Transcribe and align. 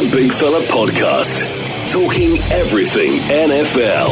Baldy 0.00 0.06
and 0.06 0.12
the 0.12 0.16
Big 0.16 0.32
Fella 0.32 0.60
Podcast. 0.62 1.44
Talking 1.90 2.38
everything 2.52 3.12
NFL. 3.28 4.08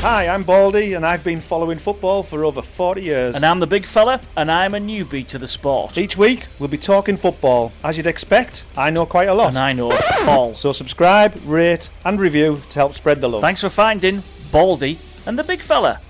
Hi, 0.00 0.28
I'm 0.28 0.44
Baldy, 0.44 0.94
and 0.94 1.04
I've 1.04 1.24
been 1.24 1.40
following 1.40 1.78
football 1.78 2.22
for 2.22 2.44
over 2.44 2.62
40 2.62 3.02
years. 3.02 3.34
And 3.34 3.44
I'm 3.44 3.58
the 3.58 3.66
big 3.66 3.84
fella, 3.84 4.20
and 4.36 4.50
I'm 4.50 4.74
a 4.74 4.78
newbie 4.78 5.26
to 5.28 5.38
the 5.38 5.48
sport. 5.48 5.98
Each 5.98 6.16
week, 6.16 6.46
we'll 6.58 6.68
be 6.68 6.78
talking 6.78 7.16
football. 7.16 7.72
As 7.82 7.96
you'd 7.96 8.06
expect, 8.06 8.64
I 8.76 8.90
know 8.90 9.06
quite 9.06 9.28
a 9.28 9.34
lot. 9.34 9.48
And 9.48 9.58
I 9.58 9.72
know 9.72 9.90
all. 10.26 10.54
So 10.54 10.72
subscribe, 10.72 11.34
rate, 11.46 11.90
and 12.04 12.20
review 12.20 12.60
to 12.70 12.74
help 12.74 12.94
spread 12.94 13.20
the 13.20 13.28
love. 13.28 13.40
Thanks 13.40 13.60
for 13.60 13.70
finding 13.70 14.22
Baldy 14.52 14.98
and 15.26 15.38
the 15.38 15.44
big 15.44 15.62
fella. 15.62 16.00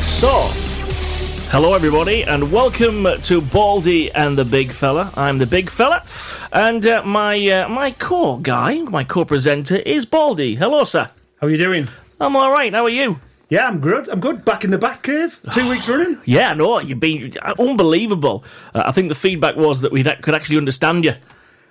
So, 0.00 0.50
hello 1.50 1.74
everybody, 1.74 2.22
and 2.24 2.50
welcome 2.50 3.06
to 3.22 3.40
Baldy 3.40 4.10
and 4.12 4.36
the 4.36 4.44
Big 4.44 4.72
Fella. 4.72 5.12
I'm 5.14 5.38
the 5.38 5.46
Big 5.46 5.70
Fella, 5.70 6.04
and 6.52 6.84
uh, 6.86 7.02
my 7.04 7.36
uh, 7.50 7.68
my 7.68 7.92
core 7.92 8.40
guy, 8.40 8.80
my 8.82 9.04
co-presenter 9.04 9.76
is 9.76 10.04
Baldy. 10.04 10.54
Hello, 10.56 10.84
sir. 10.84 11.10
How 11.40 11.46
are 11.46 11.50
you 11.50 11.56
doing? 11.56 11.88
I'm 12.20 12.36
all 12.36 12.50
right. 12.50 12.72
How 12.72 12.84
are 12.84 12.90
you? 12.90 13.20
Yeah, 13.48 13.68
I'm 13.68 13.80
good. 13.80 14.08
I'm 14.08 14.20
good. 14.20 14.44
Back 14.44 14.64
in 14.64 14.70
the 14.70 14.78
back 14.78 15.02
cave. 15.02 15.40
Two 15.52 15.68
weeks 15.70 15.88
running. 15.88 16.20
Yeah, 16.24 16.54
no, 16.54 16.80
you've 16.80 17.00
been 17.00 17.32
unbelievable. 17.58 18.44
Uh, 18.74 18.84
I 18.86 18.92
think 18.92 19.08
the 19.08 19.14
feedback 19.14 19.56
was 19.56 19.82
that 19.82 19.92
we 19.92 20.02
could 20.02 20.34
actually 20.34 20.58
understand 20.58 21.04
you. 21.04 21.14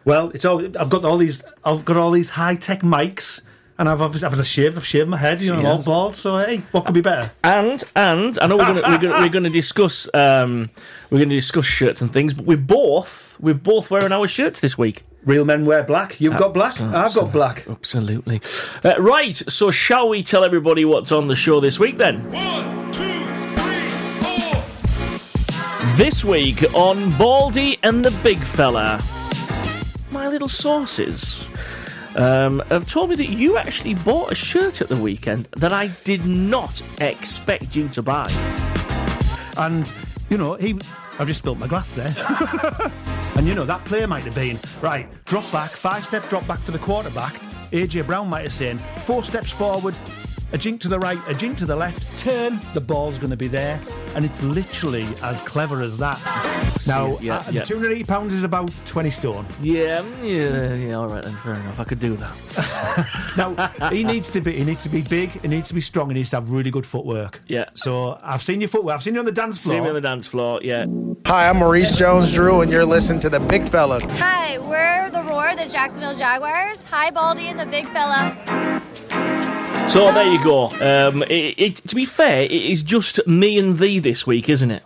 Well, 0.05 0.29
it's 0.29 0.45
all. 0.45 0.63
I've 0.77 0.89
got 0.89 1.03
all 1.03 1.17
these. 1.17 1.43
I've 1.63 1.85
got 1.85 1.97
all 1.97 2.11
these 2.11 2.29
high 2.31 2.55
tech 2.55 2.81
mics, 2.81 3.41
and 3.77 3.89
I've 3.89 4.01
obviously 4.01 4.25
I've 4.25 4.31
had 4.31 4.39
a 4.39 4.45
shave. 4.45 4.77
I've 4.77 4.85
shaved 4.85 5.09
my 5.09 5.17
head. 5.17 5.41
You 5.41 5.53
know, 5.53 5.59
I'm 5.59 5.65
all 5.65 5.83
bald. 5.83 6.15
So 6.15 6.37
hey, 6.37 6.57
what 6.71 6.85
could 6.85 6.93
be 6.93 7.01
better? 7.01 7.31
And 7.43 7.83
and 7.95 8.37
I 8.41 8.47
know 8.47 8.57
we're 8.57 8.65
gonna 8.65 8.81
we're 8.87 8.97
gonna, 8.97 9.19
we're 9.19 9.29
gonna 9.29 9.49
discuss 9.49 10.07
um, 10.13 10.69
we're 11.09 11.19
gonna 11.19 11.35
discuss 11.35 11.65
shirts 11.65 12.01
and 12.01 12.11
things, 12.11 12.33
but 12.33 12.45
we're 12.45 12.57
both 12.57 13.37
we're 13.39 13.53
both 13.53 13.91
wearing 13.91 14.11
our 14.11 14.27
shirts 14.27 14.61
this 14.61 14.77
week. 14.77 15.03
Real 15.25 15.43
men 15.43 15.65
wear 15.65 15.83
black. 15.83 16.21
You've 16.21 16.37
got 16.37 16.53
black. 16.53 16.79
I've 16.79 17.13
got 17.13 17.31
black. 17.31 17.67
Absolutely. 17.67 18.41
Uh, 18.83 18.93
right. 18.99 19.35
So 19.35 19.71
shall 19.71 20.07
we 20.07 20.21
tell 20.23 20.43
everybody 20.43 20.85
what's 20.85 21.11
on 21.11 21.27
the 21.27 21.35
show 21.35 21.59
this 21.59 21.79
week 21.79 21.97
then? 21.97 22.31
One, 22.31 22.91
two, 22.91 23.25
three, 23.55 23.89
four. 24.21 24.63
This 25.97 26.23
week 26.23 26.63
on 26.75 27.11
Baldy 27.17 27.79
and 27.81 28.05
the 28.05 28.11
Big 28.21 28.37
Fella, 28.37 29.03
my 30.11 30.27
little 30.27 30.47
sources 30.47 31.49
um, 32.15 32.59
have 32.69 32.89
told 32.89 33.09
me 33.09 33.15
that 33.15 33.29
you 33.29 33.57
actually 33.57 33.93
bought 33.93 34.31
a 34.31 34.35
shirt 34.35 34.81
at 34.81 34.89
the 34.89 34.95
weekend 34.95 35.45
that 35.57 35.73
I 35.73 35.87
did 36.03 36.25
not 36.25 36.81
expect 37.01 37.75
you 37.75 37.89
to 37.89 38.01
buy. 38.01 38.29
And 39.57 39.91
you 40.29 40.37
know, 40.37 40.55
he. 40.55 40.79
I've 41.17 41.27
just 41.27 41.39
spilt 41.39 41.57
my 41.57 41.67
glass 41.67 41.93
there. 41.93 42.13
and 43.37 43.47
you 43.47 43.55
know 43.55 43.63
that 43.63 43.83
player 43.85 44.07
might 44.07 44.23
have 44.23 44.35
been 44.35 44.59
right. 44.81 45.07
Drop 45.25 45.49
back, 45.51 45.71
five 45.71 46.03
step 46.03 46.27
drop 46.27 46.45
back 46.47 46.59
for 46.59 46.71
the 46.71 46.79
quarterback. 46.79 47.33
AJ 47.71 48.07
Brown 48.07 48.29
might 48.29 48.41
have 48.41 48.53
saying 48.53 48.77
four 48.77 49.23
steps 49.23 49.49
forward, 49.49 49.95
a 50.53 50.57
jink 50.57 50.81
to 50.81 50.87
the 50.87 50.99
right, 50.99 51.19
a 51.27 51.33
jink 51.33 51.57
to 51.57 51.65
the 51.65 51.75
left, 51.75 52.19
turn. 52.19 52.59
The 52.73 52.81
ball's 52.81 53.17
going 53.17 53.31
to 53.31 53.37
be 53.37 53.47
there, 53.47 53.81
and 54.15 54.25
it's 54.25 54.41
literally 54.43 55.07
as 55.21 55.41
clever 55.41 55.81
as 55.81 55.97
that. 55.97 56.19
now, 56.87 57.17
yeah, 57.19 57.37
uh, 57.37 57.51
yeah. 57.51 57.63
two 57.63 57.75
hundred 57.75 57.91
eighty 57.93 58.03
pounds 58.03 58.33
is 58.33 58.43
about 58.43 58.71
twenty 58.85 59.09
stone. 59.09 59.45
Yeah, 59.61 60.03
yeah, 60.21 60.73
yeah. 60.73 60.93
All 60.93 61.07
right 61.07 61.23
then, 61.23 61.33
fair 61.35 61.55
enough. 61.55 61.79
I 61.79 61.83
could 61.83 61.99
do 61.99 62.15
that. 62.17 63.11
Now 63.35 63.89
he 63.89 64.05
needs 64.05 64.29
to 64.31 64.39
be. 64.39 64.53
He 64.53 64.63
needs 64.63 64.83
to 64.83 64.89
be 64.89 65.01
big. 65.01 65.29
He 65.41 65.47
needs 65.49 65.67
to 65.67 65.73
be 65.73 65.81
strong. 65.81 66.07
He 66.09 66.13
needs 66.13 66.29
to 66.29 66.37
have 66.37 66.51
really 66.51 66.71
good 66.71 66.85
footwork. 66.85 67.41
Yeah. 67.47 67.65
So 67.73 68.17
I've 68.23 68.41
seen 68.41 68.61
your 68.61 68.69
footwork. 68.69 68.95
I've 68.95 69.03
seen 69.03 69.15
you 69.15 69.19
on 69.19 69.25
the 69.25 69.33
dance 69.33 69.61
floor. 69.61 69.75
See 69.75 69.81
me 69.81 69.89
on 69.89 69.95
the 69.95 69.99
dance 69.99 70.25
floor. 70.25 70.61
Yeah. 70.63 70.85
Hi, 71.25 71.49
I'm 71.49 71.57
Maurice 71.57 71.97
Jones 71.97 72.33
Drew, 72.33 72.61
and 72.61 72.71
you're 72.71 72.85
listening 72.85 73.19
to 73.21 73.29
the 73.29 73.41
Big 73.41 73.67
Fella. 73.67 73.99
Hi, 74.13 74.57
we're 74.59 75.09
the 75.09 75.23
Roar, 75.23 75.53
the 75.55 75.65
Jacksonville 75.65 76.15
Jaguars. 76.15 76.83
Hi, 76.83 77.11
Baldy 77.11 77.47
and 77.47 77.59
the 77.59 77.65
Big 77.65 77.89
Fella. 77.89 78.81
So 79.87 80.11
there 80.11 80.29
you 80.29 80.43
go. 80.43 80.65
Um, 80.81 81.23
it, 81.23 81.55
it, 81.57 81.75
to 81.87 81.95
be 81.95 82.03
fair, 82.03 82.41
it 82.41 82.51
is 82.51 82.83
just 82.83 83.25
me 83.25 83.57
and 83.57 83.77
thee 83.77 83.99
this 83.99 84.27
week, 84.27 84.49
isn't 84.49 84.69
it? 84.69 84.83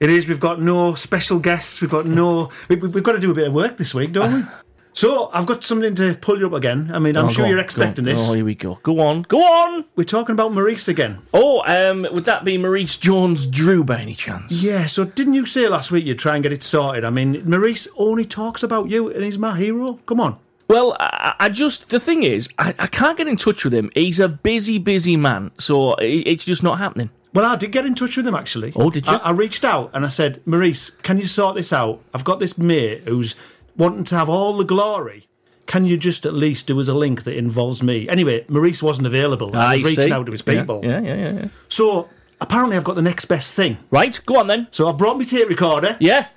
It 0.00 0.10
is. 0.10 0.26
We've 0.28 0.40
got 0.40 0.60
no 0.60 0.94
special 0.94 1.38
guests. 1.38 1.80
We've 1.80 1.90
got 1.90 2.06
no. 2.06 2.50
We, 2.68 2.74
we've 2.76 3.04
got 3.04 3.12
to 3.12 3.20
do 3.20 3.30
a 3.30 3.34
bit 3.34 3.46
of 3.46 3.52
work 3.52 3.76
this 3.76 3.94
week, 3.94 4.12
don't 4.12 4.32
we? 4.34 4.42
So 4.94 5.30
I've 5.32 5.46
got 5.46 5.62
something 5.62 5.94
to 5.94 6.14
pull 6.16 6.40
you 6.40 6.48
up 6.48 6.54
again. 6.54 6.90
I 6.92 6.98
mean, 6.98 7.16
I'm 7.16 7.26
Oh, 7.26 7.28
sure 7.28 7.46
you're 7.46 7.60
expecting 7.60 8.04
this. 8.04 8.18
Oh, 8.28 8.32
here 8.32 8.44
we 8.44 8.56
go. 8.56 8.80
Go 8.82 8.98
on. 8.98 9.22
Go 9.22 9.38
on. 9.40 9.84
We're 9.94 10.02
talking 10.02 10.32
about 10.32 10.52
Maurice 10.52 10.88
again. 10.88 11.18
Oh, 11.32 11.62
um, 11.68 12.04
would 12.12 12.24
that 12.24 12.42
be 12.42 12.58
Maurice 12.58 12.96
Jones 12.96 13.46
Drew 13.46 13.84
by 13.84 14.00
any 14.00 14.16
chance? 14.16 14.50
Yeah. 14.50 14.86
So 14.86 15.04
didn't 15.04 15.34
you 15.34 15.46
say 15.46 15.68
last 15.68 15.92
week 15.92 16.04
you'd 16.04 16.18
try 16.18 16.34
and 16.34 16.42
get 16.42 16.52
it 16.52 16.64
sorted? 16.64 17.04
I 17.04 17.10
mean, 17.10 17.48
Maurice 17.48 17.86
only 17.96 18.24
talks 18.24 18.64
about 18.64 18.90
you, 18.90 19.08
and 19.08 19.22
he's 19.22 19.38
my 19.38 19.56
hero. 19.56 20.00
Come 20.06 20.18
on. 20.18 20.36
Well, 20.68 20.96
I, 21.00 21.34
I 21.40 21.48
just 21.48 21.88
the 21.90 21.98
thing 21.98 22.22
is, 22.22 22.48
I, 22.58 22.74
I 22.78 22.86
can't 22.86 23.16
get 23.16 23.26
in 23.26 23.36
touch 23.36 23.64
with 23.64 23.74
him. 23.74 23.90
He's 23.94 24.20
a 24.20 24.28
busy, 24.28 24.78
busy 24.78 25.16
man, 25.16 25.50
so 25.58 25.94
it, 25.94 26.26
it's 26.26 26.44
just 26.44 26.62
not 26.62 26.78
happening. 26.78 27.10
Well, 27.34 27.44
I 27.44 27.56
did 27.56 27.72
get 27.72 27.86
in 27.86 27.94
touch 27.94 28.16
with 28.16 28.26
him 28.26 28.34
actually. 28.34 28.72
Oh, 28.76 28.90
did 28.90 29.06
you? 29.06 29.12
I, 29.12 29.16
I 29.16 29.30
reached 29.30 29.64
out 29.64 29.90
and 29.94 30.04
I 30.04 30.08
said, 30.08 30.40
Maurice, 30.46 30.90
can 30.90 31.18
you 31.18 31.26
sort 31.26 31.56
this 31.56 31.72
out? 31.72 32.02
I've 32.12 32.24
got 32.24 32.40
this 32.40 32.58
mate 32.58 33.02
who's 33.04 33.34
wanting 33.76 34.04
to 34.04 34.16
have 34.16 34.28
all 34.28 34.56
the 34.56 34.64
glory. 34.64 35.26
Can 35.66 35.84
you 35.84 35.98
just 35.98 36.24
at 36.24 36.32
least 36.32 36.66
do 36.66 36.80
us 36.80 36.88
a 36.88 36.94
link 36.94 37.24
that 37.24 37.36
involves 37.36 37.82
me? 37.82 38.08
Anyway, 38.08 38.44
Maurice 38.48 38.82
wasn't 38.82 39.06
available. 39.06 39.54
I 39.54 39.76
was 39.76 39.84
I 39.84 39.88
reaching 39.88 40.12
out 40.12 40.24
to 40.26 40.32
his 40.32 40.40
people. 40.40 40.80
Yeah, 40.82 41.00
yeah, 41.00 41.14
yeah, 41.14 41.32
yeah. 41.32 41.48
So 41.68 42.08
apparently, 42.40 42.76
I've 42.78 42.84
got 42.84 42.96
the 42.96 43.02
next 43.02 43.26
best 43.26 43.54
thing. 43.54 43.76
Right, 43.90 44.18
go 44.24 44.38
on 44.38 44.46
then. 44.46 44.68
So 44.70 44.88
I 44.88 44.92
brought 44.92 45.18
my 45.18 45.24
tape 45.24 45.48
recorder. 45.48 45.98
Yeah. 46.00 46.28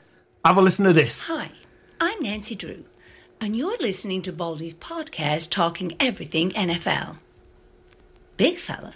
Have 0.44 0.58
a 0.58 0.62
listen 0.62 0.84
to 0.86 0.92
this. 0.94 1.24
Hi, 1.24 1.50
I'm 2.02 2.20
Nancy 2.20 2.56
Drew, 2.56 2.84
and 3.42 3.58
you're 3.58 3.78
listening 3.80 4.22
to 4.22 4.32
Baldy's 4.32 4.76
podcast 4.76 5.50
talking 5.50 5.96
everything 6.00 6.52
NFL. 6.52 7.18
Big 8.38 8.60
fella. 8.60 8.94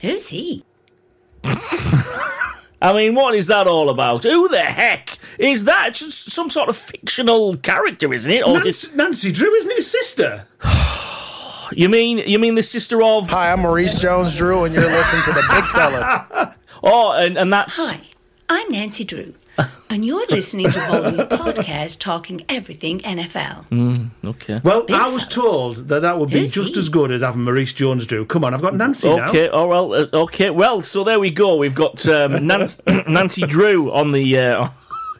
Who's 0.00 0.28
he? 0.30 0.64
I 1.44 2.92
mean, 2.92 3.14
what 3.14 3.36
is 3.36 3.46
that 3.46 3.68
all 3.68 3.88
about? 3.88 4.24
Who 4.24 4.48
the 4.48 4.60
heck 4.60 5.16
is 5.38 5.64
that? 5.64 5.94
Just 5.94 6.30
some 6.32 6.50
sort 6.50 6.68
of 6.68 6.76
fictional 6.76 7.56
character, 7.56 8.12
isn't 8.12 8.30
it? 8.30 8.44
Or 8.44 8.60
just 8.60 8.96
Nancy, 8.96 9.28
Nancy 9.28 9.32
Drew, 9.32 9.54
isn't 9.54 9.70
it 9.70 9.76
his 9.76 9.90
sister? 9.90 10.48
you 11.72 11.88
mean 11.88 12.18
you 12.18 12.40
mean 12.40 12.56
the 12.56 12.64
sister 12.64 13.00
of? 13.00 13.30
Hi, 13.30 13.52
I'm 13.52 13.60
Maurice 13.60 14.00
Jones 14.00 14.36
Drew, 14.36 14.64
and 14.64 14.74
you're 14.74 14.82
listening 14.82 15.22
to 15.22 15.32
the 15.32 15.46
Big 15.54 15.64
Fella. 15.66 16.56
Oh, 16.84 17.12
and 17.12 17.38
and 17.38 17.52
that's 17.52 17.78
Hi, 17.78 18.00
I'm 18.48 18.68
Nancy 18.68 19.04
Drew, 19.04 19.34
and 19.90 20.04
you're 20.04 20.26
listening 20.28 20.70
to 20.70 20.78
Baldy's 20.88 21.20
podcast 21.20 21.98
talking 21.98 22.44
everything 22.48 23.00
NFL. 23.00 24.16
okay. 24.26 24.60
Well, 24.64 24.84
Big 24.86 24.96
I 24.96 25.08
was 25.08 25.26
told 25.26 25.88
that 25.88 26.00
that 26.00 26.18
would 26.18 26.30
be 26.30 26.40
Who's 26.40 26.52
just 26.52 26.74
he? 26.74 26.80
as 26.80 26.88
good 26.88 27.10
as 27.10 27.22
having 27.22 27.42
Maurice 27.42 27.72
Jones 27.72 28.06
do. 28.06 28.24
Come 28.24 28.44
on, 28.44 28.54
I've 28.54 28.62
got 28.62 28.74
Nancy 28.74 29.14
now. 29.14 29.28
Okay. 29.28 29.48
Oh 29.48 29.66
well. 29.66 29.92
Uh, 29.92 30.06
okay. 30.12 30.50
Well, 30.50 30.82
so 30.82 31.04
there 31.04 31.20
we 31.20 31.30
go. 31.30 31.56
We've 31.56 31.74
got 31.74 32.06
um, 32.08 32.46
Nancy, 32.46 32.82
Nancy 33.08 33.42
Drew 33.42 33.92
on 33.92 34.12
the 34.12 34.38
uh, 34.38 34.68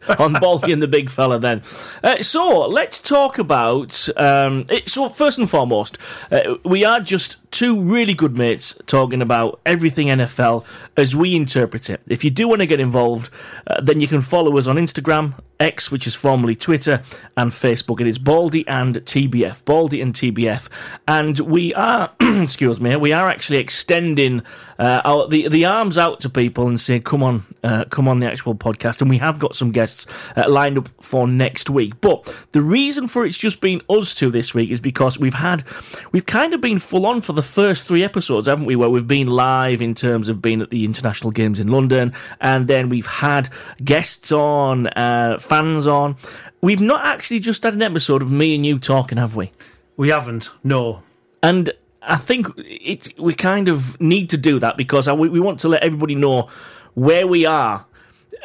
on 0.18 0.34
Baldy 0.34 0.72
and 0.72 0.82
the 0.82 0.88
big 0.88 1.10
fella. 1.10 1.38
Then. 1.38 1.62
Uh, 2.02 2.22
so 2.22 2.66
let's 2.68 3.00
talk 3.00 3.38
about. 3.38 4.08
Um, 4.16 4.66
it, 4.70 4.88
so 4.88 5.08
first 5.08 5.38
and 5.38 5.48
foremost, 5.48 5.98
uh, 6.30 6.56
we 6.64 6.84
are 6.84 7.00
just 7.00 7.38
two 7.50 7.80
really 7.80 8.14
good 8.14 8.36
mates 8.36 8.74
talking 8.86 9.22
about 9.22 9.60
everything 9.66 10.08
NFL 10.08 10.64
as 10.96 11.14
we 11.14 11.36
interpret 11.36 11.90
it. 11.90 12.00
If 12.08 12.24
you 12.24 12.30
do 12.30 12.48
want 12.48 12.60
to 12.60 12.66
get 12.66 12.80
involved, 12.80 13.30
uh, 13.66 13.80
then 13.80 14.00
you 14.00 14.08
can 14.08 14.20
follow 14.20 14.56
us 14.58 14.66
on 14.66 14.76
Instagram, 14.76 15.34
X, 15.62 15.90
which 15.90 16.06
is 16.06 16.14
formerly 16.14 16.54
Twitter, 16.54 17.02
and 17.36 17.50
Facebook. 17.50 18.00
It 18.00 18.06
is 18.06 18.18
Baldy 18.18 18.66
and 18.66 18.96
TBF. 18.96 19.64
Baldy 19.64 20.00
and 20.00 20.12
TBF. 20.12 20.68
And 21.06 21.38
we 21.38 21.72
are, 21.74 22.12
excuse 22.20 22.80
me, 22.80 22.96
we 22.96 23.12
are 23.12 23.28
actually 23.28 23.58
extending 23.58 24.42
uh, 24.78 25.00
our, 25.04 25.28
the, 25.28 25.48
the 25.48 25.64
arms 25.64 25.96
out 25.96 26.20
to 26.20 26.28
people 26.28 26.66
and 26.66 26.80
saying, 26.80 27.02
come 27.02 27.22
on, 27.22 27.44
uh, 27.62 27.84
come 27.86 28.08
on 28.08 28.18
the 28.18 28.26
actual 28.26 28.54
podcast. 28.54 29.00
And 29.00 29.08
we 29.08 29.18
have 29.18 29.38
got 29.38 29.54
some 29.54 29.70
guests 29.70 30.06
uh, 30.36 30.44
lined 30.48 30.78
up 30.78 30.88
for 31.00 31.28
next 31.28 31.70
week. 31.70 32.00
But 32.00 32.24
the 32.50 32.62
reason 32.62 33.06
for 33.06 33.24
it's 33.24 33.38
just 33.38 33.60
been 33.60 33.80
us 33.88 34.14
two 34.14 34.30
this 34.30 34.54
week 34.54 34.70
is 34.70 34.80
because 34.80 35.18
we've 35.18 35.34
had, 35.34 35.64
we've 36.10 36.26
kind 36.26 36.52
of 36.52 36.60
been 36.60 36.80
full 36.80 37.06
on 37.06 37.20
for 37.20 37.32
the 37.32 37.42
first 37.42 37.86
three 37.86 38.02
episodes, 38.02 38.48
haven't 38.48 38.64
we? 38.64 38.74
Where 38.74 38.90
we've 38.90 39.06
been 39.06 39.28
live 39.28 39.80
in 39.80 39.94
terms 39.94 40.28
of 40.28 40.42
being 40.42 40.60
at 40.60 40.70
the 40.70 40.84
international 40.84 41.30
games 41.30 41.60
in 41.60 41.68
London, 41.68 42.12
and 42.40 42.66
then 42.66 42.88
we've 42.88 43.06
had 43.06 43.48
guests 43.84 44.32
on, 44.32 44.88
uh, 44.88 45.38
fans 45.52 45.86
on. 45.86 46.16
We've 46.62 46.80
not 46.80 47.04
actually 47.04 47.40
just 47.40 47.62
had 47.62 47.74
an 47.74 47.82
episode 47.82 48.22
of 48.22 48.30
me 48.30 48.54
and 48.54 48.64
you 48.64 48.78
talking, 48.78 49.18
have 49.18 49.36
we? 49.36 49.52
We 49.98 50.08
haven't. 50.08 50.48
No. 50.64 51.02
And 51.42 51.72
I 52.00 52.16
think 52.16 52.46
it, 52.56 53.18
we 53.18 53.34
kind 53.34 53.68
of 53.68 54.00
need 54.00 54.30
to 54.30 54.38
do 54.38 54.58
that 54.60 54.78
because 54.78 55.08
I, 55.08 55.12
we, 55.12 55.28
we 55.28 55.40
want 55.40 55.60
to 55.60 55.68
let 55.68 55.82
everybody 55.82 56.14
know 56.14 56.48
where 56.94 57.26
we 57.26 57.44
are 57.44 57.84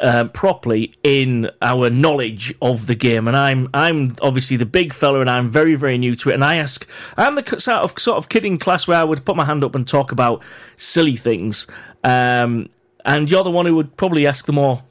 uh, 0.02 0.24
properly 0.24 0.92
in 1.02 1.50
our 1.62 1.88
knowledge 1.88 2.54
of 2.60 2.86
the 2.86 2.94
game. 2.94 3.26
And 3.26 3.36
I'm 3.36 3.70
I'm 3.72 4.10
obviously 4.20 4.58
the 4.58 4.66
big 4.66 4.92
fella, 4.92 5.20
and 5.20 5.30
I'm 5.30 5.48
very 5.48 5.76
very 5.76 5.96
new 5.96 6.14
to 6.16 6.28
it. 6.28 6.34
And 6.34 6.44
I 6.44 6.56
ask, 6.56 6.86
I'm 7.16 7.36
the 7.36 7.58
sort 7.58 7.78
of 7.78 7.98
sort 7.98 8.18
of 8.18 8.28
kid 8.28 8.44
in 8.44 8.58
class 8.58 8.86
where 8.86 8.98
I 8.98 9.04
would 9.04 9.24
put 9.24 9.34
my 9.34 9.46
hand 9.46 9.64
up 9.64 9.74
and 9.74 9.88
talk 9.88 10.12
about 10.12 10.42
silly 10.76 11.16
things. 11.16 11.66
Um, 12.04 12.68
and 13.04 13.30
you're 13.30 13.44
the 13.44 13.50
one 13.50 13.64
who 13.64 13.74
would 13.76 13.96
probably 13.96 14.26
ask 14.26 14.44
the 14.44 14.52
more, 14.52 14.82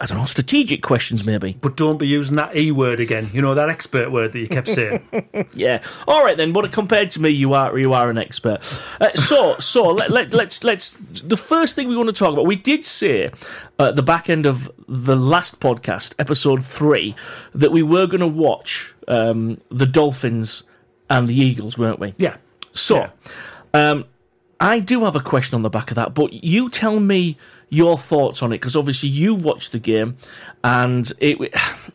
I 0.00 0.06
don't 0.06 0.18
know, 0.18 0.24
strategic 0.24 0.82
questions, 0.82 1.24
maybe. 1.24 1.56
But 1.60 1.76
don't 1.76 1.98
be 1.98 2.06
using 2.06 2.36
that 2.36 2.56
E 2.56 2.72
word 2.72 3.00
again. 3.00 3.28
You 3.32 3.42
know, 3.42 3.54
that 3.54 3.68
expert 3.68 4.10
word 4.10 4.32
that 4.32 4.38
you 4.38 4.48
kept 4.48 4.68
saying. 4.68 5.02
Yeah. 5.54 5.82
All 6.06 6.24
right 6.24 6.36
then. 6.36 6.52
But 6.52 6.70
compared 6.72 7.10
to 7.12 7.20
me, 7.22 7.30
you 7.30 7.52
are 7.54 7.78
you 7.78 7.92
are 7.92 8.10
an 8.10 8.18
expert. 8.18 8.58
Uh, 9.00 9.12
so 9.14 9.56
so 9.58 9.82
let, 9.92 10.10
let 10.10 10.32
let's 10.32 10.62
let's 10.64 10.90
the 10.90 11.36
first 11.36 11.74
thing 11.74 11.88
we 11.88 11.96
want 11.96 12.08
to 12.08 12.12
talk 12.12 12.32
about. 12.32 12.46
We 12.46 12.56
did 12.56 12.84
say 12.84 13.30
at 13.78 13.96
the 13.96 14.02
back 14.02 14.28
end 14.28 14.46
of 14.46 14.70
the 14.88 15.16
last 15.16 15.60
podcast, 15.60 16.14
episode 16.18 16.64
three, 16.64 17.14
that 17.54 17.72
we 17.72 17.82
were 17.82 18.06
going 18.06 18.20
to 18.20 18.26
watch 18.26 18.94
um, 19.08 19.56
the 19.70 19.86
Dolphins 19.86 20.62
and 21.08 21.28
the 21.28 21.36
Eagles, 21.36 21.78
weren't 21.78 21.98
we? 22.00 22.14
yeah. 22.18 22.36
So, 22.74 23.10
um, 23.72 24.04
I 24.60 24.80
do 24.80 25.04
have 25.04 25.16
a 25.16 25.20
question 25.20 25.54
on 25.54 25.62
the 25.62 25.70
back 25.70 25.90
of 25.90 25.94
that, 25.94 26.14
but 26.14 26.32
you 26.32 26.68
tell 26.68 27.00
me 27.00 27.38
your 27.68 27.98
thoughts 27.98 28.42
on 28.42 28.52
it 28.52 28.56
because 28.60 28.76
obviously 28.76 29.08
you 29.08 29.34
watched 29.34 29.72
the 29.72 29.78
game, 29.78 30.16
and 30.62 31.12
it 31.18 31.38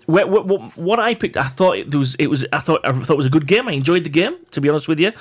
what, 0.05 0.29
what, 0.29 0.77
what 0.77 0.99
I 0.99 1.15
picked, 1.15 1.37
I 1.37 1.43
thought 1.47 1.77
it 1.77 1.93
was 1.95 2.15
it 2.15 2.27
was 2.27 2.45
I 2.51 2.59
thought 2.59 2.81
I 2.85 2.91
thought 2.91 3.13
it 3.13 3.17
was 3.17 3.25
a 3.25 3.31
good 3.31 3.47
game. 3.47 3.67
I 3.67 3.71
enjoyed 3.73 4.03
the 4.03 4.09
game, 4.09 4.35
to 4.51 4.61
be 4.61 4.69
honest 4.69 4.87
with 4.87 4.99
you. 4.99 5.11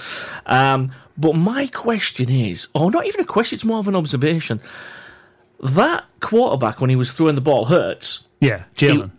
Um, 0.46 0.92
but 1.16 1.34
my 1.34 1.66
question 1.68 2.30
is, 2.30 2.68
or 2.74 2.90
not 2.90 3.06
even 3.06 3.20
a 3.20 3.24
question, 3.26 3.56
it's 3.56 3.64
more 3.64 3.78
of 3.78 3.88
an 3.88 3.94
observation. 3.96 4.60
That 5.62 6.04
quarterback 6.20 6.80
when 6.80 6.88
he 6.90 6.96
was 6.96 7.12
throwing 7.12 7.34
the 7.34 7.42
ball 7.42 7.66
hurts 7.66 8.26
Yeah. 8.40 8.64
Jalen. 8.76 9.10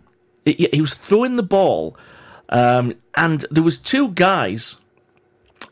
he, 0.44 0.68
he 0.72 0.80
was 0.80 0.94
throwing 0.94 1.36
the 1.36 1.44
ball, 1.44 1.96
um, 2.48 2.94
and 3.14 3.44
there 3.50 3.62
was 3.62 3.78
two 3.78 4.08
guys 4.08 4.78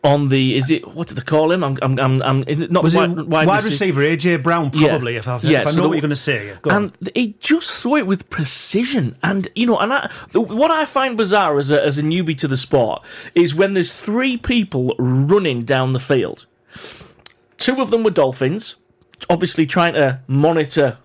on 0.02 0.28
the. 0.28 0.56
Is 0.56 0.70
it 0.70 0.86
what 0.94 1.08
did 1.08 1.16
they 1.18 1.22
call 1.22 1.52
him? 1.52 1.62
I'm. 1.62 1.78
I'm. 1.82 1.98
I'm. 1.98 2.22
I'm 2.22 2.44
is 2.46 2.58
it 2.58 2.70
not 2.70 2.82
Was 2.84 2.94
wide, 2.94 3.10
it 3.18 3.26
wide, 3.28 3.64
receiver 3.64 4.00
AJ 4.02 4.42
Brown? 4.42 4.70
Yeah. 4.74 4.88
Probably, 4.88 5.16
if 5.16 5.28
I, 5.28 5.36
if 5.36 5.44
Yeah, 5.44 5.62
I 5.62 5.64
so 5.66 5.76
know 5.76 5.82
the- 5.82 5.88
what 5.88 5.94
you're 5.94 6.00
going 6.02 6.10
to 6.10 6.16
say. 6.16 6.54
Go 6.62 6.70
on. 6.70 6.92
And 6.98 7.10
he 7.14 7.34
just 7.38 7.70
threw 7.72 7.96
it 7.96 8.06
with 8.06 8.30
precision, 8.30 9.16
and 9.22 9.48
you 9.54 9.66
know, 9.66 9.78
and 9.78 9.92
I, 9.92 10.10
what 10.32 10.70
I 10.70 10.84
find 10.84 11.16
bizarre 11.16 11.58
as 11.58 11.70
a, 11.70 11.82
as 11.84 11.98
a 11.98 12.02
newbie 12.02 12.36
to 12.38 12.48
the 12.48 12.56
sport 12.56 13.02
is 13.34 13.54
when 13.54 13.74
there's 13.74 13.92
three 13.92 14.36
people 14.36 14.94
running 14.98 15.64
down 15.64 15.92
the 15.92 16.00
field. 16.00 16.46
Two 17.58 17.80
of 17.82 17.90
them 17.90 18.02
were 18.02 18.10
Dolphins, 18.10 18.76
obviously 19.28 19.66
trying 19.66 19.94
to 19.94 20.20
monitor 20.26 20.96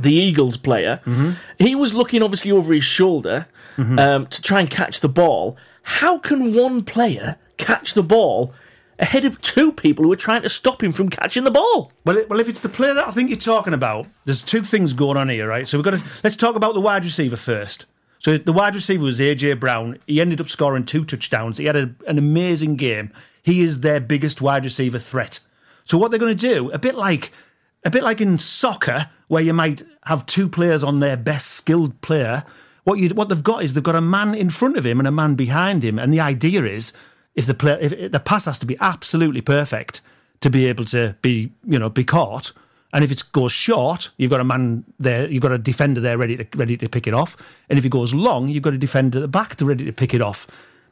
the 0.00 0.12
Eagles 0.12 0.56
player. 0.56 1.00
Mm-hmm. 1.04 1.32
He 1.58 1.74
was 1.74 1.94
looking 1.94 2.22
obviously 2.22 2.50
over 2.50 2.72
his 2.74 2.84
shoulder 2.84 3.46
um, 3.78 4.26
to 4.26 4.42
try 4.42 4.60
and 4.60 4.68
catch 4.70 5.00
the 5.00 5.08
ball. 5.08 5.56
How 5.82 6.18
can 6.18 6.52
one 6.54 6.84
player 6.84 7.36
catch 7.60 7.94
the 7.94 8.02
ball 8.02 8.54
ahead 8.98 9.24
of 9.24 9.40
two 9.40 9.72
people 9.72 10.04
who 10.04 10.12
are 10.12 10.16
trying 10.16 10.42
to 10.42 10.48
stop 10.48 10.82
him 10.82 10.92
from 10.92 11.08
catching 11.08 11.44
the 11.44 11.50
ball? 11.50 11.92
Well, 12.04 12.24
well, 12.28 12.40
if 12.40 12.48
it's 12.48 12.60
the 12.60 12.68
player 12.68 12.94
that 12.94 13.08
I 13.08 13.10
think 13.10 13.30
you're 13.30 13.38
talking 13.38 13.74
about, 13.74 14.06
there's 14.24 14.42
two 14.42 14.62
things 14.62 14.92
going 14.92 15.16
on 15.16 15.28
here, 15.28 15.48
right? 15.48 15.66
So 15.66 15.78
we've 15.78 15.84
got 15.84 15.92
to 15.92 16.02
let's 16.22 16.36
talk 16.36 16.56
about 16.56 16.74
the 16.74 16.80
wide 16.80 17.04
receiver 17.04 17.36
first. 17.36 17.86
So 18.18 18.36
the 18.36 18.52
wide 18.52 18.74
receiver 18.74 19.04
was 19.04 19.18
AJ 19.18 19.58
Brown. 19.60 19.98
He 20.06 20.20
ended 20.20 20.40
up 20.40 20.48
scoring 20.48 20.84
two 20.84 21.04
touchdowns. 21.04 21.56
He 21.56 21.64
had 21.64 21.76
a, 21.76 21.94
an 22.06 22.18
amazing 22.18 22.76
game. 22.76 23.12
He 23.42 23.62
is 23.62 23.80
their 23.80 23.98
biggest 24.00 24.42
wide 24.42 24.64
receiver 24.64 24.98
threat. 24.98 25.40
So 25.84 25.96
what 25.96 26.10
they're 26.10 26.20
going 26.20 26.36
to 26.36 26.48
do, 26.48 26.70
a 26.70 26.78
bit 26.78 26.94
like 26.94 27.32
a 27.84 27.90
bit 27.90 28.02
like 28.02 28.20
in 28.20 28.38
soccer, 28.38 29.08
where 29.28 29.42
you 29.42 29.54
might 29.54 29.82
have 30.04 30.26
two 30.26 30.48
players 30.48 30.84
on 30.84 31.00
their 31.00 31.16
best 31.16 31.48
skilled 31.48 32.00
player. 32.02 32.44
What 32.84 32.98
you 32.98 33.08
what 33.10 33.30
they've 33.30 33.42
got 33.42 33.64
is 33.64 33.72
they've 33.72 33.82
got 33.82 33.94
a 33.94 34.02
man 34.02 34.34
in 34.34 34.50
front 34.50 34.76
of 34.76 34.84
him 34.84 34.98
and 34.98 35.08
a 35.08 35.12
man 35.12 35.34
behind 35.34 35.82
him, 35.82 35.98
and 35.98 36.12
the 36.12 36.20
idea 36.20 36.64
is 36.64 36.92
if 37.34 37.46
the 37.46 37.54
player 37.54 37.78
if, 37.80 37.92
if 37.92 38.12
the 38.12 38.20
pass 38.20 38.44
has 38.44 38.58
to 38.60 38.66
be 38.66 38.76
absolutely 38.80 39.40
perfect 39.40 40.00
to 40.40 40.50
be 40.50 40.66
able 40.66 40.84
to 40.86 41.16
be 41.22 41.52
you 41.64 41.78
know 41.78 41.88
be 41.90 42.04
caught. 42.04 42.52
And 42.92 43.04
if 43.04 43.12
it 43.12 43.22
goes 43.30 43.52
short, 43.52 44.10
you've 44.16 44.32
got 44.32 44.40
a 44.40 44.44
man 44.44 44.84
there, 44.98 45.28
you've 45.28 45.42
got 45.42 45.52
a 45.52 45.58
defender 45.58 46.00
there 46.00 46.18
ready 46.18 46.36
to 46.36 46.46
ready 46.56 46.76
to 46.76 46.88
pick 46.88 47.06
it 47.06 47.14
off. 47.14 47.36
And 47.68 47.78
if 47.78 47.84
it 47.84 47.90
goes 47.90 48.12
long, 48.12 48.48
you've 48.48 48.64
got 48.64 48.74
a 48.74 48.78
defender 48.78 49.18
at 49.18 49.22
the 49.22 49.28
back 49.28 49.56
to 49.56 49.64
ready 49.64 49.84
to 49.84 49.92
pick 49.92 50.12
it 50.12 50.20
off. 50.20 50.46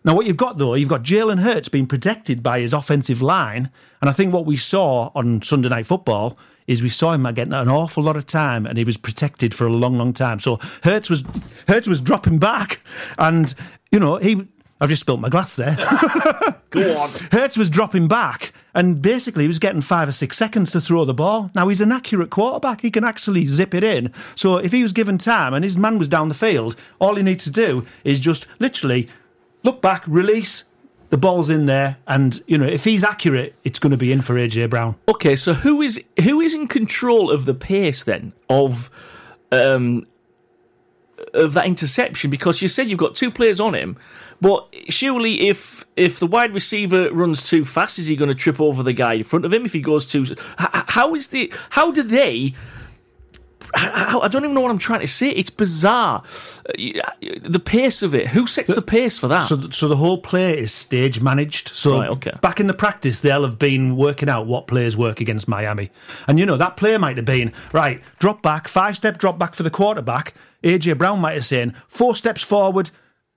Now, 0.05 0.15
what 0.15 0.27
you've 0.27 0.37
got 0.37 0.59
though, 0.59 0.75
you've 0.75 0.89
got 0.89 1.03
Jalen 1.03 1.41
Hurts 1.41 1.69
being 1.69 1.87
protected 1.87 2.43
by 2.43 2.61
his 2.61 2.73
offensive 2.73 3.21
line, 3.21 3.71
and 4.01 4.09
I 4.09 4.13
think 4.13 4.33
what 4.33 4.47
we 4.47 4.57
saw 4.57 5.11
on 5.15 5.43
Sunday 5.43 5.69
Night 5.69 5.87
Football 5.87 6.39
is 6.69 6.83
we 6.83 6.89
saw 6.89 7.13
him 7.13 7.25
getting 7.35 7.53
an 7.53 7.69
awful 7.69 8.03
lot 8.03 8.17
of 8.17 8.27
time, 8.27 8.65
and 8.65 8.79
he 8.79 8.85
was 8.85 8.97
protected 8.97 9.55
for 9.55 9.67
a 9.67 9.73
long, 9.73 9.99
long 9.99 10.13
time. 10.13 10.39
So 10.39 10.59
Hurts 10.85 11.11
was 11.11 11.25
Hurts 11.67 11.89
was 11.89 12.01
dropping 12.01 12.39
back, 12.39 12.81
and 13.19 13.53
you 13.91 13.99
know 13.99 14.17
he. 14.17 14.47
I've 14.81 14.89
just 14.89 15.01
spilt 15.01 15.21
my 15.21 15.29
glass 15.29 15.57
there. 15.57 15.77
Go 16.71 16.99
on. 16.99 17.11
Hurts 17.33 17.57
was 17.57 17.69
dropping 17.69 18.07
back 18.07 18.53
and 18.75 19.03
basically 19.03 19.45
he 19.45 19.49
was 19.49 19.59
getting 19.59 19.81
five 19.81 20.09
or 20.09 20.13
six 20.13 20.37
seconds 20.37 20.71
to 20.73 20.81
throw 20.81 21.05
the 21.05 21.15
ball. 21.15 21.51
Now 21.55 21.69
he's 21.69 21.81
an 21.81 21.91
accurate 21.91 22.31
quarterback. 22.31 22.83
He 22.83 22.91
can 22.91 23.05
actually 23.05 23.47
zip 23.47 23.75
it 23.75 23.83
in. 23.83 24.13
So 24.37 24.57
if 24.57 24.73
he 24.73 24.83
was 24.83 24.93
given 24.93 25.19
time 25.19 25.53
and 25.53 25.65
his 25.65 25.77
man 25.77 25.99
was 25.99 26.09
down 26.09 26.29
the 26.29 26.35
field, 26.35 26.77
all 27.01 27.17
he 27.17 27.23
needs 27.23 27.45
to 27.45 27.51
do 27.51 27.87
is 28.05 28.21
just 28.21 28.47
literally 28.61 29.09
look 29.65 29.83
back, 29.83 30.05
release, 30.07 30.65
the 31.11 31.19
ball's 31.19 31.51
in 31.51 31.67
there, 31.67 31.97
and 32.07 32.43
you 32.47 32.59
know, 32.59 32.67
if 32.67 32.85
he's 32.85 33.03
accurate, 33.03 33.55
it's 33.65 33.79
going 33.79 33.93
to 33.93 33.97
be 33.97 34.13
in 34.13 34.21
for 34.21 34.35
AJ 34.35 34.71
Brown. 34.71 34.97
Okay, 35.09 35.37
so 35.37 35.55
who 35.55 35.81
is 35.81 36.03
who 36.23 36.41
is 36.41 36.55
in 36.55 36.69
control 36.69 37.31
of 37.31 37.47
the 37.47 37.55
pace 37.55 38.05
then 38.05 38.33
of 38.51 38.91
um 39.51 40.05
of 41.35 41.53
that 41.55 41.67
interception? 41.67 42.31
Because 42.31 42.61
you 42.63 42.69
said 42.69 42.89
you've 42.89 42.99
got 42.99 43.15
two 43.15 43.31
players 43.31 43.61
on 43.61 43.75
him, 43.75 43.97
but 44.41 44.67
surely 44.89 45.49
if 45.49 45.85
if 45.97 46.19
the 46.21 46.27
wide 46.27 46.55
receiver 46.55 47.11
runs 47.13 47.49
too 47.49 47.65
fast, 47.65 47.99
is 47.99 48.07
he 48.07 48.17
going 48.17 48.29
to 48.29 48.35
trip 48.35 48.61
over 48.61 48.83
the 48.83 48.93
guy 48.93 49.15
in 49.15 49.25
front 49.25 49.45
of 49.45 49.53
him? 49.53 49.65
If 49.65 49.73
he 49.73 49.81
goes 49.81 50.07
too, 50.07 50.27
how 50.59 51.15
is 51.15 51.29
the 51.29 51.53
how 51.71 51.91
do 51.93 52.03
they? 52.03 52.55
I 53.75 54.29
don't 54.31 54.45
even 54.45 54.55
know 54.55 54.63
what 54.63 54.71
I'm 54.71 54.79
trying 54.79 55.01
to 55.01 55.07
say. 55.07 55.29
It's 55.29 55.51
bizarre. 55.51 56.23
Uh, 56.69 57.03
The 57.43 57.61
pace 57.63 58.03
of 58.03 58.15
it. 58.15 58.29
Who 58.29 58.47
sets 58.47 58.73
the 58.73 58.81
pace 58.81 59.19
for 59.19 59.29
that? 59.29 59.41
So, 59.41 59.59
th- 59.59 59.75
so 59.75 59.89
the 59.89 59.97
whole 59.97 60.17
play 60.19 60.59
is 60.59 60.73
stage 60.73 61.21
managed. 61.21 61.69
So 61.69 61.99
Right, 61.99 62.09
okay. 62.11 62.33
back 62.41 62.61
in 62.61 62.67
the 62.67 62.73
practice, 62.73 63.21
they'll 63.21 63.43
have 63.45 63.59
been 63.59 63.95
working 63.97 64.29
out 64.31 64.47
what 64.47 64.69
players 64.69 64.97
work 64.97 65.21
against 65.21 65.49
Miami, 65.49 65.91
and 66.27 66.39
you 66.39 66.47
know 66.47 66.57
that 66.57 66.79
player 66.79 66.99
might 66.99 67.19
have 67.19 67.27
been 67.27 67.53
right. 67.75 68.01
Drop 68.19 68.41
back, 68.43 68.69
five 68.69 68.97
step 68.97 69.19
drop 69.19 69.39
back 69.39 69.55
for 69.55 69.65
the 69.65 69.71
quarterback. 69.71 70.33
AJ 70.63 70.99
Brown 70.99 71.21
might 71.21 71.35
have 71.35 71.45
saying 71.45 71.73
four 71.87 72.17
steps 72.17 72.43
forward, 72.43 72.91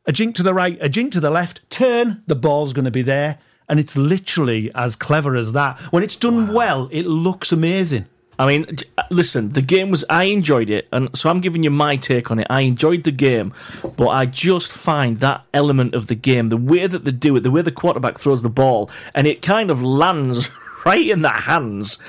a 0.06 0.12
jink 0.12 0.36
to 0.36 0.44
the 0.44 0.54
right, 0.54 0.78
a 0.82 0.90
jink 0.90 1.12
to 1.14 1.20
the 1.20 1.32
left, 1.32 1.62
turn. 1.70 2.24
The 2.28 2.36
ball's 2.36 2.74
going 2.74 2.86
to 2.86 2.92
be 2.92 3.04
there, 3.04 3.38
and 3.70 3.80
it's 3.80 3.96
literally 3.96 4.72
as 4.74 4.96
clever 4.96 5.36
as 5.36 5.54
that. 5.54 5.78
When 5.92 6.04
it's 6.04 6.16
done 6.16 6.54
well, 6.54 6.90
it 6.92 7.06
looks 7.06 7.52
amazing. 7.52 8.08
I 8.40 8.48
mean, 8.48 8.78
uh, 8.98 9.04
listen, 9.12 9.50
the 9.50 9.62
game 9.62 9.92
was. 9.92 10.04
I 10.10 10.24
enjoyed 10.24 10.72
it, 10.72 10.88
and 10.92 11.16
so 11.16 11.30
I'm 11.30 11.42
giving 11.42 11.62
you 11.62 11.70
my 11.70 11.96
take 11.96 12.32
on 12.32 12.40
it. 12.40 12.48
I 12.50 12.62
enjoyed 12.62 13.04
the 13.04 13.12
game, 13.12 13.54
but 13.98 14.08
I 14.08 14.26
just 14.26 14.72
find 14.72 15.20
that 15.20 15.46
element 15.54 15.94
of 15.94 16.08
the 16.08 16.16
game, 16.16 16.50
the 16.50 16.58
way 16.58 16.88
that 16.88 17.06
they 17.06 17.12
do 17.12 17.36
it, 17.36 17.42
the 17.42 17.52
way 17.52 17.62
the 17.62 17.72
quarterback 17.72 18.18
throws 18.18 18.42
the 18.42 18.50
ball, 18.50 18.90
and 19.14 19.28
it 19.28 19.44
kind 19.44 19.70
of 19.70 19.84
lands 19.84 20.50
right 20.86 21.08
in 21.08 21.22
the 21.22 21.30
hands 21.30 22.00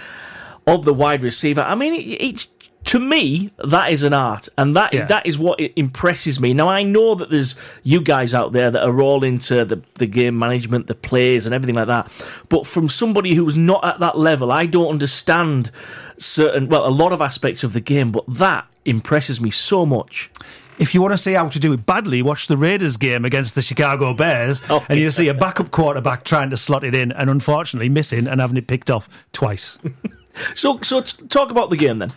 of 0.66 0.86
the 0.86 0.94
wide 0.94 1.22
receiver. 1.22 1.60
I 1.60 1.74
mean, 1.74 1.92
it, 1.92 2.06
it's 2.18 2.48
to 2.84 2.98
me 2.98 3.50
that 3.64 3.92
is 3.92 4.02
an 4.02 4.12
art, 4.12 4.48
and 4.58 4.74
that 4.76 4.92
Yeah. 4.92 5.04
that 5.06 5.26
is 5.26 5.38
what 5.38 5.60
impresses 5.76 6.40
me. 6.40 6.52
Now 6.54 6.68
I 6.68 6.82
know 6.82 7.14
that 7.14 7.30
there's 7.30 7.54
you 7.82 8.00
guys 8.00 8.34
out 8.34 8.52
there 8.52 8.70
that 8.70 8.82
are 8.84 9.00
all 9.00 9.22
into 9.24 9.64
the 9.64 9.80
the 9.94 10.06
game 10.06 10.38
management, 10.38 10.86
the 10.88 10.94
plays, 10.94 11.46
and 11.46 11.54
everything 11.54 11.76
like 11.76 11.86
that. 11.86 12.10
But 12.48 12.66
from 12.66 12.88
somebody 12.88 13.34
who's 13.34 13.56
not 13.56 13.84
at 13.84 14.00
that 14.00 14.18
level, 14.18 14.50
I 14.50 14.66
don't 14.66 14.88
understand 14.90 15.70
certain 16.18 16.68
well 16.68 16.86
a 16.86 16.90
lot 16.90 17.12
of 17.12 17.20
aspects 17.22 17.62
of 17.64 17.72
the 17.72 17.80
game. 17.80 18.10
But 18.12 18.24
that 18.28 18.66
impresses 18.84 19.40
me 19.40 19.50
so 19.50 19.86
much. 19.86 20.30
If 20.78 20.94
you 20.94 21.02
want 21.02 21.12
to 21.12 21.18
see 21.18 21.34
how 21.34 21.48
to 21.48 21.60
do 21.60 21.72
it 21.74 21.86
badly, 21.86 22.22
watch 22.22 22.46
the 22.48 22.56
Raiders 22.56 22.96
game 22.96 23.24
against 23.24 23.54
the 23.54 23.62
Chicago 23.62 24.14
Bears, 24.14 24.60
Oh, 24.70 24.84
and 24.88 24.98
you'll 24.98 25.12
see 25.12 25.28
a 25.28 25.34
backup 25.34 25.70
quarterback 25.70 26.24
trying 26.24 26.50
to 26.50 26.56
slot 26.56 26.82
it 26.82 26.94
in 26.94 27.12
and 27.12 27.28
unfortunately 27.30 27.88
missing 27.90 28.26
and 28.26 28.40
having 28.40 28.56
it 28.56 28.66
picked 28.66 28.90
off 28.90 29.08
twice. 29.32 29.78
So 30.54 30.78
so 30.80 31.02
t- 31.02 31.26
talk 31.26 31.50
about 31.50 31.68
the 31.68 31.76
game 31.76 31.98
then. 31.98 32.10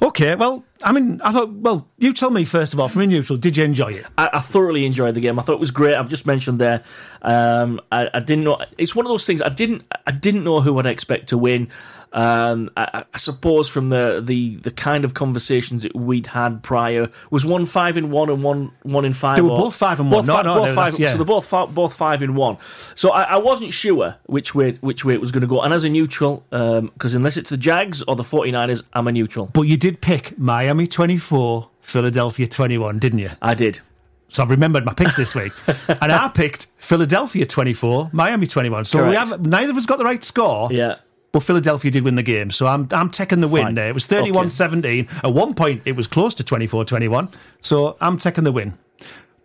Okay, 0.00 0.34
well, 0.34 0.64
I 0.82 0.92
mean, 0.92 1.20
I 1.22 1.32
thought, 1.32 1.52
well, 1.52 1.88
you 1.98 2.12
tell 2.12 2.30
me 2.30 2.44
first 2.44 2.72
of 2.72 2.80
all, 2.80 2.88
from 2.88 3.02
a 3.02 3.06
neutral, 3.06 3.38
did 3.38 3.56
you 3.56 3.64
enjoy 3.64 3.92
it? 3.92 4.06
I, 4.18 4.30
I 4.34 4.40
thoroughly 4.40 4.86
enjoyed 4.86 5.14
the 5.14 5.20
game. 5.20 5.38
I 5.38 5.42
thought 5.42 5.54
it 5.54 5.60
was 5.60 5.70
great. 5.70 5.94
I've 5.94 6.08
just 6.08 6.26
mentioned 6.26 6.58
there. 6.58 6.82
Um, 7.22 7.80
I, 7.90 8.08
I 8.14 8.20
didn't 8.20 8.44
know. 8.44 8.58
It's 8.78 8.94
one 8.94 9.06
of 9.06 9.10
those 9.10 9.26
things. 9.26 9.42
I 9.42 9.48
didn't. 9.48 9.84
I 10.06 10.12
didn't 10.12 10.44
know 10.44 10.60
who 10.60 10.78
I'd 10.78 10.86
expect 10.86 11.28
to 11.30 11.38
win. 11.38 11.68
Um, 12.12 12.70
I, 12.76 13.04
I 13.12 13.18
suppose 13.18 13.68
from 13.68 13.88
the, 13.88 14.20
the, 14.22 14.56
the 14.56 14.70
kind 14.70 15.04
of 15.04 15.14
conversations 15.14 15.82
that 15.84 15.94
we'd 15.96 16.26
had 16.28 16.62
prior 16.62 17.10
was 17.30 17.44
one 17.46 17.64
five 17.66 17.96
in 17.96 18.10
one 18.10 18.28
and 18.30 18.42
one 18.42 18.72
one 18.82 19.04
in 19.04 19.12
five. 19.12 19.36
They 19.36 19.42
were 19.42 19.50
or- 19.50 19.56
both 19.58 19.74
five 19.76 19.98
in 20.00 20.10
one. 20.10 20.20
Both, 20.20 20.26
No, 20.26 20.42
no, 20.42 20.54
both 20.60 20.68
no, 20.68 20.74
five. 20.74 20.98
yeah. 20.98 21.10
So 21.12 21.16
they're 21.16 21.24
both 21.24 21.50
both 21.74 21.94
five 21.94 22.22
in 22.22 22.34
one. 22.34 22.58
So 22.94 23.10
I, 23.10 23.22
I 23.22 23.36
wasn't 23.38 23.72
sure 23.72 24.16
which 24.26 24.54
way 24.54 24.72
which 24.80 25.04
way 25.04 25.14
it 25.14 25.20
was 25.20 25.32
going 25.32 25.40
to 25.42 25.46
go. 25.46 25.60
And 25.62 25.72
as 25.72 25.84
a 25.84 25.88
neutral, 25.88 26.44
because 26.50 27.14
unless 27.14 27.36
it's 27.36 27.50
the 27.50 27.56
Jags 27.56 28.02
or 28.02 28.16
the 28.16 28.22
49ers, 28.22 28.82
I'm 28.92 29.08
a 29.08 29.12
neutral. 29.12 29.46
But 29.46 29.62
you 29.62 29.76
did 29.76 30.00
pick 30.00 30.38
Miami 30.38 30.86
24, 30.86 31.70
Philadelphia 31.80 32.46
21, 32.46 32.98
didn't 32.98 33.18
you? 33.20 33.30
I 33.40 33.54
did. 33.54 33.80
So 34.28 34.42
I've 34.42 34.50
remembered 34.50 34.84
my 34.86 34.94
picks 34.94 35.16
this 35.16 35.34
week. 35.34 35.52
and 35.88 36.10
I 36.10 36.28
picked 36.28 36.66
Philadelphia 36.78 37.44
24, 37.46 38.10
Miami 38.12 38.46
21. 38.46 38.86
So 38.86 39.06
we 39.06 39.14
have 39.14 39.44
neither 39.44 39.70
of 39.72 39.76
us 39.76 39.84
got 39.84 39.98
the 39.98 40.04
right 40.04 40.24
score. 40.24 40.68
Yeah. 40.72 40.96
But 41.32 41.42
Philadelphia 41.42 41.90
did 41.90 42.04
win 42.04 42.14
the 42.14 42.22
game. 42.22 42.50
So 42.50 42.66
I'm 42.66 42.88
I'm 42.92 43.10
taking 43.10 43.40
the 43.40 43.48
win 43.48 43.64
Fine. 43.64 43.74
there. 43.74 43.88
It 43.88 43.94
was 43.94 44.06
31 44.06 44.50
17. 44.50 45.08
At 45.24 45.32
one 45.32 45.54
point, 45.54 45.82
it 45.84 45.96
was 45.96 46.06
close 46.06 46.34
to 46.34 46.44
24 46.44 46.84
21. 46.84 47.28
So 47.60 47.96
I'm 48.00 48.18
taking 48.18 48.44
the 48.44 48.52
win. 48.52 48.78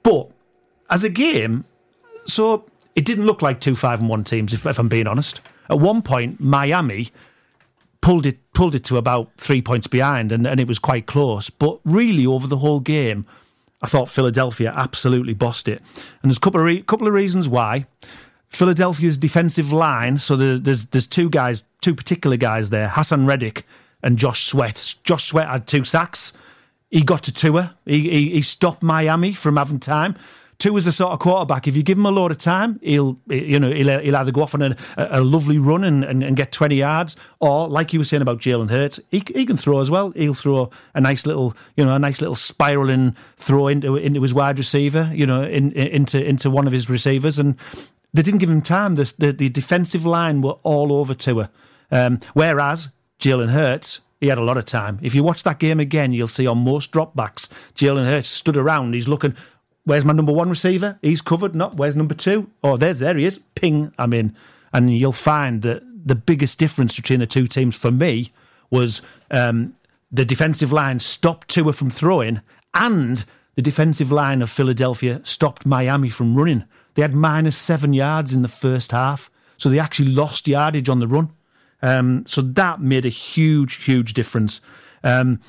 But 0.03 0.29
as 0.89 1.03
a 1.03 1.09
game, 1.09 1.65
so 2.25 2.65
it 2.95 3.05
didn't 3.05 3.25
look 3.25 3.41
like 3.41 3.59
two 3.59 3.75
five 3.75 3.99
and 3.99 4.09
one 4.09 4.23
teams. 4.23 4.53
If, 4.53 4.65
if 4.65 4.77
I'm 4.77 4.89
being 4.89 5.07
honest, 5.07 5.41
at 5.69 5.79
one 5.79 6.01
point 6.01 6.39
Miami 6.39 7.09
pulled 8.01 8.25
it 8.25 8.37
pulled 8.53 8.75
it 8.75 8.83
to 8.85 8.97
about 8.97 9.31
three 9.37 9.61
points 9.61 9.87
behind, 9.87 10.31
and, 10.31 10.45
and 10.45 10.59
it 10.59 10.67
was 10.67 10.79
quite 10.79 11.05
close. 11.05 11.49
But 11.49 11.79
really, 11.85 12.25
over 12.25 12.47
the 12.47 12.57
whole 12.57 12.79
game, 12.79 13.25
I 13.81 13.87
thought 13.87 14.09
Philadelphia 14.09 14.73
absolutely 14.75 15.33
bossed 15.33 15.67
it, 15.67 15.81
and 16.21 16.29
there's 16.29 16.37
a 16.37 16.41
couple 16.41 16.59
of 16.59 16.65
re- 16.65 16.81
couple 16.81 17.07
of 17.07 17.13
reasons 17.13 17.47
why. 17.47 17.85
Philadelphia's 18.49 19.17
defensive 19.17 19.73
line. 19.73 20.17
So 20.17 20.35
there, 20.35 20.57
there's 20.57 20.85
there's 20.87 21.07
two 21.07 21.29
guys, 21.29 21.63
two 21.81 21.93
particular 21.93 22.37
guys 22.37 22.69
there, 22.69 22.87
Haason 22.87 23.27
Reddick 23.27 23.65
and 24.01 24.17
Josh 24.17 24.47
Sweat. 24.47 24.95
Josh 25.03 25.25
Sweat 25.25 25.47
had 25.47 25.67
two 25.67 25.83
sacks. 25.83 26.33
He 26.89 27.03
got 27.03 27.23
to 27.23 27.33
Tua. 27.33 27.75
He, 27.85 28.09
he 28.09 28.29
he 28.31 28.41
stopped 28.41 28.81
Miami 28.81 29.33
from 29.33 29.57
having 29.57 29.79
time. 29.79 30.15
Tua's 30.59 30.85
the 30.85 30.91
sort 30.91 31.13
of 31.13 31.19
quarterback. 31.19 31.67
If 31.67 31.75
you 31.75 31.83
give 31.83 31.99
him 31.99 32.05
a 32.07 32.11
load 32.11 32.31
of 32.31 32.39
time, 32.39 32.79
he'll 32.81 33.17
you 33.27 33.59
know 33.59 33.69
he'll, 33.69 33.99
he'll 33.99 34.15
either 34.15 34.31
go 34.31 34.41
off 34.41 34.55
on 34.55 34.61
a, 34.63 34.75
a 34.97 35.21
lovely 35.21 35.59
run 35.59 35.83
and, 35.83 36.03
and, 36.03 36.23
and 36.23 36.35
get 36.35 36.51
twenty 36.51 36.77
yards, 36.77 37.15
or 37.39 37.67
like 37.67 37.93
you 37.93 37.99
were 37.99 38.05
saying 38.05 38.23
about 38.23 38.39
Jalen 38.39 38.71
Hurts, 38.71 38.99
he, 39.11 39.21
he 39.35 39.45
can 39.45 39.57
throw 39.57 39.81
as 39.81 39.91
well. 39.91 40.11
He'll 40.11 40.33
throw 40.33 40.71
a 40.95 41.01
nice 41.01 41.27
little 41.27 41.55
you 41.75 41.85
know 41.85 41.93
a 41.93 41.99
nice 41.99 42.21
little 42.21 42.35
spiraling 42.35 43.15
throw 43.35 43.67
into 43.67 43.97
into 43.97 44.21
his 44.21 44.33
wide 44.33 44.57
receiver, 44.57 45.11
you 45.13 45.27
know, 45.27 45.43
in, 45.43 45.73
into 45.73 46.23
into 46.23 46.49
one 46.49 46.65
of 46.65 46.73
his 46.73 46.89
receivers, 46.89 47.37
and 47.37 47.55
they 48.13 48.21
didn't 48.21 48.39
give 48.39 48.49
him 48.49 48.61
time. 48.61 48.95
The 48.95 49.13
the, 49.17 49.31
the 49.31 49.49
defensive 49.49 50.05
line 50.05 50.41
were 50.41 50.57
all 50.63 50.91
over 50.93 51.13
Tua, 51.13 51.49
um, 51.91 52.19
whereas 52.33 52.89
Jalen 53.19 53.49
Hurts. 53.49 54.01
He 54.19 54.29
had 54.29 54.39
a 54.39 54.43
lot 54.43 54.57
of 54.57 54.65
time. 54.65 54.97
If 55.03 55.13
you 55.13 55.21
watch 55.21 55.43
that 55.43 55.59
game 55.59 55.79
again, 55.79 56.11
you'll 56.11 56.27
see 56.27 56.47
on 56.47 56.57
most 56.57 56.91
dropbacks, 56.91 57.47
Jalen 57.75 58.07
Hurts 58.07 58.27
stood 58.27 58.57
around. 58.57 58.95
He's 58.95 59.07
looking, 59.07 59.35
Where's 59.87 60.03
my 60.03 60.11
number 60.11 60.33
one 60.33 60.49
receiver? 60.49 60.99
He's 61.01 61.21
covered. 61.21 61.55
Not 61.55 61.75
where's 61.75 61.95
number 61.95 62.13
two? 62.13 62.51
Oh, 62.61 62.75
there's 62.75 62.99
there 62.99 63.15
he 63.15 63.23
is. 63.23 63.39
Ping. 63.55 63.93
I'm 63.97 64.11
in. 64.11 64.35
And 64.73 64.93
you'll 64.93 65.13
find 65.13 65.61
that 65.61 65.81
the 66.05 66.13
biggest 66.13 66.59
difference 66.59 66.97
between 66.97 67.21
the 67.21 67.25
two 67.25 67.47
teams 67.47 67.73
for 67.73 67.89
me 67.89 68.33
was 68.69 69.01
um, 69.31 69.75
the 70.11 70.25
defensive 70.25 70.73
line 70.73 70.99
stopped 70.99 71.47
Tua 71.47 71.71
from 71.71 71.89
throwing, 71.89 72.41
and 72.73 73.23
the 73.57 73.63
defensive 73.63 74.11
line 74.11 74.43
of 74.43 74.51
Philadelphia 74.51 75.19
stopped 75.23 75.65
Miami 75.65 76.09
from 76.09 76.37
running. 76.37 76.63
They 76.93 77.01
had 77.01 77.15
minus 77.15 77.57
seven 77.57 77.91
yards 77.91 78.31
in 78.31 78.43
the 78.43 78.47
first 78.47 78.91
half, 78.91 79.31
so 79.57 79.67
they 79.67 79.79
actually 79.79 80.11
lost 80.11 80.47
yardage 80.47 80.89
on 80.89 80.99
the 80.99 81.07
run. 81.07 81.31
Um, 81.81 82.23
so 82.27 82.43
that 82.43 82.81
made 82.81 83.03
a 83.03 83.09
huge, 83.09 83.83
huge 83.83 84.13
difference. 84.13 84.61
Um, 85.03 85.39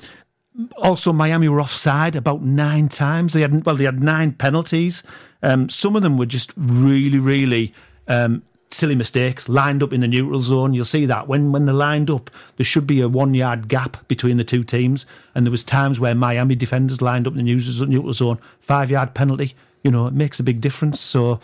also, 0.81 1.13
Miami 1.13 1.49
were 1.49 1.61
offside 1.61 2.15
about 2.15 2.41
nine 2.41 2.89
times. 2.89 3.33
They 3.33 3.41
had 3.41 3.63
well, 3.63 3.75
they 3.75 3.83
had 3.83 4.01
nine 4.01 4.31
penalties. 4.31 5.03
Um, 5.43 5.69
some 5.69 5.95
of 5.95 6.01
them 6.01 6.17
were 6.17 6.25
just 6.25 6.51
really, 6.57 7.19
really 7.19 7.75
um, 8.07 8.41
silly 8.71 8.95
mistakes. 8.95 9.49
Lined 9.49 9.83
up 9.83 9.93
in 9.93 10.01
the 10.01 10.07
neutral 10.07 10.39
zone, 10.39 10.73
you'll 10.73 10.85
see 10.85 11.05
that 11.05 11.27
when 11.27 11.51
when 11.51 11.65
they're 11.65 11.75
lined 11.75 12.09
up, 12.09 12.29
there 12.57 12.65
should 12.65 12.87
be 12.87 13.01
a 13.01 13.09
one 13.09 13.33
yard 13.33 13.67
gap 13.67 14.07
between 14.07 14.37
the 14.37 14.43
two 14.43 14.63
teams. 14.63 15.05
And 15.35 15.45
there 15.45 15.51
was 15.51 15.63
times 15.63 15.99
where 15.99 16.15
Miami 16.15 16.55
defenders 16.55 17.01
lined 17.01 17.27
up 17.27 17.33
in 17.33 17.37
the 17.37 17.43
neutral 17.43 17.87
neutral 17.87 18.13
zone, 18.13 18.39
five 18.59 18.91
yard 18.91 19.13
penalty. 19.13 19.53
You 19.83 19.91
know, 19.91 20.07
it 20.07 20.13
makes 20.13 20.39
a 20.39 20.43
big 20.43 20.61
difference. 20.61 20.99
So 20.99 21.39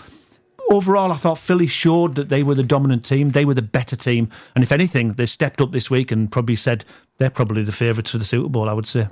overall, 0.70 1.12
I 1.12 1.16
thought 1.16 1.40
Philly 1.40 1.68
showed 1.68 2.16
that 2.16 2.30
they 2.30 2.44
were 2.44 2.56
the 2.56 2.64
dominant 2.64 3.06
team. 3.06 3.32
They 3.32 3.46
were 3.46 3.54
the 3.54 3.62
better 3.62 3.96
team. 3.96 4.30
And 4.56 4.64
if 4.64 4.72
anything, 4.72 5.14
they 5.14 5.26
stepped 5.26 5.62
up 5.62 5.72
this 5.72 5.90
week 5.90 6.12
and 6.12 6.32
probably 6.32 6.56
said 6.56 6.86
they're 7.18 7.30
probably 7.30 7.64
the 7.64 7.72
favourites 7.72 8.12
for 8.12 8.18
the 8.18 8.26
Super 8.26 8.50
Bowl, 8.50 8.70
I 8.70 8.74
would 8.74 8.88
say. 8.88 9.08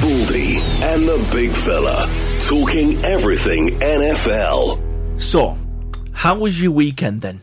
Baldy 0.00 0.58
and 0.82 1.06
the 1.06 1.28
big 1.30 1.52
fella 1.52 2.10
talking 2.40 3.04
everything 3.04 3.70
NFL. 3.78 5.20
So, 5.20 5.56
how 6.12 6.36
was 6.36 6.60
your 6.60 6.72
weekend 6.72 7.20
then? 7.22 7.42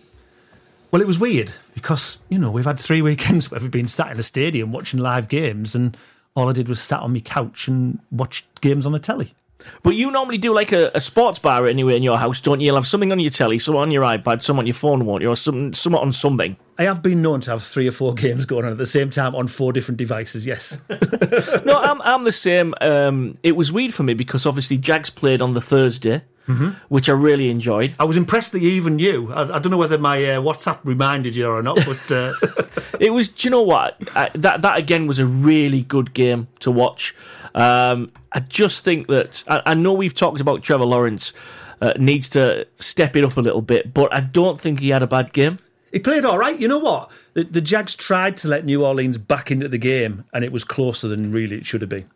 Well, 0.92 1.02
it 1.02 1.08
was 1.08 1.20
weird 1.20 1.54
because, 1.74 2.20
you 2.30 2.40
know, 2.40 2.52
we've 2.52 2.66
had 2.66 2.80
three 2.80 3.02
weekends 3.10 3.52
where 3.52 3.60
we've 3.60 3.72
been 3.72 3.88
sat 3.88 4.12
in 4.12 4.20
a 4.20 4.24
stadium 4.24 4.72
watching 4.72 5.00
live 5.00 5.28
games 5.28 5.76
and 5.76 5.96
all 6.36 6.50
I 6.50 6.54
did 6.54 6.68
was 6.68 6.82
sat 6.82 7.02
on 7.02 7.14
my 7.14 7.20
couch 7.20 7.68
and 7.68 8.00
watched 8.12 8.62
games 8.62 8.86
on 8.86 8.92
the 8.92 9.00
telly. 9.00 9.34
But 9.84 9.96
you 9.96 10.10
normally 10.10 10.38
do 10.38 10.54
like 10.54 10.72
a, 10.72 10.90
a 10.94 11.02
sports 11.02 11.40
bar 11.40 11.68
anyway 11.68 11.98
in 11.98 12.04
your 12.04 12.18
house, 12.18 12.40
don't 12.40 12.62
you? 12.62 12.68
You'll 12.68 12.76
have 12.76 12.88
something 12.88 13.12
on 13.12 13.20
your 13.20 13.30
telly, 13.30 13.60
some 13.60 13.76
on 13.76 13.92
your 13.92 14.04
iPad, 14.04 14.42
some 14.42 14.58
on 14.58 14.66
your 14.66 14.74
phone, 14.74 15.06
won't 15.06 15.22
you? 15.22 15.30
Or 15.30 15.36
some, 15.36 15.74
some 15.74 15.96
on 15.96 16.14
something. 16.14 16.56
I 16.78 16.84
have 16.84 17.04
been 17.04 17.22
known 17.22 17.42
to 17.42 17.52
have 17.52 17.64
three 17.64 17.88
or 17.88 17.92
four 17.92 18.14
games 18.16 18.46
going 18.46 18.66
on 18.66 18.72
at 18.72 18.78
the 18.78 18.86
same 18.86 19.10
time 19.10 19.36
on 19.36 19.48
four 19.48 19.74
different 19.74 19.98
devices, 19.98 20.46
yes. 20.46 20.80
no, 21.66 21.78
I'm, 21.78 22.02
I'm 22.04 22.24
the 22.24 22.32
same. 22.32 22.74
Um, 22.80 23.34
it 23.44 23.56
was 23.58 23.72
weird 23.72 23.94
for 23.94 24.04
me 24.04 24.14
because 24.14 24.46
obviously 24.46 24.78
Jags 24.78 25.10
played 25.10 25.42
on 25.42 25.54
the 25.54 25.62
Thursday, 25.62 26.24
which 26.88 27.08
I 27.10 27.14
really 27.14 27.50
enjoyed. 27.50 27.94
I 28.00 28.06
was 28.06 28.18
impressed 28.18 28.52
that 28.54 28.62
you 28.62 28.70
even 28.72 28.96
knew. 28.96 29.32
I, 29.32 29.56
I 29.56 29.60
don't 29.60 29.70
know 29.72 29.78
whether 29.78 29.98
my 29.98 30.18
uh, 30.26 30.42
WhatsApp 30.42 30.80
reminded 30.84 31.36
you 31.36 31.48
or 31.48 31.62
not, 31.62 31.76
but 31.86 32.12
uh, 32.12 32.34
It 33.00 33.12
was, 33.12 33.30
do 33.30 33.48
you 33.48 33.52
know 33.52 33.62
what? 33.62 33.98
I, 34.16 34.30
that 34.36 34.62
that 34.64 34.78
again 34.78 35.08
was 35.08 35.20
a 35.20 35.26
really 35.26 35.84
good 35.84 36.14
game 36.14 36.48
to 36.62 36.72
watch. 36.72 37.16
Um, 37.56 38.12
I 38.32 38.40
just 38.42 38.84
think 38.84 39.08
that 39.08 39.44
I, 39.48 39.62
I 39.68 39.74
know 39.74 39.94
we've 39.94 40.14
talked 40.16 40.42
about 40.42 40.64
Trevor 40.64 40.86
Lawrence 40.86 41.34
uh, 41.82 41.94
needs 41.98 42.30
to 42.30 42.68
step 42.76 43.16
it 43.16 43.24
up 43.24 43.38
a 43.38 43.42
little 43.42 43.62
bit, 43.62 43.94
but 43.94 44.14
I 44.14 44.20
don't 44.20 44.60
think 44.60 44.80
he 44.80 44.90
had 44.90 45.02
a 45.02 45.08
bad 45.08 45.32
game. 45.34 45.60
he 45.92 46.00
played 46.00 46.26
all 46.26 46.38
right. 46.38 46.60
You 46.60 46.68
know 46.68 46.80
what? 46.80 47.10
The, 47.34 47.44
the 47.46 47.62
Jags 47.62 47.96
tried 47.96 48.38
to 48.38 48.48
let 48.48 48.66
New 48.66 48.84
Orleans 48.86 49.18
back 49.18 49.50
into 49.52 49.68
the 49.68 49.78
game, 49.78 50.26
and 50.34 50.44
it 50.44 50.52
was 50.52 50.64
closer 50.64 51.08
than 51.08 51.32
really 51.32 51.58
it 51.58 51.66
should 51.66 51.82
have 51.82 51.90
been. 51.90 52.10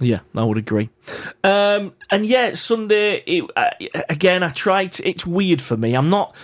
Yeah, 0.00 0.20
I 0.36 0.44
would 0.44 0.58
agree. 0.58 0.90
Um, 1.44 1.92
and 2.10 2.26
yeah, 2.26 2.54
Sunday 2.54 3.22
it, 3.26 3.50
uh, 3.56 3.70
again. 4.08 4.42
I 4.42 4.48
tried. 4.48 4.92
To, 4.92 5.08
it's 5.08 5.26
weird 5.26 5.62
for 5.62 5.76
me. 5.76 5.94
I'm 5.94 6.10
not. 6.10 6.34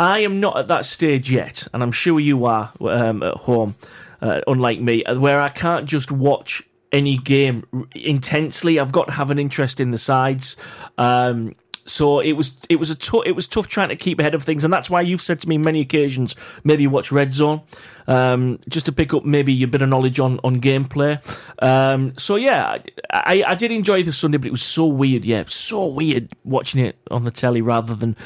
I 0.00 0.20
am 0.20 0.40
not 0.40 0.58
at 0.58 0.68
that 0.68 0.84
stage 0.84 1.30
yet, 1.30 1.68
and 1.72 1.82
I'm 1.82 1.92
sure 1.92 2.18
you 2.18 2.44
are 2.46 2.72
um, 2.80 3.22
at 3.22 3.34
home. 3.34 3.76
Uh, 4.20 4.40
unlike 4.46 4.80
me, 4.80 5.04
where 5.06 5.38
I 5.38 5.50
can't 5.50 5.86
just 5.86 6.10
watch 6.10 6.62
any 6.92 7.18
game 7.18 7.88
intensely. 7.94 8.78
I've 8.78 8.92
got 8.92 9.08
to 9.08 9.12
have 9.12 9.30
an 9.30 9.38
interest 9.38 9.80
in 9.80 9.90
the 9.90 9.98
sides. 9.98 10.56
Um, 10.96 11.54
so 11.86 12.20
it 12.20 12.32
was 12.32 12.56
it 12.68 12.76
was 12.76 12.90
a 12.90 12.94
tou- 12.94 13.22
it 13.22 13.32
was 13.32 13.46
tough 13.46 13.66
trying 13.66 13.88
to 13.90 13.96
keep 13.96 14.18
ahead 14.18 14.34
of 14.34 14.42
things, 14.42 14.64
and 14.64 14.72
that's 14.72 14.88
why 14.90 15.00
you've 15.00 15.20
said 15.20 15.40
to 15.40 15.48
me 15.48 15.58
many 15.58 15.80
occasions 15.80 16.34
maybe 16.62 16.86
watch 16.86 17.12
Red 17.12 17.32
Zone 17.32 17.60
um, 18.06 18.58
just 18.68 18.86
to 18.86 18.92
pick 18.92 19.12
up 19.14 19.24
maybe 19.24 19.62
a 19.62 19.68
bit 19.68 19.82
of 19.82 19.88
knowledge 19.88 20.20
on 20.20 20.40
on 20.44 20.60
gameplay. 20.60 21.20
Um, 21.62 22.14
so 22.18 22.36
yeah, 22.36 22.78
I, 23.10 23.44
I 23.46 23.54
did 23.54 23.70
enjoy 23.70 24.02
the 24.02 24.12
Sunday, 24.12 24.38
but 24.38 24.46
it 24.46 24.52
was 24.52 24.62
so 24.62 24.86
weird. 24.86 25.24
Yeah, 25.24 25.44
so 25.46 25.86
weird 25.86 26.32
watching 26.44 26.84
it 26.84 26.96
on 27.10 27.24
the 27.24 27.30
telly 27.30 27.60
rather 27.60 27.94
than 27.94 28.16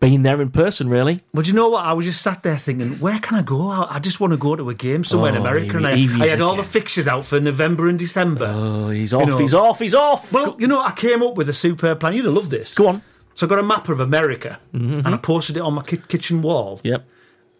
being 0.00 0.22
there 0.22 0.40
in 0.40 0.50
person. 0.50 0.88
Really, 0.88 1.22
But 1.34 1.48
you 1.48 1.54
know 1.54 1.68
what? 1.70 1.84
I 1.84 1.92
was 1.92 2.06
just 2.06 2.22
sat 2.22 2.42
there 2.42 2.56
thinking, 2.56 2.98
where 3.00 3.18
can 3.18 3.38
I 3.38 3.42
go? 3.42 3.68
I, 3.68 3.96
I 3.96 3.98
just 3.98 4.20
want 4.20 4.32
to 4.32 4.36
go 4.36 4.54
to 4.56 4.70
a 4.70 4.74
game 4.74 5.02
somewhere 5.04 5.30
in 5.30 5.38
Oh, 5.38 5.40
America. 5.40 5.76
And 5.76 5.86
I, 5.86 5.92
I 5.92 6.26
had 6.28 6.40
all 6.40 6.52
again. 6.52 6.64
the 6.64 6.68
fixtures 6.70 7.08
out 7.08 7.24
for 7.26 7.40
November 7.40 7.88
and 7.88 7.98
December. 7.98 8.46
oh, 8.48 8.90
he's 8.90 9.12
off, 9.12 9.28
know- 9.28 9.38
he's 9.38 9.54
off, 9.54 9.78
he's 9.80 9.94
off. 9.94 10.32
well, 10.32 10.56
you 10.58 10.66
know, 10.68 10.80
I 10.80 10.92
came 10.92 11.22
up 11.22 11.34
with 11.34 11.48
a 11.48 11.54
superb 11.54 12.00
plan. 12.00 12.14
You'd 12.14 12.24
have 12.26 12.34
loved 12.34 12.50
this. 12.50 12.74
Go 12.74 12.86
on. 12.88 13.02
So 13.34 13.46
I 13.46 13.48
got 13.48 13.58
a 13.58 13.62
map 13.62 13.88
of 13.88 14.00
America 14.00 14.58
mm-hmm. 14.74 15.04
and 15.06 15.14
I 15.14 15.16
posted 15.18 15.56
it 15.56 15.60
on 15.60 15.74
my 15.74 15.82
ki- 15.82 16.02
kitchen 16.08 16.42
wall. 16.42 16.80
Yep. 16.82 17.04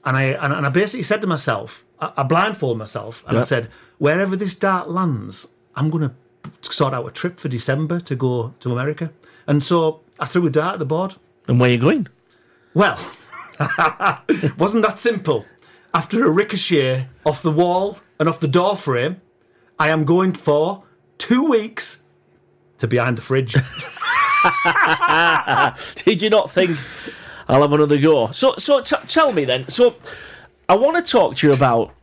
And 0.05 0.17
I 0.17 0.23
and, 0.25 0.53
and 0.53 0.67
I 0.67 0.71
basically 0.71 1.03
said 1.05 1.21
to 1.21 1.27
myself, 1.27 1.85
I, 2.01 2.13
I 2.19 2.23
blindfolded 2.23 2.79
myself, 2.79 3.23
and 3.29 3.39
I 3.39 3.43
said, 3.43 3.69
wherever 3.99 4.35
this 4.37 4.55
dart 4.55 4.89
lands, 4.89 5.47
I'm 5.77 5.91
going 5.91 6.09
to 6.09 6.15
sort 6.73 6.95
out 6.95 7.07
a 7.07 7.11
trip 7.11 7.39
for 7.39 7.49
December 7.49 8.01
to 8.01 8.17
go 8.17 8.55
to 8.61 8.73
America. 8.73 9.13
And 9.47 9.63
so 9.63 10.01
I 10.19 10.27
threw 10.27 10.47
a 10.47 10.51
dart 10.51 10.75
at 10.75 10.79
the 10.79 10.85
board. 10.85 11.17
And 11.47 11.61
where 11.61 11.69
are 11.69 11.73
you 11.73 11.79
going? 11.79 12.07
Well, 12.75 12.97
wasn't 14.59 14.85
that 14.85 14.99
simple? 14.99 15.45
After 15.95 16.25
a 16.25 16.31
ricochet 16.31 17.07
off 17.25 17.43
the 17.43 17.51
wall 17.51 17.99
and 18.21 18.29
off 18.29 18.41
the 18.41 18.49
door 18.49 18.77
frame, 18.77 19.21
I 19.79 19.89
am 19.89 20.05
going 20.05 20.33
for 20.35 20.85
two 21.19 21.49
weeks 21.49 22.03
to 22.79 22.87
behind 22.87 23.19
the 23.19 23.23
fridge. 23.23 23.57
Did 26.05 26.23
you 26.23 26.31
not 26.31 26.51
think 26.51 26.79
I'll 27.49 27.63
have 27.63 27.73
another 27.73 27.99
go? 27.99 28.31
So, 28.31 28.55
so 28.59 28.81
t- 28.81 28.97
tell 29.07 29.33
me 29.33 29.45
then. 29.45 29.69
So, 29.69 29.97
I 30.69 30.75
want 30.77 31.05
to 31.05 31.11
talk 31.11 31.37
to 31.37 31.47
you 31.49 31.53
about. 31.53 31.95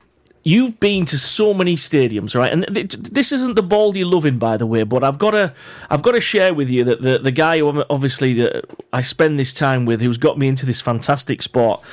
You've 0.47 0.79
been 0.79 1.05
to 1.05 1.17
so 1.17 1.55
many 1.55 1.75
stadiums, 1.75 2.35
right? 2.35 2.53
And 2.53 2.67
th- 2.71 2.91
this 2.91 3.31
isn't 3.31 3.55
the 3.55 3.63
ball 3.63 3.97
you're 3.97 4.07
loving, 4.07 4.37
by 4.37 4.57
the 4.57 4.67
way, 4.67 4.83
but 4.83 5.03
I've 5.03 5.17
got 5.17 5.31
to, 5.31 5.55
I've 5.89 6.03
got 6.03 6.11
to 6.11 6.21
share 6.21 6.53
with 6.53 6.69
you 6.69 6.83
that 6.83 7.01
the 7.01 7.17
the 7.17 7.31
guy 7.31 7.57
who 7.57 7.83
obviously 7.89 8.33
that 8.35 8.63
I 8.93 9.01
spend 9.01 9.39
this 9.39 9.53
time 9.53 9.85
with, 9.85 10.01
who's 10.01 10.19
got 10.19 10.37
me 10.37 10.47
into 10.47 10.67
this 10.67 10.81
fantastic 10.81 11.41
sport, 11.41 11.83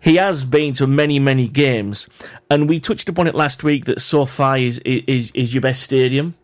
he 0.00 0.16
has 0.16 0.46
been 0.46 0.72
to 0.74 0.86
many, 0.86 1.18
many 1.18 1.48
games, 1.48 2.08
and 2.50 2.66
we 2.66 2.80
touched 2.80 3.10
upon 3.10 3.26
it 3.26 3.34
last 3.34 3.62
week 3.62 3.84
that 3.84 4.00
SoFi 4.00 4.66
is 4.66 4.78
is 4.78 5.30
is 5.32 5.52
your 5.52 5.60
best 5.60 5.82
stadium. 5.82 6.34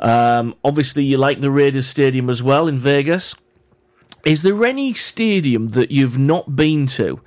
Um, 0.00 0.56
obviously, 0.64 1.04
you 1.04 1.16
like 1.16 1.40
the 1.40 1.52
Raiders 1.52 1.86
Stadium 1.86 2.28
as 2.28 2.42
well 2.42 2.66
in 2.66 2.76
Vegas. 2.76 3.36
Is 4.24 4.42
there 4.42 4.64
any 4.64 4.94
stadium 4.94 5.68
that 5.70 5.92
you've 5.92 6.18
not 6.18 6.56
been 6.56 6.86
to 6.86 7.20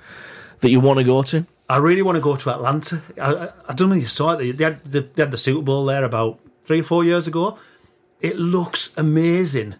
that 0.60 0.70
you 0.70 0.78
want 0.78 0.98
to 0.98 1.04
go 1.04 1.22
to? 1.22 1.46
I 1.72 1.78
really 1.78 2.02
want 2.02 2.16
to 2.16 2.20
go 2.20 2.36
to 2.36 2.50
Atlanta. 2.50 3.00
I, 3.18 3.34
I, 3.34 3.48
I 3.70 3.72
don't 3.72 3.88
know 3.88 3.94
if 3.94 4.02
you 4.02 4.08
saw 4.08 4.32
it. 4.32 4.58
They 4.58 4.64
had, 4.64 4.84
the, 4.84 5.00
they 5.00 5.22
had 5.22 5.30
the 5.30 5.38
Super 5.38 5.62
Bowl 5.62 5.86
there 5.86 6.04
about 6.04 6.38
three 6.64 6.80
or 6.80 6.82
four 6.82 7.02
years 7.02 7.26
ago. 7.26 7.58
It 8.20 8.36
looks 8.36 8.90
amazing, 8.98 9.76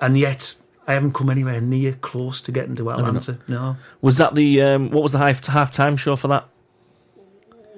and 0.00 0.18
yet 0.18 0.54
I 0.86 0.94
haven't 0.94 1.12
come 1.12 1.28
anywhere 1.28 1.60
near 1.60 1.92
close 1.92 2.40
to 2.42 2.50
getting 2.50 2.76
to 2.76 2.90
Atlanta. 2.90 3.38
No. 3.46 3.76
Was 4.00 4.16
that 4.16 4.36
the 4.36 4.62
um, 4.62 4.90
what 4.90 5.02
was 5.02 5.12
the 5.12 5.18
half 5.18 5.44
half 5.44 5.70
time 5.70 5.98
show 5.98 6.16
for 6.16 6.28
that? 6.28 6.48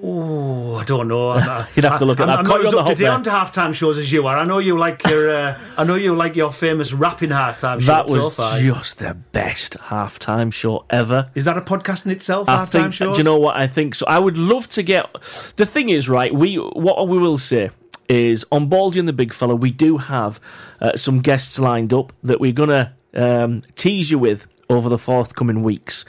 Oh, 0.01 0.60
I 0.81 0.83
don't 0.83 1.07
know. 1.07 1.29
I'm, 1.29 1.67
You'd 1.75 1.85
have 1.85 1.99
to 1.99 2.05
look 2.05 2.19
at 2.19 2.23
I'm, 2.23 2.29
that. 2.29 2.39
I'm 2.39 2.45
Caught 2.45 2.53
not 2.55 2.61
you 2.63 2.67
as 2.69 2.73
on 2.73 2.85
the 2.85 2.91
up 2.91 2.97
to 2.97 3.03
date 3.03 3.07
on 3.07 3.23
halftime 3.23 3.75
shows 3.75 3.99
as 3.99 4.11
you 4.11 4.25
are. 4.25 4.35
I 4.35 4.45
know 4.45 4.57
you 4.57 4.79
like 4.79 5.07
your. 5.07 5.29
Uh, 5.29 5.59
I 5.77 5.83
know 5.83 5.93
you 5.93 6.15
like 6.15 6.35
your 6.35 6.51
famous 6.51 6.91
rapping 6.91 7.29
halftime 7.29 7.81
show. 7.81 7.85
That 7.85 8.07
so 8.07 8.15
was 8.15 8.33
far. 8.33 8.59
just 8.59 8.97
the 8.97 9.13
best 9.13 9.77
halftime 9.77 10.51
show 10.51 10.85
ever. 10.89 11.29
Is 11.35 11.45
that 11.45 11.55
a 11.55 11.61
podcast 11.61 12.07
in 12.07 12.11
itself? 12.11 12.49
I 12.49 12.63
halftime 12.63 12.69
think. 12.71 12.93
shows. 12.93 13.15
Do 13.15 13.19
you 13.19 13.23
know 13.23 13.37
what 13.37 13.55
I 13.55 13.67
think? 13.67 13.93
So 13.93 14.07
I 14.07 14.17
would 14.17 14.39
love 14.39 14.69
to 14.69 14.81
get. 14.81 15.13
The 15.55 15.67
thing 15.67 15.89
is, 15.89 16.09
right? 16.09 16.33
We 16.33 16.55
what 16.55 17.07
we 17.07 17.19
will 17.19 17.37
say 17.37 17.69
is 18.09 18.43
on 18.51 18.67
Baldy 18.67 18.97
and 18.97 19.07
the 19.07 19.13
Big 19.13 19.33
Fella, 19.33 19.55
we 19.55 19.69
do 19.69 19.97
have 19.97 20.41
uh, 20.81 20.97
some 20.97 21.21
guests 21.21 21.59
lined 21.59 21.93
up 21.93 22.11
that 22.23 22.39
we're 22.39 22.53
gonna 22.53 22.95
um, 23.13 23.61
tease 23.75 24.09
you 24.09 24.17
with 24.17 24.47
over 24.67 24.89
the 24.89 24.97
forthcoming 24.97 25.61
weeks, 25.61 26.05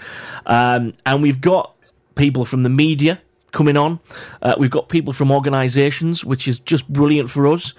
um, 0.47 0.95
and 1.05 1.21
we've 1.21 1.43
got 1.43 1.75
people 2.15 2.47
from 2.47 2.63
the 2.63 2.71
media 2.71 3.21
coming 3.53 3.77
on. 3.77 4.01
Uh, 4.41 4.55
we've 4.59 4.71
got 4.71 4.89
people 4.89 5.13
from 5.13 5.31
organisations, 5.31 6.25
which 6.25 6.49
is 6.49 6.59
just 6.59 6.93
brilliant 6.93 7.31
for 7.31 7.47
us, 7.47 7.75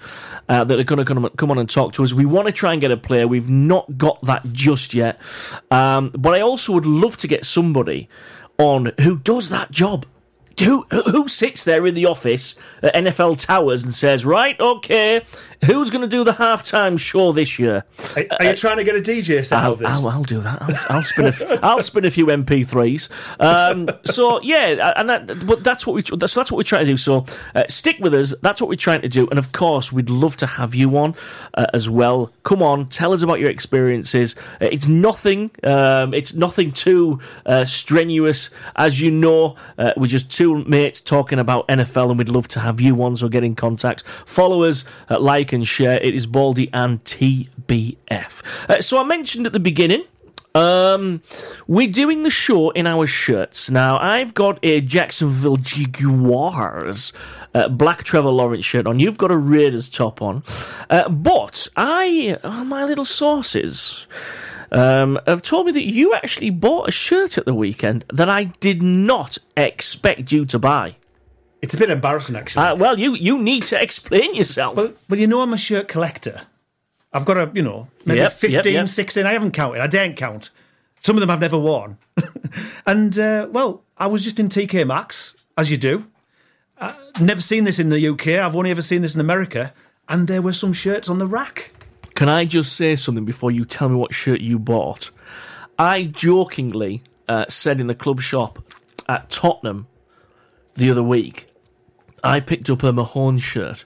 uh, 0.48 0.64
that 0.64 0.78
are 0.78 0.84
going 0.84 1.04
to 1.04 1.30
come 1.30 1.50
on 1.50 1.58
and 1.58 1.68
talk 1.68 1.92
to 1.94 2.02
us. 2.02 2.12
We 2.12 2.24
want 2.24 2.46
to 2.46 2.52
try 2.52 2.72
and 2.72 2.80
get 2.80 2.90
a 2.90 2.96
player. 2.96 3.28
We've 3.28 3.50
not 3.50 3.98
got 3.98 4.20
that 4.22 4.44
just 4.52 4.94
yet. 4.94 5.20
Um, 5.70 6.10
but 6.16 6.34
I 6.34 6.40
also 6.40 6.72
would 6.72 6.86
love 6.86 7.16
to 7.18 7.28
get 7.28 7.44
somebody 7.44 8.08
on 8.58 8.92
who 9.00 9.18
does 9.18 9.50
that 9.50 9.70
job. 9.70 10.06
Who, 10.62 10.82
who 10.90 11.28
sits 11.28 11.64
there 11.64 11.86
in 11.86 11.94
the 11.94 12.06
office 12.06 12.56
at 12.82 12.94
NFL 12.94 13.38
Towers 13.38 13.82
and 13.82 13.92
says, 13.92 14.24
right, 14.24 14.58
okay, 14.60 15.24
who's 15.64 15.90
going 15.90 16.02
to 16.02 16.08
do 16.08 16.24
the 16.24 16.32
halftime 16.32 16.98
show 16.98 17.32
this 17.32 17.58
year? 17.58 17.84
Are, 18.16 18.24
are 18.38 18.44
you 18.46 18.56
trying 18.56 18.76
to 18.76 18.84
get 18.84 18.96
a 18.96 19.00
DJ 19.00 19.44
set 19.44 19.58
I'll, 19.58 19.72
of 19.72 19.78
this? 19.80 19.88
I'll, 19.88 20.08
I'll 20.08 20.22
do 20.22 20.40
that. 20.40 20.62
I'll, 20.62 20.96
I'll 20.96 21.02
spin 21.02 21.24
a, 21.26 21.28
f- 21.28 21.42
I'll 21.62 21.80
spin 21.80 22.04
a 22.04 22.10
few 22.10 22.26
MP3s. 22.26 23.08
Um, 23.40 23.88
so 24.04 24.40
yeah, 24.42 24.92
and 24.96 25.08
that, 25.10 25.46
but 25.46 25.64
that's 25.64 25.86
what 25.86 25.94
we 25.94 26.02
so 26.02 26.16
that's 26.16 26.36
what 26.36 26.52
we're 26.52 26.62
trying 26.62 26.84
to 26.84 26.92
do. 26.92 26.96
So 26.96 27.24
uh, 27.54 27.64
stick 27.68 27.98
with 28.00 28.14
us. 28.14 28.34
That's 28.42 28.60
what 28.60 28.68
we're 28.68 28.76
trying 28.76 29.02
to 29.02 29.08
do. 29.08 29.26
And 29.28 29.38
of 29.38 29.52
course, 29.52 29.92
we'd 29.92 30.10
love 30.10 30.36
to 30.38 30.46
have 30.46 30.74
you 30.74 30.96
on 30.96 31.14
uh, 31.54 31.66
as 31.72 31.88
well. 31.88 32.32
Come 32.42 32.62
on, 32.62 32.86
tell 32.86 33.12
us 33.12 33.22
about 33.22 33.40
your 33.40 33.50
experiences. 33.50 34.34
Uh, 34.60 34.68
it's 34.72 34.86
nothing. 34.86 35.50
Um, 35.62 36.14
it's 36.14 36.34
nothing 36.34 36.72
too 36.72 37.20
uh, 37.46 37.64
strenuous, 37.64 38.50
as 38.76 39.00
you 39.00 39.10
know. 39.10 39.56
Uh, 39.78 39.92
we're 39.96 40.06
just 40.06 40.30
two 40.30 40.43
mates 40.52 41.00
talking 41.00 41.38
about 41.38 41.66
NFL, 41.68 42.10
and 42.10 42.18
we'd 42.18 42.28
love 42.28 42.48
to 42.48 42.60
have 42.60 42.80
you 42.80 43.02
on. 43.02 43.16
So 43.16 43.28
get 43.28 43.44
in 43.44 43.54
contact. 43.54 44.02
Follow 44.26 44.62
us, 44.64 44.84
uh, 45.10 45.18
like 45.18 45.52
and 45.52 45.66
share. 45.66 46.00
It 46.02 46.14
is 46.14 46.26
Baldy 46.26 46.70
and 46.72 47.02
TBF. 47.04 48.68
Uh, 48.68 48.82
so 48.82 49.00
I 49.00 49.04
mentioned 49.04 49.46
at 49.46 49.52
the 49.52 49.60
beginning. 49.60 50.04
Um, 50.56 51.20
we're 51.66 51.90
doing 51.90 52.22
the 52.22 52.30
show 52.30 52.70
in 52.70 52.86
our 52.86 53.08
shirts. 53.08 53.70
Now, 53.70 53.98
I've 53.98 54.34
got 54.34 54.60
a 54.62 54.80
Jacksonville 54.80 55.56
Jaguars 55.56 57.12
uh, 57.54 57.68
black 57.68 58.02
Trevor 58.02 58.30
Lawrence 58.30 58.64
shirt 58.64 58.86
on. 58.86 59.00
You've 59.00 59.18
got 59.18 59.30
a 59.30 59.36
Raiders 59.36 59.88
top 59.88 60.20
on. 60.20 60.42
Uh, 60.90 61.08
but 61.08 61.68
I, 61.76 62.36
oh, 62.44 62.64
my 62.64 62.84
little 62.84 63.04
sources 63.04 64.06
um, 64.74 65.18
have 65.26 65.42
told 65.42 65.66
me 65.66 65.72
that 65.72 65.84
you 65.84 66.14
actually 66.14 66.50
bought 66.50 66.88
a 66.88 66.92
shirt 66.92 67.38
at 67.38 67.44
the 67.44 67.54
weekend 67.54 68.04
that 68.12 68.28
I 68.28 68.44
did 68.44 68.82
not 68.82 69.38
expect 69.56 70.32
you 70.32 70.44
to 70.46 70.58
buy. 70.58 70.96
It's 71.62 71.72
a 71.74 71.78
bit 71.78 71.88
embarrassing, 71.90 72.36
actually. 72.36 72.66
Uh, 72.66 72.76
well, 72.76 72.98
you, 72.98 73.14
you 73.14 73.40
need 73.40 73.62
to 73.64 73.80
explain 73.80 74.34
yourself. 74.34 74.76
well, 74.76 74.92
well, 75.08 75.18
you 75.18 75.26
know 75.26 75.40
I'm 75.40 75.52
a 75.54 75.58
shirt 75.58 75.88
collector. 75.88 76.42
I've 77.12 77.24
got 77.24 77.36
a, 77.38 77.50
you 77.54 77.62
know, 77.62 77.88
maybe 78.04 78.20
Yep, 78.20 78.32
15, 78.32 78.50
yep, 78.50 78.64
yep. 78.66 78.88
16. 78.88 79.24
I 79.24 79.32
haven't 79.32 79.52
counted. 79.52 79.80
I 79.80 79.86
daren't 79.86 80.16
count. 80.16 80.50
Some 81.00 81.16
of 81.16 81.20
them 81.20 81.30
I've 81.30 81.40
never 81.40 81.58
worn. 81.58 81.96
and, 82.86 83.18
uh, 83.18 83.48
well, 83.50 83.82
I 83.96 84.08
was 84.08 84.24
just 84.24 84.40
in 84.40 84.48
TK 84.48 84.86
Maxx, 84.86 85.34
as 85.56 85.70
you 85.70 85.78
do. 85.78 86.06
Uh, 86.76 86.94
never 87.20 87.40
seen 87.40 87.64
this 87.64 87.78
in 87.78 87.88
the 87.88 88.08
UK. 88.08 88.28
I've 88.28 88.56
only 88.56 88.70
ever 88.70 88.82
seen 88.82 89.02
this 89.02 89.14
in 89.14 89.20
America. 89.20 89.72
And 90.08 90.28
there 90.28 90.42
were 90.42 90.52
some 90.52 90.72
shirts 90.72 91.08
on 91.08 91.18
the 91.18 91.26
rack. 91.26 91.70
Can 92.14 92.28
I 92.28 92.44
just 92.44 92.76
say 92.76 92.94
something 92.96 93.24
before 93.24 93.50
you 93.50 93.64
tell 93.64 93.88
me 93.88 93.96
what 93.96 94.14
shirt 94.14 94.40
you 94.40 94.58
bought? 94.58 95.10
I 95.78 96.04
jokingly 96.04 97.02
uh, 97.28 97.46
said 97.48 97.80
in 97.80 97.88
the 97.88 97.94
club 97.94 98.20
shop 98.20 98.60
at 99.08 99.30
Tottenham 99.30 99.88
the 100.74 100.90
other 100.90 101.02
week, 101.02 101.46
I 102.22 102.40
picked 102.40 102.70
up 102.70 102.82
a 102.82 102.92
Mahomes 102.92 103.42
shirt, 103.42 103.84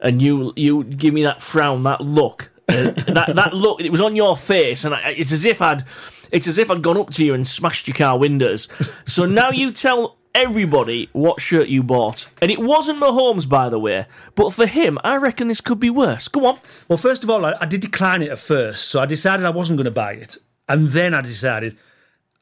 and 0.00 0.20
you 0.20 0.52
you 0.56 0.84
give 0.84 1.14
me 1.14 1.22
that 1.22 1.40
frown, 1.40 1.82
that 1.84 2.00
look, 2.00 2.50
uh, 2.68 2.90
that 3.06 3.32
that 3.34 3.54
look. 3.54 3.80
It 3.80 3.90
was 3.90 4.00
on 4.00 4.16
your 4.16 4.36
face, 4.36 4.84
and 4.84 4.94
I, 4.94 5.10
it's 5.10 5.32
as 5.32 5.44
if 5.44 5.62
I'd 5.62 5.84
it's 6.30 6.46
as 6.46 6.58
if 6.58 6.70
I'd 6.70 6.82
gone 6.82 6.96
up 6.98 7.10
to 7.10 7.24
you 7.24 7.34
and 7.34 7.46
smashed 7.46 7.86
your 7.86 7.94
car 7.94 8.18
windows. 8.18 8.68
So 9.06 9.24
now 9.24 9.50
you 9.50 9.72
tell 9.72 10.18
everybody 10.34 11.08
what 11.12 11.40
shirt 11.40 11.68
you 11.68 11.82
bought, 11.82 12.28
and 12.42 12.50
it 12.50 12.60
wasn't 12.60 13.00
Mahomes, 13.00 13.48
by 13.48 13.68
the 13.68 13.78
way. 13.78 14.06
But 14.34 14.50
for 14.52 14.66
him, 14.66 14.98
I 15.04 15.16
reckon 15.16 15.48
this 15.48 15.60
could 15.60 15.80
be 15.80 15.90
worse. 15.90 16.28
Go 16.28 16.46
on. 16.46 16.58
Well, 16.88 16.98
first 16.98 17.24
of 17.24 17.30
all, 17.30 17.44
I, 17.44 17.54
I 17.60 17.66
did 17.66 17.80
decline 17.80 18.22
it 18.22 18.30
at 18.30 18.38
first. 18.38 18.88
So 18.88 19.00
I 19.00 19.06
decided 19.06 19.46
I 19.46 19.50
wasn't 19.50 19.78
going 19.78 19.84
to 19.84 19.90
buy 19.90 20.14
it. 20.14 20.36
And 20.68 20.88
then 20.88 21.14
I 21.14 21.20
decided 21.20 21.76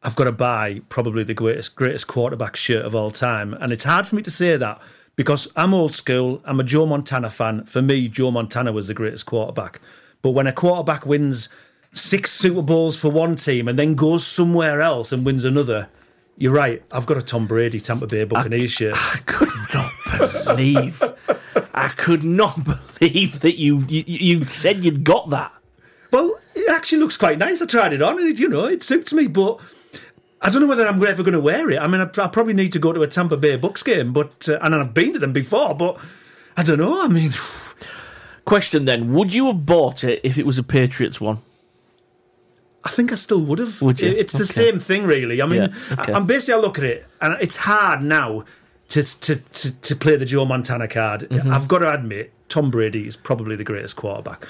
I've 0.02 0.16
got 0.16 0.24
to 0.24 0.32
buy 0.32 0.80
probably 0.88 1.24
the 1.24 1.34
greatest 1.34 1.76
greatest 1.76 2.06
quarterback 2.06 2.56
shirt 2.56 2.84
of 2.84 2.94
all 2.94 3.10
time. 3.10 3.54
And 3.54 3.72
it's 3.72 3.84
hard 3.84 4.06
for 4.06 4.16
me 4.16 4.22
to 4.22 4.30
say 4.30 4.56
that 4.56 4.80
because 5.16 5.48
I'm 5.56 5.74
old 5.74 5.94
school. 5.94 6.40
I'm 6.44 6.60
a 6.60 6.64
Joe 6.64 6.86
Montana 6.86 7.30
fan. 7.30 7.64
For 7.66 7.82
me, 7.82 8.08
Joe 8.08 8.30
Montana 8.30 8.72
was 8.72 8.88
the 8.88 8.94
greatest 8.94 9.26
quarterback. 9.26 9.80
But 10.22 10.30
when 10.30 10.46
a 10.46 10.52
quarterback 10.52 11.04
wins 11.04 11.48
six 11.92 12.30
Super 12.30 12.62
Bowls 12.62 12.96
for 12.96 13.10
one 13.10 13.36
team 13.36 13.68
and 13.68 13.78
then 13.78 13.94
goes 13.94 14.26
somewhere 14.26 14.80
else 14.80 15.12
and 15.12 15.26
wins 15.26 15.44
another, 15.44 15.88
you're 16.42 16.52
right. 16.52 16.82
I've 16.90 17.06
got 17.06 17.18
a 17.18 17.22
Tom 17.22 17.46
Brady 17.46 17.80
Tampa 17.80 18.08
Bay 18.08 18.24
Buccaneers 18.24 18.72
shirt. 18.72 18.96
I 18.96 19.20
could 19.26 19.48
not 19.72 19.92
believe. 20.44 21.00
I 21.72 21.86
could 21.90 22.24
not 22.24 22.64
believe 22.98 23.38
that 23.42 23.60
you, 23.60 23.84
you 23.88 24.02
you 24.06 24.44
said 24.46 24.84
you'd 24.84 25.04
got 25.04 25.30
that. 25.30 25.52
Well, 26.10 26.40
it 26.56 26.68
actually 26.68 26.98
looks 26.98 27.16
quite 27.16 27.38
nice. 27.38 27.62
I 27.62 27.66
tried 27.66 27.92
it 27.92 28.02
on, 28.02 28.18
and 28.18 28.26
it, 28.26 28.40
you 28.40 28.48
know, 28.48 28.64
it 28.64 28.82
suits 28.82 29.12
me. 29.12 29.28
But 29.28 29.60
I 30.40 30.50
don't 30.50 30.60
know 30.62 30.66
whether 30.66 30.84
I'm 30.84 31.00
ever 31.06 31.22
going 31.22 31.32
to 31.34 31.40
wear 31.40 31.70
it. 31.70 31.78
I 31.78 31.86
mean, 31.86 32.00
I, 32.00 32.10
I 32.20 32.26
probably 32.26 32.54
need 32.54 32.72
to 32.72 32.80
go 32.80 32.92
to 32.92 33.02
a 33.02 33.06
Tampa 33.06 33.36
Bay 33.36 33.54
Bucks 33.54 33.84
game, 33.84 34.12
but 34.12 34.48
uh, 34.48 34.58
and 34.62 34.74
I've 34.74 34.92
been 34.92 35.12
to 35.12 35.20
them 35.20 35.32
before, 35.32 35.76
but 35.76 35.96
I 36.56 36.64
don't 36.64 36.78
know. 36.78 37.04
I 37.04 37.06
mean, 37.06 37.30
Question 38.44 38.84
then: 38.84 39.12
Would 39.12 39.32
you 39.32 39.46
have 39.46 39.64
bought 39.64 40.02
it 40.02 40.20
if 40.24 40.38
it 40.38 40.44
was 40.44 40.58
a 40.58 40.64
Patriots 40.64 41.20
one? 41.20 41.38
I 42.84 42.90
think 42.90 43.12
I 43.12 43.14
still 43.16 43.40
would 43.42 43.58
have. 43.58 43.80
Would 43.82 44.00
you? 44.00 44.08
It- 44.08 44.18
It's 44.18 44.32
the 44.32 44.38
Okay. 44.44 44.70
same 44.70 44.78
thing, 44.80 45.04
really. 45.04 45.40
I 45.42 45.46
mean, 45.46 45.62
Yeah, 45.62 45.94
okay. 46.00 46.12
I, 46.12 46.16
am 46.16 46.26
basically 46.26 46.54
I 46.54 46.56
look 46.58 46.78
at 46.78 46.84
it, 46.84 47.06
and 47.20 47.36
it's 47.40 47.56
hard 47.56 48.02
now 48.02 48.44
to 48.88 49.02
to 49.20 49.36
to, 49.36 49.70
to 49.70 49.96
play 49.96 50.16
the 50.16 50.24
Joe 50.24 50.44
Montana 50.44 50.88
card. 50.88 51.22
Mm-hmm. 51.30 51.52
I've 51.52 51.68
got 51.68 51.78
to 51.78 51.92
admit, 51.92 52.32
Tom 52.48 52.70
Brady 52.70 53.06
is 53.06 53.16
probably 53.16 53.56
the 53.56 53.64
greatest 53.64 53.96
quarterback. 53.96 54.46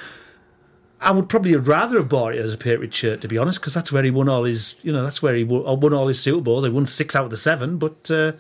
I 1.01 1.11
would 1.11 1.29
probably 1.29 1.57
rather 1.57 1.99
have 1.99 2.09
bought 2.09 2.35
it 2.37 2.39
as 2.39 2.55
a 2.55 2.57
Patriot 2.57 2.95
shirt, 2.95 3.21
to 3.23 3.29
be 3.29 3.37
honest, 3.37 3.61
because 3.61 3.75
that's 3.75 3.91
where 3.91 4.05
he 4.05 4.11
won 4.13 4.29
all 4.29 4.45
his, 4.45 4.77
you 4.85 4.93
know, 4.93 5.03
that's 5.03 5.21
where 5.21 5.35
he 5.35 5.43
won, 5.43 5.81
won 5.81 5.93
all 5.93 6.07
his 6.07 6.21
Super 6.21 6.41
Bowls. 6.41 6.65
He 6.65 6.71
won 6.71 6.87
six 6.87 7.17
out 7.17 7.25
of 7.25 7.31
the 7.33 7.37
seven, 7.37 7.77
but 7.77 8.09
uh, 8.09 8.33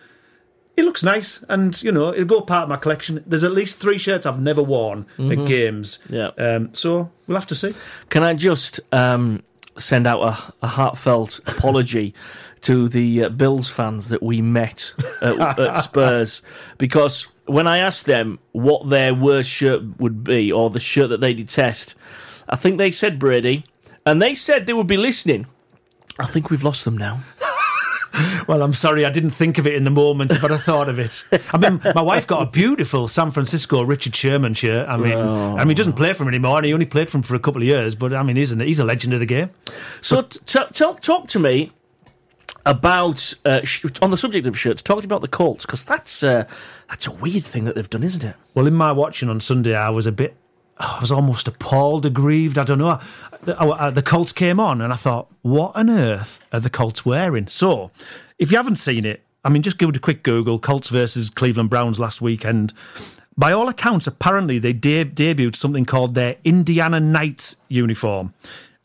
it 0.76 0.84
looks 0.84 1.02
nice, 1.02 1.42
and 1.48 1.80
you 1.82 1.90
know, 1.90 2.12
it'll 2.14 2.24
go 2.24 2.40
part 2.40 2.62
of 2.62 2.68
my 2.68 2.76
collection. 2.76 3.22
There's 3.26 3.42
at 3.42 3.50
least 3.52 3.80
three 3.80 3.98
shirts 3.98 4.26
I've 4.26 4.40
never 4.40 4.62
worn 4.62 5.06
at 5.18 5.44
games, 5.44 5.98
Mm-hmm. 6.08 6.14
Yeah. 6.14 6.28
Um, 6.38 6.72
so 6.72 7.10
we'll 7.26 7.36
have 7.36 7.48
to 7.48 7.54
see. 7.56 7.72
Can 8.10 8.22
I 8.22 8.34
just 8.34 8.78
um, 8.92 9.42
send 9.78 10.06
out 10.06 10.22
a, 10.22 10.64
a 10.64 10.68
heartfelt 10.68 11.40
apology 11.46 12.14
to 12.62 12.88
the 12.88 13.24
uh, 13.24 13.28
Bills 13.28 13.68
fans 13.68 14.08
that 14.08 14.22
we 14.22 14.40
met 14.40 14.94
at, 15.20 15.58
at 15.58 15.76
Spurs 15.82 16.42
because 16.78 17.28
when 17.46 17.66
I 17.66 17.78
asked 17.78 18.06
them 18.06 18.38
what 18.52 18.88
their 18.88 19.14
worst 19.14 19.50
shirt 19.50 19.82
would 19.98 20.22
be 20.22 20.52
or 20.52 20.70
the 20.70 20.80
shirt 20.80 21.10
that 21.10 21.20
they 21.20 21.34
detest, 21.34 21.96
I 22.48 22.56
think 22.56 22.78
they 22.78 22.90
said 22.90 23.18
Brady, 23.18 23.64
and 24.06 24.20
they 24.20 24.34
said 24.34 24.66
they 24.66 24.72
would 24.72 24.86
be 24.86 24.96
listening. 24.96 25.46
I 26.18 26.26
think 26.26 26.50
we've 26.50 26.62
lost 26.62 26.84
them 26.84 26.96
now. 26.96 27.20
Well, 28.48 28.62
I'm 28.62 28.72
sorry, 28.72 29.04
I 29.04 29.10
didn't 29.10 29.30
think 29.30 29.56
of 29.58 29.66
it 29.68 29.74
in 29.74 29.84
the 29.84 29.90
moment, 29.90 30.32
but 30.42 30.50
I 30.50 30.58
thought 30.58 30.88
of 30.88 30.98
it. 30.98 31.24
I 31.52 31.58
mean, 31.58 31.80
my 31.94 32.02
wife 32.02 32.26
got 32.26 32.42
a 32.42 32.50
beautiful 32.50 33.06
San 33.06 33.30
Francisco 33.30 33.82
Richard 33.82 34.16
Sherman 34.16 34.54
shirt. 34.54 34.88
I 34.88 34.96
mean, 34.96 35.16
I 35.16 35.58
mean, 35.58 35.68
he 35.68 35.74
doesn't 35.74 35.92
play 35.92 36.12
for 36.12 36.24
him 36.24 36.28
anymore, 36.28 36.56
and 36.58 36.66
he 36.66 36.74
only 36.74 36.86
played 36.86 37.08
for 37.08 37.18
him 37.18 37.22
for 37.22 37.34
a 37.36 37.38
couple 37.38 37.62
of 37.62 37.68
years. 37.68 37.94
But 37.94 38.12
I 38.12 38.22
mean, 38.24 38.34
he's 38.36 38.50
a, 38.50 38.56
he's 38.64 38.80
a 38.80 38.84
legend 38.84 39.14
of 39.14 39.20
the 39.20 39.26
game. 39.26 39.50
So 40.00 40.22
t- 40.22 40.40
t- 40.44 40.64
talk 40.72 41.00
talk 41.00 41.28
to 41.28 41.38
me 41.38 41.70
about 42.66 43.32
uh, 43.44 43.62
sh- 43.64 43.84
on 44.00 44.10
the 44.10 44.16
subject 44.16 44.46
of 44.46 44.58
shirts. 44.58 44.82
Talk 44.82 44.98
to 44.98 45.02
me 45.02 45.06
about 45.06 45.20
the 45.20 45.28
Colts 45.28 45.64
because 45.66 45.84
that's 45.84 46.22
uh, 46.22 46.46
that's 46.88 47.06
a 47.06 47.12
weird 47.12 47.44
thing 47.44 47.64
that 47.64 47.74
they've 47.74 47.88
done, 47.90 48.02
isn't 48.02 48.24
it? 48.24 48.36
Well, 48.54 48.66
in 48.66 48.74
my 48.74 48.92
watching 48.92 49.28
on 49.28 49.40
Sunday, 49.40 49.74
I 49.74 49.90
was 49.90 50.06
a 50.06 50.12
bit, 50.12 50.36
I 50.78 50.98
was 51.00 51.12
almost 51.12 51.48
appalled, 51.48 52.06
aggrieved. 52.06 52.58
I 52.58 52.64
don't 52.64 52.78
know. 52.78 53.00
The, 53.44 53.58
uh, 53.58 53.90
the 53.90 54.02
Colts 54.02 54.32
came 54.32 54.58
on, 54.58 54.80
and 54.80 54.92
I 54.92 54.96
thought, 54.96 55.28
what 55.42 55.76
on 55.76 55.90
earth 55.90 56.44
are 56.52 56.60
the 56.60 56.70
Colts 56.70 57.04
wearing? 57.04 57.48
So, 57.48 57.90
if 58.38 58.50
you 58.50 58.56
haven't 58.56 58.76
seen 58.76 59.04
it, 59.04 59.22
I 59.44 59.48
mean, 59.48 59.62
just 59.62 59.78
give 59.78 59.88
it 59.88 59.96
a 59.96 60.00
quick 60.00 60.22
Google 60.22 60.58
Colts 60.58 60.88
versus 60.88 61.30
Cleveland 61.30 61.70
Browns 61.70 61.98
last 61.98 62.20
weekend. 62.20 62.72
By 63.36 63.52
all 63.52 63.68
accounts, 63.68 64.06
apparently 64.06 64.58
they 64.58 64.72
de- 64.72 65.04
debuted 65.04 65.56
something 65.56 65.84
called 65.84 66.14
their 66.14 66.36
Indiana 66.44 67.00
Knights 67.00 67.56
uniform. 67.68 68.34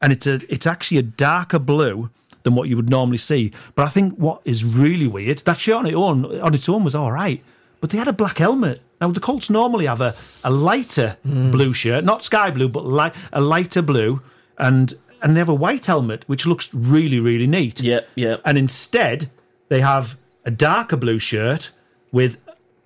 And 0.01 0.13
it's, 0.13 0.25
a, 0.25 0.39
it's 0.49 0.65
actually 0.65 0.97
a 0.97 1.03
darker 1.03 1.59
blue 1.59 2.09
than 2.43 2.55
what 2.55 2.69
you 2.69 2.75
would 2.75 2.89
normally 2.89 3.17
see. 3.17 3.51
But 3.75 3.85
I 3.85 3.89
think 3.89 4.15
what 4.15 4.41
is 4.45 4.63
really 4.63 5.07
weird, 5.07 5.39
that 5.39 5.59
shirt 5.59 5.75
on 5.75 5.85
its 5.85 5.95
own, 5.95 6.39
on 6.39 6.53
its 6.53 6.69
own 6.69 6.83
was 6.83 6.95
all 6.95 7.11
right, 7.11 7.43
but 7.81 7.89
they 7.89 7.97
had 7.97 8.07
a 8.07 8.13
black 8.13 8.37
helmet. 8.37 8.81
Now, 8.99 9.11
the 9.11 9.19
Colts 9.19 9.49
normally 9.49 9.85
have 9.85 10.01
a, 10.01 10.15
a 10.43 10.51
lighter 10.51 11.17
hmm. 11.23 11.51
blue 11.51 11.73
shirt, 11.73 12.03
not 12.03 12.23
sky 12.23 12.49
blue, 12.49 12.67
but 12.67 12.85
li- 12.85 13.11
a 13.31 13.41
lighter 13.41 13.81
blue, 13.81 14.21
and, 14.57 14.93
and 15.21 15.35
they 15.35 15.39
have 15.39 15.49
a 15.49 15.55
white 15.55 15.85
helmet, 15.85 16.23
which 16.27 16.45
looks 16.45 16.73
really, 16.73 17.19
really 17.19 17.47
neat. 17.47 17.79
Yeah, 17.81 18.01
yeah. 18.15 18.37
And 18.43 18.57
instead, 18.57 19.29
they 19.69 19.81
have 19.81 20.17
a 20.45 20.51
darker 20.51 20.97
blue 20.97 21.19
shirt 21.19 21.71
with 22.11 22.37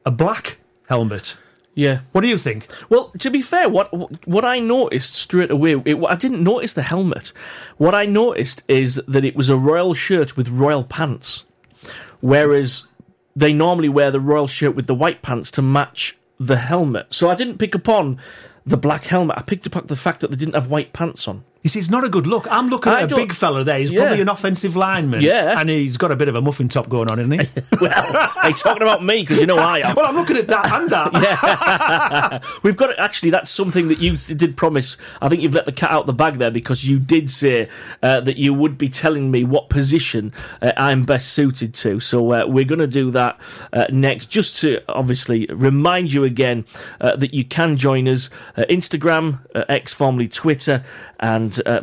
a 0.06 0.12
black 0.12 0.58
helmet. 0.90 1.36
Yeah. 1.74 2.02
What 2.12 2.22
do 2.22 2.28
you 2.28 2.38
think? 2.38 2.68
Well, 2.90 3.12
to 3.20 3.30
be 3.30 3.42
fair, 3.42 3.70
what 3.70 4.28
what 4.28 4.44
I 4.44 4.60
noticed 4.60 5.16
straight 5.16 5.52
away, 5.52 5.82
it, 5.86 5.98
I 6.04 6.16
didn't 6.16 6.44
notice 6.44 6.74
the 6.74 6.82
helmet. 6.82 7.32
What 7.78 7.96
I 7.96 8.06
noticed 8.06 8.64
is 8.68 9.02
that 9.08 9.24
it 9.24 9.36
was 9.36 9.50
a 9.50 9.58
royal 9.58 9.94
shirt 9.94 10.36
with 10.36 10.50
royal 10.50 10.84
pants, 10.84 11.46
whereas 12.20 12.88
they 13.36 13.54
normally 13.54 13.90
wear 13.90 14.12
the 14.12 14.20
royal 14.20 14.48
shirt 14.48 14.76
with 14.76 14.88
the 14.88 14.96
white 14.96 15.22
pants 15.22 15.52
to 15.52 15.62
match 15.62 16.18
the 16.40 16.58
helmet. 16.58 17.14
So 17.14 17.30
I 17.30 17.36
didn't 17.36 17.58
pick 17.58 17.76
up 17.76 17.88
on 17.88 18.20
the 18.66 18.78
black 18.78 19.04
helmet. 19.04 19.38
I 19.38 19.44
picked 19.44 19.68
up 19.68 19.76
on 19.76 19.88
the 19.88 19.96
fact 19.96 20.22
that 20.22 20.32
they 20.32 20.38
didn't 20.38 20.56
have 20.56 20.70
white 20.70 20.94
pants 20.94 21.28
on. 21.28 21.44
You 21.64 21.70
see, 21.70 21.80
it's 21.80 21.92
not 21.92 22.04
a 22.04 22.10
good 22.10 22.26
look. 22.26 22.48
I'm 22.50 22.70
looking 22.70 22.92
I 22.92 23.04
at 23.04 23.12
a 23.12 23.16
big 23.16 23.34
fella 23.34 23.64
there. 23.64 23.78
He's 23.78 23.92
Yeah. 23.92 24.00
probably 24.02 24.22
an 24.22 24.30
offensive 24.30 24.76
lineman. 24.76 25.22
Yeah. 25.22 25.60
And 25.60 25.70
he's 25.70 25.96
got 25.96 26.12
a 26.12 26.16
bit 26.16 26.28
of 26.28 26.36
a 26.36 26.42
muffin 26.42 26.70
top 26.70 26.90
going 26.90 27.08
on, 27.10 27.20
isn't 27.20 27.40
he? 27.40 27.48
Well, 27.80 28.16
are 28.38 28.50
you 28.50 28.56
talking 28.56 28.82
about 28.82 29.04
me? 29.04 29.22
Because 29.22 29.40
you 29.40 29.46
know 29.46 29.58
I 29.58 29.82
have. 29.82 29.96
well, 29.98 30.06
I'm 30.08 30.16
looking 30.16 30.38
at 30.38 30.48
that 30.48 30.72
and 30.72 30.90
that. 30.90 32.44
We've 32.64 32.78
got 32.78 32.98
actually. 33.00 33.30
That's 33.32 33.50
something 33.50 33.88
that 33.90 34.00
you 34.00 34.18
did 34.18 34.58
promise. 34.58 34.98
I 35.22 35.30
think 35.30 35.42
you've 35.42 35.54
let 35.54 35.66
the 35.66 35.72
cat 35.72 35.92
out 35.92 36.06
the 36.08 36.14
bag 36.14 36.36
there 36.36 36.52
because 36.52 36.88
you 36.88 37.00
did 37.00 37.30
say 37.30 37.70
uh, 38.04 38.22
that 38.22 38.38
you 38.38 38.54
would 38.54 38.78
be 38.78 38.90
telling 38.90 39.30
me 39.32 39.44
what 39.44 39.70
position 39.70 40.34
uh, 40.62 40.74
I'm 40.78 41.06
best 41.06 41.30
suited 41.34 41.74
to. 41.76 42.00
So 42.00 42.32
uh, 42.34 42.46
we're 42.48 42.66
going 42.66 42.80
to 42.80 42.88
do 42.88 43.12
that 43.12 43.40
uh, 43.74 43.86
next. 43.92 44.28
Just 44.28 44.60
to 44.62 44.82
obviously 44.90 45.46
remind 45.48 46.12
you 46.14 46.24
again 46.24 46.66
uh, 47.00 47.16
that 47.18 47.34
you 47.34 47.46
can 47.46 47.78
join 47.78 48.08
us 48.08 48.30
uh, 48.58 48.64
Instagram, 48.70 49.40
uh, 49.56 49.66
X 49.70 49.94
formerly 49.94 50.28
Twitter, 50.28 50.84
and. 51.20 51.51
Uh, 51.60 51.82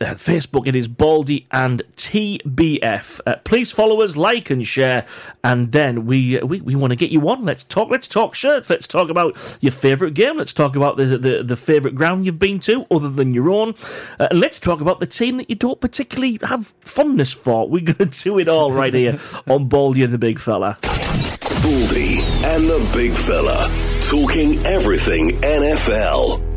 uh, 0.00 0.14
Facebook, 0.14 0.66
it 0.66 0.74
is 0.74 0.88
Baldy 0.88 1.46
and 1.52 1.82
TBF. 1.96 3.20
Uh, 3.26 3.36
please 3.44 3.70
follow 3.70 4.02
us, 4.02 4.16
like 4.16 4.50
and 4.50 4.66
share, 4.66 5.06
and 5.44 5.70
then 5.70 6.06
we 6.06 6.38
we, 6.38 6.60
we 6.60 6.74
want 6.74 6.90
to 6.90 6.96
get 6.96 7.10
you 7.10 7.28
on. 7.28 7.44
Let's 7.44 7.62
talk. 7.62 7.90
Let's 7.90 8.08
talk 8.08 8.34
shirts. 8.34 8.68
Let's 8.68 8.88
talk 8.88 9.10
about 9.10 9.58
your 9.60 9.70
favourite 9.72 10.14
game. 10.14 10.38
Let's 10.38 10.52
talk 10.52 10.76
about 10.76 10.96
the 10.96 11.18
the, 11.18 11.42
the 11.44 11.56
favourite 11.56 11.94
ground 11.94 12.26
you've 12.26 12.38
been 12.38 12.58
to, 12.60 12.86
other 12.90 13.10
than 13.10 13.32
your 13.32 13.50
own. 13.50 13.74
Uh, 14.18 14.28
and 14.30 14.40
let's 14.40 14.58
talk 14.58 14.80
about 14.80 14.98
the 14.98 15.06
team 15.06 15.36
that 15.36 15.48
you 15.48 15.56
don't 15.56 15.80
particularly 15.80 16.38
have 16.42 16.74
fondness 16.80 17.32
for. 17.32 17.68
We're 17.72 17.84
going 17.84 18.10
to 18.10 18.22
do 18.22 18.38
it 18.38 18.48
all 18.48 18.72
right 18.72 18.92
here 18.92 19.18
on 19.46 19.68
Baldy 19.68 20.02
and 20.02 20.12
the 20.12 20.18
Big 20.18 20.40
Fella. 20.40 20.78
Baldy 20.82 22.18
and 22.44 22.66
the 22.66 22.90
Big 22.92 23.12
Fella. 23.12 23.70
Talking 24.00 24.64
everything 24.66 25.30
NFL. 25.42 26.51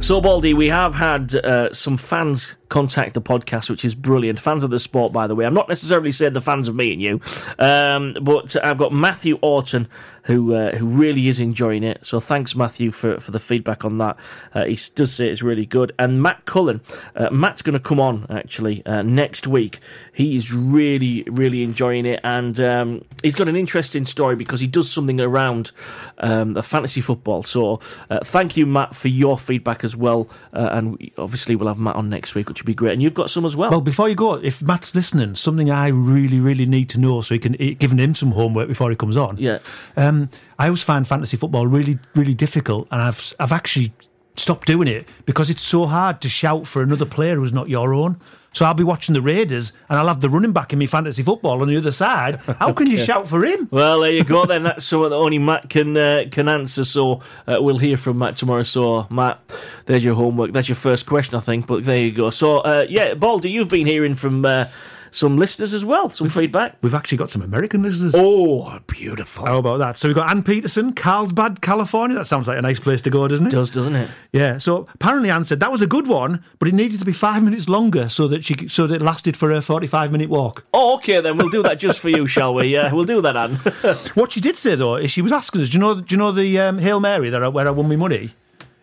So, 0.00 0.20
Baldy, 0.20 0.54
we 0.54 0.68
have 0.68 0.94
had 0.94 1.34
uh, 1.34 1.72
some 1.72 1.96
fans 1.96 2.54
contact 2.68 3.14
the 3.14 3.22
podcast, 3.22 3.70
which 3.70 3.84
is 3.84 3.94
brilliant. 3.94 4.38
Fans 4.38 4.64
of 4.64 4.70
the 4.70 4.78
sport, 4.78 5.12
by 5.12 5.26
the 5.26 5.34
way. 5.34 5.44
I'm 5.44 5.54
not 5.54 5.68
necessarily 5.68 6.12
saying 6.12 6.32
the 6.32 6.40
fans 6.40 6.68
of 6.68 6.74
me 6.74 6.92
and 6.92 7.02
you, 7.02 7.20
um, 7.58 8.16
but 8.20 8.56
I've 8.64 8.78
got 8.78 8.92
Matthew 8.92 9.38
Orton 9.40 9.88
who 10.28 10.52
uh, 10.54 10.76
who 10.76 10.86
really 10.86 11.28
is 11.28 11.40
enjoying 11.40 11.82
it. 11.82 12.04
So, 12.04 12.20
thanks, 12.20 12.54
Matthew, 12.54 12.90
for, 12.90 13.18
for 13.18 13.30
the 13.30 13.38
feedback 13.38 13.84
on 13.84 13.96
that. 13.96 14.18
Uh, 14.54 14.66
he 14.66 14.78
does 14.94 15.12
say 15.12 15.28
it's 15.30 15.42
really 15.42 15.64
good. 15.64 15.92
And 15.98 16.22
Matt 16.22 16.44
Cullen, 16.44 16.82
uh, 17.16 17.30
Matt's 17.30 17.62
going 17.62 17.78
to 17.78 17.82
come 17.82 17.98
on 17.98 18.26
actually 18.28 18.84
uh, 18.84 19.00
next 19.02 19.46
week. 19.46 19.80
He 20.12 20.36
is 20.36 20.52
really, 20.52 21.24
really 21.30 21.62
enjoying 21.62 22.04
it, 22.04 22.20
and 22.22 22.60
um, 22.60 23.04
he's 23.22 23.34
got 23.34 23.48
an 23.48 23.56
interesting 23.56 24.04
story 24.04 24.36
because 24.36 24.60
he 24.60 24.66
does 24.66 24.92
something 24.92 25.18
around 25.18 25.72
um, 26.18 26.52
the 26.52 26.62
fantasy 26.62 27.00
football. 27.00 27.42
So, 27.42 27.80
uh, 28.10 28.20
thank 28.22 28.54
you, 28.58 28.66
Matt, 28.66 28.94
for 28.94 29.08
your 29.08 29.38
feedback 29.38 29.82
as 29.82 29.96
well. 29.96 30.28
Uh, 30.52 30.68
and 30.72 31.10
obviously, 31.16 31.56
we'll 31.56 31.68
have 31.68 31.78
Matt 31.78 31.96
on 31.96 32.10
next 32.10 32.34
week, 32.34 32.50
which 32.58 32.64
would 32.64 32.66
be 32.66 32.74
great. 32.74 32.92
And 32.94 33.02
you've 33.02 33.14
got 33.14 33.30
some 33.30 33.44
as 33.44 33.56
well. 33.56 33.70
well, 33.70 33.80
before 33.80 34.08
you 34.08 34.16
go, 34.16 34.34
if 34.34 34.62
Matt's 34.62 34.94
listening, 34.94 35.36
something 35.36 35.70
I 35.70 35.88
really, 35.88 36.40
really 36.40 36.66
need 36.66 36.88
to 36.90 36.98
know 36.98 37.20
so 37.20 37.34
he 37.34 37.38
can 37.38 37.54
eh, 37.60 37.74
giving 37.74 37.98
him 37.98 38.14
some 38.14 38.32
homework 38.32 38.66
before 38.66 38.90
he 38.90 38.96
comes 38.96 39.16
on. 39.16 39.36
yeah. 39.38 39.58
Um, 39.96 40.28
I 40.58 40.66
always 40.66 40.82
find 40.82 41.06
fantasy 41.06 41.36
football 41.36 41.68
really, 41.68 41.98
really 42.16 42.34
difficult, 42.34 42.88
and 42.90 43.00
I've 43.00 43.34
I've 43.38 43.52
actually 43.52 43.92
stopped 44.36 44.66
doing 44.66 44.88
it 44.88 45.08
because 45.24 45.50
it's 45.50 45.62
so 45.62 45.86
hard 45.86 46.20
to 46.22 46.28
shout 46.28 46.66
for 46.66 46.82
another 46.82 47.04
player 47.06 47.36
who's 47.36 47.52
not 47.52 47.68
your 47.68 47.94
own. 47.94 48.20
So 48.58 48.64
I'll 48.64 48.74
be 48.74 48.82
watching 48.82 49.12
the 49.12 49.22
Raiders, 49.22 49.72
and 49.88 50.00
I'll 50.00 50.08
have 50.08 50.20
the 50.20 50.28
running 50.28 50.50
back 50.50 50.72
in 50.72 50.80
my 50.80 50.86
fantasy 50.86 51.22
football 51.22 51.62
on 51.62 51.68
the 51.68 51.76
other 51.76 51.92
side. 51.92 52.40
How 52.58 52.72
can 52.72 52.88
you 52.88 52.98
shout 53.08 53.28
for 53.28 53.44
him? 53.44 53.68
Well, 53.70 54.00
there 54.00 54.12
you 54.12 54.24
go. 54.24 54.46
Then 54.46 54.62
that's 54.64 54.84
something 54.84 55.10
that 55.10 55.14
only 55.14 55.38
Matt 55.38 55.68
can 55.68 55.96
uh, 55.96 56.24
can 56.28 56.48
answer. 56.48 56.82
So 56.82 57.20
uh, 57.46 57.58
we'll 57.60 57.78
hear 57.78 57.96
from 57.96 58.18
Matt 58.18 58.34
tomorrow. 58.34 58.64
So 58.64 59.06
Matt, 59.10 59.38
there's 59.86 60.04
your 60.04 60.16
homework. 60.16 60.50
That's 60.50 60.68
your 60.68 60.74
first 60.74 61.06
question, 61.06 61.36
I 61.36 61.40
think. 61.40 61.68
But 61.68 61.84
there 61.84 62.00
you 62.00 62.10
go. 62.10 62.30
So 62.30 62.58
uh, 62.58 62.84
yeah, 62.88 63.14
Baldy, 63.14 63.48
you've 63.48 63.68
been 63.68 63.86
hearing 63.86 64.16
from 64.16 64.44
uh, 64.44 64.64
some 65.10 65.36
listeners 65.36 65.74
as 65.74 65.84
well. 65.84 66.10
Some 66.10 66.28
feedback. 66.28 66.76
We've 66.82 66.94
actually 66.94 67.18
got 67.18 67.30
some 67.30 67.42
American 67.42 67.82
listeners. 67.82 68.14
Oh, 68.16 68.78
beautiful. 68.86 69.46
How 69.46 69.58
about 69.58 69.78
that? 69.78 69.96
So 69.96 70.08
we've 70.08 70.14
got 70.16 70.30
Ann 70.30 70.42
Peterson, 70.42 70.92
Carlsbad, 70.92 71.60
California. 71.60 72.16
That 72.16 72.26
sounds 72.26 72.48
like 72.48 72.58
a 72.58 72.62
nice 72.62 72.78
place 72.80 73.02
to 73.02 73.10
go, 73.10 73.26
doesn't 73.28 73.46
it? 73.46 73.50
does 73.50 73.70
doesn't 73.70 73.94
it? 73.96 74.10
Yeah. 74.32 74.58
So 74.58 74.86
apparently 74.94 75.30
Anne 75.30 75.44
said 75.44 75.60
that 75.60 75.72
was 75.72 75.82
a 75.82 75.86
good 75.86 76.06
one, 76.06 76.42
but 76.58 76.68
it 76.68 76.74
needed 76.74 76.98
to 77.00 77.04
be 77.04 77.12
five 77.12 77.42
minutes 77.42 77.68
longer 77.68 78.08
so 78.08 78.28
that 78.28 78.44
she 78.44 78.68
so 78.68 78.86
that 78.86 78.96
it 78.96 79.02
lasted 79.02 79.36
for 79.36 79.50
her 79.50 79.60
forty-five 79.60 80.12
minute 80.12 80.28
walk. 80.28 80.64
Oh, 80.74 80.96
okay 80.96 81.20
then. 81.20 81.36
We'll 81.36 81.48
do 81.50 81.62
that 81.62 81.78
just 81.78 81.98
for 82.00 82.08
you, 82.08 82.26
shall 82.26 82.54
we? 82.54 82.66
Yeah, 82.74 82.92
we'll 82.92 83.04
do 83.04 83.20
that, 83.22 83.36
Anne. 83.36 83.58
What 84.14 84.32
she 84.32 84.40
did 84.40 84.56
say 84.56 84.74
though 84.74 84.96
is 84.96 85.10
she 85.10 85.22
was 85.22 85.32
asking 85.32 85.62
us, 85.62 85.68
do 85.68 85.74
you 85.74 85.78
know, 85.80 85.94
do 86.00 86.04
you 86.08 86.16
know 86.16 86.32
the 86.32 86.58
um, 86.60 86.78
Hail 86.78 87.00
Mary 87.00 87.30
that 87.30 87.42
I, 87.42 87.48
where 87.48 87.66
I 87.66 87.70
won 87.70 87.88
my 87.88 87.96
money? 87.96 88.30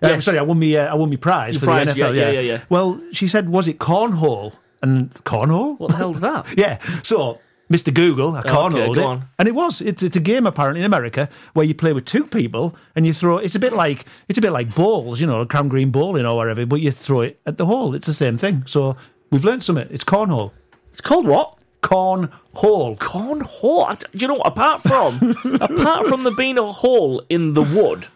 Uh, 0.02 0.10
Yes. 0.10 0.26
sorry, 0.26 0.38
I 0.38 0.42
won 0.44 0.60
me, 0.60 0.76
uh, 0.78 0.92
I 0.92 0.96
won 0.96 1.10
me 1.10 1.18
prize 1.18 1.56
Your 1.56 1.60
for 1.62 1.66
prize, 1.68 1.88
the 1.88 1.94
NFL. 1.94 2.16
yeah, 2.16 2.30
yeah, 2.30 2.32
yeah, 2.32 2.40
yeah. 2.42 2.64
Well, 2.70 3.02
she 3.14 3.28
said, 3.28 3.50
was 3.50 3.68
it 3.68 3.80
cornhole 3.80 4.54
and 4.86 5.14
cornhole? 5.24 5.80
what 5.80 5.92
the 5.92 5.98
hell's 5.98 6.20
that? 6.22 6.46
Yeah. 6.58 6.78
So, 7.04 7.40
Mr. 7.72 7.92
Google, 7.94 8.36
I 8.36 8.40
Okay, 8.42 8.50
cornholed 8.50 8.96
go 8.96 9.02
it, 9.02 9.06
on. 9.06 9.26
and 9.40 9.48
it 9.48 9.56
was. 9.56 9.82
It's, 9.82 10.04
it's 10.04 10.16
a 10.16 10.20
game 10.20 10.46
apparently 10.46 10.82
in 10.82 10.86
America 10.86 11.28
where 11.54 11.66
you 11.66 11.74
play 11.74 11.94
with 11.94 12.06
two 12.06 12.26
people 12.26 12.76
and 12.96 13.08
you 13.08 13.14
throw. 13.14 13.38
It's 13.40 13.56
a 13.56 13.60
bit 13.60 13.74
like 13.74 14.06
it's 14.30 14.38
a 14.38 14.42
bit 14.42 14.52
like 14.52 14.76
balls, 14.76 15.20
you 15.20 15.26
know, 15.28 15.42
a 15.42 15.46
crown 15.48 15.68
green 15.68 15.90
bowling 15.90 16.26
or 16.28 16.38
wherever, 16.38 16.66
but 16.68 16.80
you 16.82 16.92
throw 16.92 17.22
it 17.22 17.40
at 17.46 17.58
the 17.58 17.66
hole. 17.66 17.96
It's 17.96 18.06
the 18.08 18.14
same 18.14 18.38
thing. 18.38 18.64
So 18.68 18.96
we've 19.32 19.44
learned 19.44 19.64
something. 19.64 19.88
It's 19.90 20.04
cornhole. 20.04 20.52
It's 20.92 21.02
called 21.02 21.26
what? 21.28 21.58
Cornhole. 21.82 22.98
Cornhole. 23.00 23.86
I- 23.90 23.96
Do 23.96 24.08
you 24.14 24.28
know 24.28 24.36
what? 24.36 24.48
Apart 24.48 24.82
from 24.82 25.36
apart 25.62 26.06
from 26.06 26.24
there 26.24 26.36
being 26.36 26.58
a 26.58 26.72
hole 26.72 27.22
in 27.30 27.54
the 27.54 27.64
wood, 27.64 28.08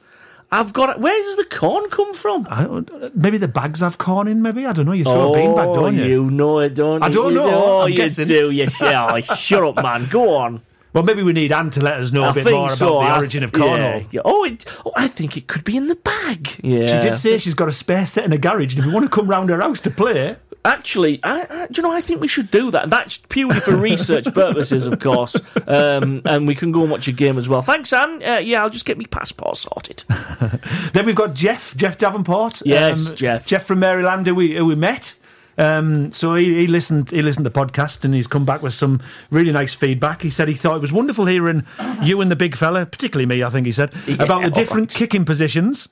I've 0.51 0.73
got. 0.73 0.99
Where 0.99 1.17
does 1.23 1.35
the 1.35 1.43
corn 1.45 1.89
come 1.89 2.13
from? 2.13 2.47
I 2.49 2.63
don't, 2.63 3.15
maybe 3.15 3.37
the 3.37 3.47
bags 3.47 3.81
have 3.81 3.97
corn 3.99 4.27
in. 4.27 4.41
Maybe 4.41 4.65
I 4.65 4.73
don't 4.73 4.85
know. 4.87 4.93
You 4.93 5.03
throw 5.03 5.31
a 5.31 5.35
beanbag, 5.37 5.65
oh, 5.67 5.75
don't 5.75 5.97
you? 5.97 6.23
Oh, 6.23 6.29
know 6.29 6.59
it, 6.59 6.73
don't 6.73 7.03
I 7.03 7.09
don't 7.09 7.33
You 7.33 7.39
know, 7.39 7.51
Oh, 7.53 7.81
I'm 7.81 7.89
you 7.91 7.95
guessing. 7.95 8.25
do. 8.27 8.49
You 8.49 8.67
shall. 8.67 9.19
Shut 9.21 9.63
up, 9.63 9.75
man. 9.83 10.07
Go 10.09 10.35
on. 10.37 10.61
Well, 10.91 11.03
maybe 11.03 11.21
we 11.21 11.33
need 11.33 11.51
Anne 11.51 11.69
to 11.71 11.83
let 11.83 11.99
us 11.99 12.11
know 12.11 12.23
I 12.23 12.31
a 12.31 12.33
bit 12.33 12.45
more 12.51 12.69
so. 12.71 12.97
about 12.97 13.13
the 13.13 13.17
origin 13.19 13.43
of 13.43 13.51
yeah, 13.53 13.59
cornhole. 13.59 14.07
yeah. 14.11 14.21
Oh, 14.25 14.43
it, 14.43 14.65
oh, 14.83 14.91
I 14.95 15.07
think 15.07 15.37
it 15.37 15.45
could 15.45 15.63
be 15.63 15.77
in 15.77 15.87
the 15.87 15.95
bag. 15.95 16.49
Yeah. 16.63 16.87
She 16.87 16.99
did 17.09 17.15
say 17.15 17.37
she's 17.37 17.53
got 17.53 17.67
a 17.67 17.71
spare 17.71 18.07
set 18.07 18.25
in 18.25 18.33
a 18.33 18.39
garage, 18.39 18.73
and 18.73 18.79
if 18.79 18.85
you 18.85 18.91
want 18.91 19.05
to 19.05 19.09
come 19.11 19.27
round 19.27 19.51
her 19.51 19.61
house 19.61 19.81
to 19.81 19.91
play, 19.91 20.37
Actually, 20.69 21.19
I, 21.23 21.47
I, 21.49 21.67
do 21.67 21.81
you 21.81 21.83
know? 21.83 21.91
I 21.91 21.99
think 21.99 22.21
we 22.21 22.27
should 22.27 22.51
do 22.51 22.69
that. 22.69 22.91
That's 22.91 23.17
purely 23.17 23.59
for 23.59 23.75
research 23.75 24.25
purposes, 24.35 24.85
of 24.85 24.99
course. 24.99 25.35
Um, 25.65 26.21
and 26.25 26.47
we 26.47 26.53
can 26.53 26.71
go 26.71 26.81
and 26.81 26.91
watch 26.91 27.07
a 27.07 27.11
game 27.11 27.39
as 27.39 27.49
well. 27.49 27.63
Thanks, 27.63 27.91
Anne. 27.91 28.21
Uh, 28.23 28.37
yeah, 28.37 28.61
I'll 28.61 28.69
just 28.69 28.85
get 28.85 28.97
my 28.97 29.05
passport 29.05 29.57
sorted. 29.57 30.03
Then 30.93 31.05
we've 31.05 31.15
got 31.15 31.33
Jeff, 31.33 31.75
Jeff 31.75 31.97
Davenport. 31.97 32.61
Yes, 32.65 33.11
Jeff. 33.13 33.47
Jeff 33.47 33.65
from 33.65 33.79
Maryland, 33.79 34.27
who 34.27 34.35
we, 34.35 34.55
who 34.55 34.65
we 34.65 34.75
met. 34.75 35.15
Um, 35.57 36.11
so 36.11 36.35
he, 36.35 36.53
he 36.53 36.67
listened. 36.67 37.11
He 37.11 37.21
listened 37.21 37.45
to 37.45 37.49
the 37.49 37.59
podcast, 37.59 38.05
and 38.05 38.13
he's 38.13 38.27
come 38.27 38.45
back 38.45 38.61
with 38.61 38.73
some 38.73 39.01
really 39.29 39.51
nice 39.51 39.73
feedback. 39.73 40.21
He 40.21 40.29
said 40.29 40.47
he 40.47 40.53
thought 40.53 40.77
it 40.77 40.81
was 40.81 40.93
wonderful 40.93 41.25
hearing 41.25 41.65
you 42.01 42.21
and 42.21 42.31
the 42.31 42.35
big 42.35 42.55
fella, 42.55 42.85
particularly 42.85 43.25
me. 43.25 43.43
I 43.43 43.49
think 43.49 43.65
he 43.65 43.71
said 43.71 43.93
about 44.19 44.43
the 44.43 44.51
different 44.51 44.89
kicking 44.93 45.25
positions. 45.25 45.89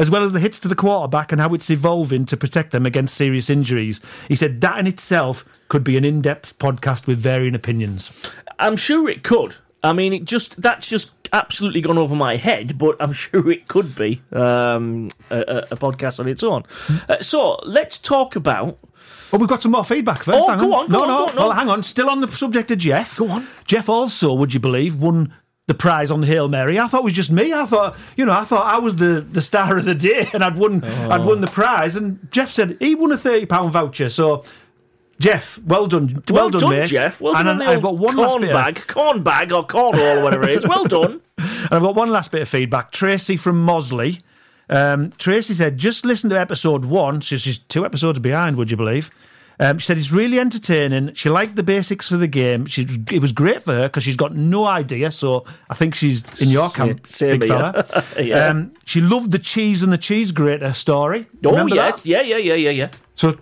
As 0.00 0.10
well 0.10 0.22
as 0.22 0.32
the 0.32 0.40
hits 0.40 0.58
to 0.60 0.68
the 0.68 0.74
quarterback 0.74 1.30
and 1.30 1.40
how 1.40 1.52
it's 1.52 1.68
evolving 1.68 2.24
to 2.24 2.36
protect 2.36 2.72
them 2.72 2.86
against 2.86 3.14
serious 3.14 3.50
injuries. 3.50 4.00
He 4.28 4.34
said 4.34 4.62
that 4.62 4.78
in 4.78 4.86
itself 4.86 5.44
could 5.68 5.84
be 5.84 5.98
an 5.98 6.06
in 6.06 6.22
depth 6.22 6.58
podcast 6.58 7.06
with 7.06 7.18
varying 7.18 7.54
opinions. 7.54 8.10
I'm 8.58 8.76
sure 8.76 9.10
it 9.10 9.22
could. 9.22 9.56
I 9.82 9.92
mean, 9.92 10.14
it 10.14 10.24
just 10.24 10.60
that's 10.60 10.88
just 10.88 11.12
absolutely 11.32 11.80
gone 11.80 11.98
over 11.98 12.16
my 12.16 12.36
head, 12.36 12.78
but 12.78 12.96
I'm 12.98 13.12
sure 13.24 13.50
it 13.50 13.68
could 13.68 13.94
be 13.94 14.22
um, 14.32 15.10
a, 15.30 15.40
a 15.70 15.76
podcast 15.76 16.18
on 16.18 16.28
its 16.28 16.42
own. 16.42 16.64
Uh, 17.08 17.20
so 17.20 17.60
let's 17.64 17.98
talk 17.98 18.36
about. 18.36 18.78
Oh, 19.32 19.38
we've 19.38 19.48
got 19.48 19.62
some 19.62 19.72
more 19.72 19.84
feedback 19.84 20.22
first. 20.24 20.38
Oh, 20.38 20.48
hang 20.48 20.58
go 20.58 20.74
on, 20.74 20.88
go 20.88 20.98
no, 20.98 21.02
on, 21.02 21.08
no, 21.08 21.22
on, 21.26 21.34
no. 21.36 21.42
Well, 21.42 21.52
hang 21.52 21.68
on. 21.68 21.82
Still 21.82 22.10
on 22.10 22.20
the 22.20 22.28
subject 22.28 22.70
of 22.70 22.78
Jeff. 22.78 23.16
Go 23.16 23.28
on. 23.28 23.46
Jeff 23.64 23.88
also, 23.88 24.34
would 24.34 24.52
you 24.52 24.60
believe, 24.60 25.00
won 25.00 25.32
the 25.70 25.74
prize 25.74 26.10
on 26.10 26.20
the 26.20 26.26
Hail 26.26 26.48
Mary. 26.48 26.80
I 26.80 26.88
thought 26.88 27.02
it 27.02 27.04
was 27.04 27.12
just 27.12 27.30
me. 27.30 27.52
I 27.52 27.64
thought, 27.64 27.96
you 28.16 28.26
know, 28.26 28.32
I 28.32 28.42
thought 28.42 28.66
I 28.66 28.80
was 28.80 28.96
the, 28.96 29.20
the 29.20 29.40
star 29.40 29.78
of 29.78 29.84
the 29.84 29.94
day 29.94 30.26
and 30.32 30.42
I'd 30.42 30.58
won 30.58 30.82
I'd 30.82 31.24
won 31.24 31.42
the 31.42 31.46
prize. 31.46 31.94
And 31.94 32.18
Jeff 32.32 32.50
said 32.50 32.76
he 32.80 32.96
won 32.96 33.12
a 33.12 33.16
thirty 33.16 33.46
pound 33.46 33.70
voucher. 33.70 34.10
So, 34.10 34.42
Jeff, 35.20 35.58
well 35.58 35.86
done, 35.86 36.24
well, 36.28 36.50
done, 36.50 36.70
mate. 36.70 36.88
Jeff. 36.88 37.20
Well 37.20 37.36
and 37.36 37.46
done. 37.46 37.62
on 37.62 37.68
I've 37.68 37.82
got 37.82 37.96
one 37.98 38.16
last 38.16 38.32
corn 38.32 38.40
bit. 38.40 38.50
Of, 38.50 38.54
bag, 38.54 38.86
corn 38.88 39.22
bag, 39.22 39.52
or 39.52 39.64
cornhole, 39.64 40.18
or 40.18 40.24
whatever 40.24 40.48
it 40.48 40.58
is. 40.58 40.66
Well 40.66 40.86
done. 40.86 41.20
and 41.38 41.68
I've 41.70 41.82
got 41.82 41.94
one 41.94 42.10
last 42.10 42.32
bit 42.32 42.42
of 42.42 42.48
feedback. 42.48 42.90
Tracy 42.90 43.36
from 43.36 43.64
Mosley. 43.64 44.22
Um, 44.68 45.10
Tracy 45.18 45.54
said, 45.54 45.78
just 45.78 46.04
listen 46.04 46.30
to 46.30 46.38
episode 46.38 46.84
one. 46.84 47.22
So 47.22 47.36
she's 47.36 47.58
two 47.58 47.84
episodes 47.84 48.18
behind, 48.18 48.56
would 48.56 48.72
you 48.72 48.76
believe? 48.76 49.10
Um, 49.60 49.78
she 49.78 49.86
said 49.86 49.98
it's 49.98 50.10
really 50.10 50.40
entertaining. 50.40 51.12
She 51.12 51.28
liked 51.28 51.54
the 51.54 51.62
basics 51.62 52.08
for 52.08 52.16
the 52.16 52.26
game. 52.26 52.64
She, 52.64 52.86
it 53.12 53.20
was 53.20 53.30
great 53.32 53.62
for 53.62 53.72
her 53.72 53.88
because 53.88 54.02
she's 54.02 54.16
got 54.16 54.34
no 54.34 54.64
idea. 54.64 55.12
So 55.12 55.44
I 55.68 55.74
think 55.74 55.94
she's 55.94 56.24
in 56.40 56.48
your 56.48 56.70
camp, 56.70 57.06
Same 57.06 57.38
big 57.38 57.48
fella. 57.50 57.84
Yeah. 58.18 58.46
um, 58.46 58.72
she 58.86 59.02
loved 59.02 59.32
the 59.32 59.38
cheese 59.38 59.82
and 59.82 59.92
the 59.92 59.98
cheese 59.98 60.32
grater 60.32 60.72
story. 60.72 61.26
Oh 61.44 61.50
Remember 61.50 61.74
yes, 61.74 62.02
that? 62.02 62.08
yeah, 62.08 62.22
yeah, 62.22 62.36
yeah, 62.38 62.54
yeah, 62.54 62.70
yeah. 62.70 62.88
So 63.14 63.36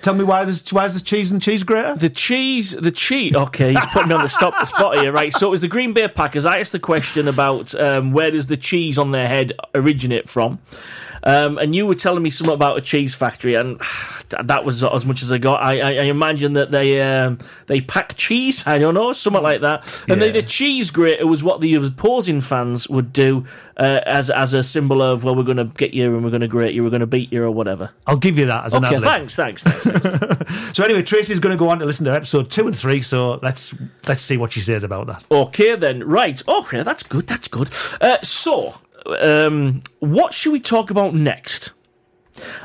tell 0.00 0.14
me 0.14 0.24
why 0.24 0.44
there's 0.44 0.66
why 0.72 0.88
there's 0.88 1.02
cheese 1.02 1.30
and 1.30 1.42
cheese 1.42 1.64
grater? 1.64 1.94
The 1.96 2.08
cheese, 2.10 2.72
the 2.72 2.90
cheese. 2.90 3.34
Okay, 3.34 3.74
he's 3.74 3.86
putting 3.86 4.08
me 4.08 4.14
on 4.14 4.22
the 4.22 4.28
stop 4.28 4.54
the 4.58 4.64
spot 4.74 4.96
here, 4.98 5.12
right? 5.12 5.32
So 5.32 5.48
it 5.48 5.50
was 5.50 5.60
the 5.60 5.68
Green 5.68 5.92
Bay 5.92 6.08
Packers. 6.08 6.46
I 6.46 6.60
asked 6.60 6.72
the 6.72 6.78
question 6.78 7.28
about 7.28 7.74
um, 7.74 8.12
where 8.12 8.30
does 8.30 8.46
the 8.46 8.56
cheese 8.56 8.96
on 8.96 9.10
their 9.10 9.28
head 9.28 9.52
originate 9.74 10.28
from, 10.28 10.60
um, 11.24 11.58
and 11.58 11.74
you 11.74 11.86
were 11.86 11.94
telling 11.94 12.22
me 12.22 12.30
something 12.30 12.54
about 12.54 12.78
a 12.78 12.80
cheese 12.80 13.14
factory, 13.14 13.54
and 13.54 13.80
that 14.42 14.64
was 14.64 14.82
as 14.84 15.06
much 15.06 15.22
as 15.22 15.32
I 15.32 15.38
got. 15.38 15.62
I, 15.62 15.80
I, 15.80 15.90
I 15.90 16.02
imagine 16.04 16.52
that 16.54 16.70
they 16.70 17.00
um, 17.00 17.38
they 17.66 17.80
pack 17.80 18.14
cheese. 18.16 18.66
I 18.66 18.78
don't 18.78 18.94
know, 18.94 19.12
something 19.12 19.42
like 19.42 19.60
that. 19.62 19.84
And 20.08 20.20
Yeah. 20.20 20.26
the, 20.28 20.40
the 20.40 20.42
cheese 20.42 20.90
grater 20.90 21.26
was 21.26 21.42
what 21.42 21.60
the 21.60 21.74
opposing 21.74 22.40
fans 22.40 22.88
would 22.88 23.12
do 23.12 23.44
uh, 23.78 24.00
as 24.06 24.28
as 24.30 24.54
a 24.54 24.62
symbol 24.62 25.00
of 25.02 25.24
well, 25.24 25.34
we're 25.34 25.42
going 25.44 25.56
to 25.56 25.64
get 25.64 25.94
you 25.94 26.14
and 26.14 26.22
we're 26.24 26.30
going 26.30 26.42
to 26.42 26.48
grate 26.48 26.74
you, 26.74 26.84
we're 26.84 26.90
going 26.90 27.00
to 27.00 27.06
beat 27.06 27.32
you 27.32 27.42
or 27.44 27.50
whatever. 27.50 27.90
I'll 28.06 28.16
give 28.18 28.38
you 28.38 28.46
that 28.46 28.66
as 28.66 28.74
an 28.74 28.84
Okay, 28.84 28.98
lib. 28.98 29.04
thanks, 29.04 29.34
thanks, 29.34 29.62
thanks. 29.62 30.48
So 30.74 30.84
anyway, 30.84 31.02
Tracy's 31.02 31.40
going 31.40 31.56
to 31.56 31.58
go 31.58 31.68
on 31.70 31.78
to 31.80 31.84
listen 31.86 32.04
to 32.04 32.12
episode 32.12 32.50
two 32.50 32.66
and 32.66 32.76
three. 32.78 33.02
So 33.02 33.40
let's 33.42 33.74
let's 34.06 34.22
see 34.22 34.36
what 34.36 34.52
she 34.52 34.60
says 34.60 34.82
about 34.82 35.06
that. 35.08 35.24
Okay, 35.30 35.74
then. 35.76 36.04
Right. 36.04 36.40
Okay, 36.46 36.82
that's 36.82 37.02
good. 37.02 37.26
That's 37.26 37.48
good. 37.48 37.70
Uh, 38.00 38.18
so, 38.22 38.74
um, 39.20 39.80
what 40.00 40.32
should 40.34 40.52
we 40.52 40.60
talk 40.60 40.90
about 40.90 41.14
next? 41.14 41.72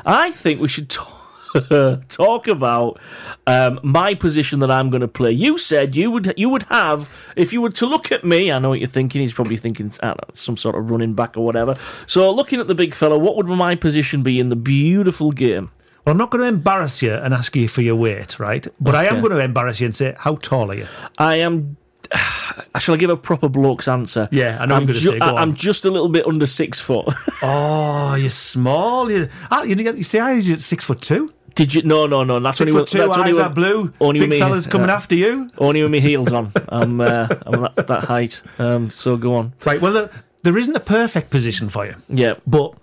I 0.06 0.30
think 0.30 0.60
we 0.60 0.68
should 0.68 0.88
talk. 0.88 1.23
talk 2.08 2.48
about 2.48 3.00
um, 3.46 3.80
my 3.82 4.14
position 4.14 4.60
that 4.60 4.70
I'm 4.70 4.90
going 4.90 5.00
to 5.02 5.08
play. 5.08 5.32
You 5.32 5.58
said 5.58 5.94
you 5.96 6.10
would 6.10 6.34
you 6.36 6.48
would 6.48 6.64
have 6.64 7.08
if 7.36 7.52
you 7.52 7.60
were 7.60 7.70
to 7.70 7.86
look 7.86 8.10
at 8.12 8.24
me. 8.24 8.50
I 8.50 8.58
know 8.58 8.70
what 8.70 8.80
you're 8.80 8.88
thinking. 8.88 9.20
He's 9.20 9.32
probably 9.32 9.56
thinking 9.56 9.90
know, 10.02 10.14
some 10.34 10.56
sort 10.56 10.76
of 10.76 10.90
running 10.90 11.14
back 11.14 11.36
or 11.36 11.44
whatever. 11.44 11.76
So 12.06 12.30
looking 12.32 12.60
at 12.60 12.66
the 12.66 12.74
big 12.74 12.94
fella, 12.94 13.18
what 13.18 13.36
would 13.36 13.46
my 13.46 13.74
position 13.76 14.22
be 14.22 14.40
in 14.40 14.48
the 14.48 14.56
beautiful 14.56 15.32
game? 15.32 15.70
Well, 16.04 16.12
I'm 16.12 16.18
not 16.18 16.30
going 16.30 16.42
to 16.42 16.48
embarrass 16.48 17.00
you 17.00 17.14
and 17.14 17.32
ask 17.32 17.56
you 17.56 17.66
for 17.66 17.80
your 17.80 17.96
weight, 17.96 18.38
right? 18.38 18.66
But 18.78 18.94
I 18.94 19.06
am 19.06 19.20
going 19.20 19.32
to 19.32 19.38
embarrass 19.38 19.80
you 19.80 19.86
and 19.86 19.96
say, 19.96 20.14
how 20.18 20.36
tall 20.36 20.70
are 20.70 20.74
you? 20.74 20.86
I 21.16 21.36
am. 21.36 21.78
Shall 22.78 22.94
I 22.94 22.98
give 22.98 23.08
a 23.08 23.16
proper 23.16 23.48
bloke's 23.48 23.88
answer? 23.88 24.28
Yeah, 24.30 24.58
I 24.60 24.66
know 24.66 24.74
I'm, 24.74 24.82
I'm 24.82 24.86
gonna 24.86 24.98
say, 24.98 25.18
go 25.18 25.24
I- 25.26 25.30
on. 25.30 25.38
I'm 25.38 25.54
just 25.54 25.84
a 25.86 25.90
little 25.90 26.10
bit 26.10 26.26
under 26.26 26.46
six 26.46 26.78
foot. 26.80 27.06
Oh, 27.46 28.14
you're 28.14 28.30
small. 28.30 29.10
You, 29.10 29.28
ah, 29.50 29.64
you, 29.64 29.74
you 29.76 30.02
see, 30.02 30.18
I 30.18 30.32
you're 30.34 30.58
six 30.58 30.82
foot 30.84 31.02
two. 31.02 31.32
Did 31.54 31.74
you? 31.74 31.82
No, 31.82 32.06
no, 32.06 32.24
no. 32.24 32.40
That's 32.40 32.58
Six 32.58 32.68
only 32.70 32.80
when- 32.80 32.86
two, 32.86 32.98
that's 32.98 33.16
only 33.18 33.30
eyes 33.30 33.38
are 33.38 33.50
blue. 33.50 33.92
only 34.00 34.20
Big 34.20 34.30
me- 34.30 34.38
fellas 34.38 34.66
coming 34.66 34.88
yeah. 34.88 34.96
after 34.96 35.14
you. 35.14 35.50
Only 35.58 35.82
with 35.82 35.90
my 35.92 35.98
heels 36.00 36.32
on. 36.32 36.52
I'm 36.68 37.00
uh, 37.00 37.28
I'm 37.46 37.62
that, 37.62 37.86
that 37.86 38.04
height. 38.04 38.42
Um, 38.58 38.90
so 38.90 39.16
go 39.16 39.34
on. 39.34 39.52
Right. 39.64 39.80
Well, 39.80 39.92
there, 39.92 40.10
there 40.42 40.58
isn't 40.58 40.74
a 40.74 40.80
perfect 40.80 41.30
position 41.30 41.68
for 41.68 41.86
you, 41.86 41.94
Yeah. 42.08 42.34
but 42.46 42.74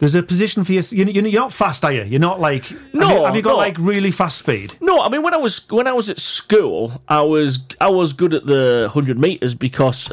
there's 0.00 0.14
a 0.14 0.22
position 0.22 0.64
for 0.64 0.72
you. 0.72 0.80
you 0.90 1.04
you're 1.04 1.40
not 1.40 1.52
fast, 1.52 1.84
are 1.84 1.92
you? 1.92 2.04
You're 2.04 2.20
not 2.20 2.40
like. 2.40 2.72
No, 2.94 3.06
Have 3.06 3.16
you, 3.16 3.24
have 3.26 3.36
you 3.36 3.42
got 3.42 3.50
no. 3.52 3.56
like 3.58 3.76
really 3.78 4.10
fast 4.10 4.38
speed? 4.38 4.72
No, 4.80 5.00
I 5.02 5.10
mean 5.10 5.22
when 5.22 5.34
I 5.34 5.36
was 5.36 5.70
when 5.70 5.86
I 5.86 5.92
was 5.92 6.08
at 6.08 6.18
school, 6.18 7.02
I 7.06 7.20
was 7.20 7.60
I 7.80 7.90
was 7.90 8.14
good 8.14 8.32
at 8.34 8.46
the 8.46 8.88
hundred 8.92 9.18
meters 9.18 9.54
because 9.54 10.10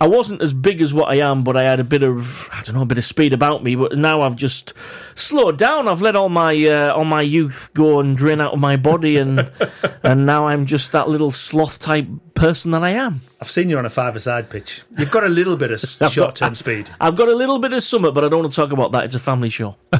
I 0.00 0.06
wasn't 0.06 0.42
as 0.42 0.52
big 0.52 0.82
as 0.82 0.92
what 0.92 1.08
I 1.08 1.16
am, 1.16 1.42
but 1.42 1.56
I 1.56 1.62
had 1.62 1.80
a 1.80 1.84
bit 1.84 2.02
of 2.02 2.50
I 2.52 2.62
don't 2.62 2.74
know 2.74 2.82
a 2.82 2.86
bit 2.86 2.98
of 2.98 3.04
speed 3.04 3.32
about 3.32 3.64
me. 3.64 3.76
But 3.76 3.96
now 3.96 4.20
I've 4.20 4.36
just 4.36 4.74
slowed 5.14 5.56
down. 5.56 5.88
I've 5.88 6.02
let 6.02 6.14
all 6.14 6.28
my 6.28 6.54
uh, 6.66 6.92
all 6.92 7.06
my 7.06 7.22
youth 7.22 7.70
go 7.72 7.98
and 7.98 8.14
drain 8.14 8.40
out 8.42 8.52
of 8.52 8.58
my 8.58 8.76
body, 8.76 9.16
and 9.16 9.50
and 10.02 10.26
now 10.26 10.48
I'm 10.48 10.66
just 10.66 10.92
that 10.92 11.08
little 11.08 11.30
sloth 11.30 11.78
type 11.78 12.08
person 12.42 12.72
that 12.72 12.82
I 12.82 12.90
am. 12.90 13.20
I've 13.40 13.48
seen 13.48 13.70
you 13.70 13.78
on 13.78 13.86
a 13.86 13.90
five-a-side 13.90 14.50
pitch. 14.50 14.82
You've 14.98 15.12
got 15.12 15.22
a 15.22 15.28
little 15.28 15.56
bit 15.56 15.70
of 15.70 15.78
short-term 16.12 16.56
speed. 16.56 16.90
I've 17.00 17.14
got 17.14 17.28
a 17.28 17.36
little 17.36 17.60
bit 17.60 17.72
of 17.72 17.84
summer, 17.84 18.10
but 18.10 18.24
I 18.24 18.28
don't 18.28 18.40
want 18.40 18.52
to 18.52 18.56
talk 18.60 18.72
about 18.72 18.90
that. 18.90 19.04
It's 19.04 19.14
a 19.14 19.20
family 19.20 19.48
show. 19.48 19.76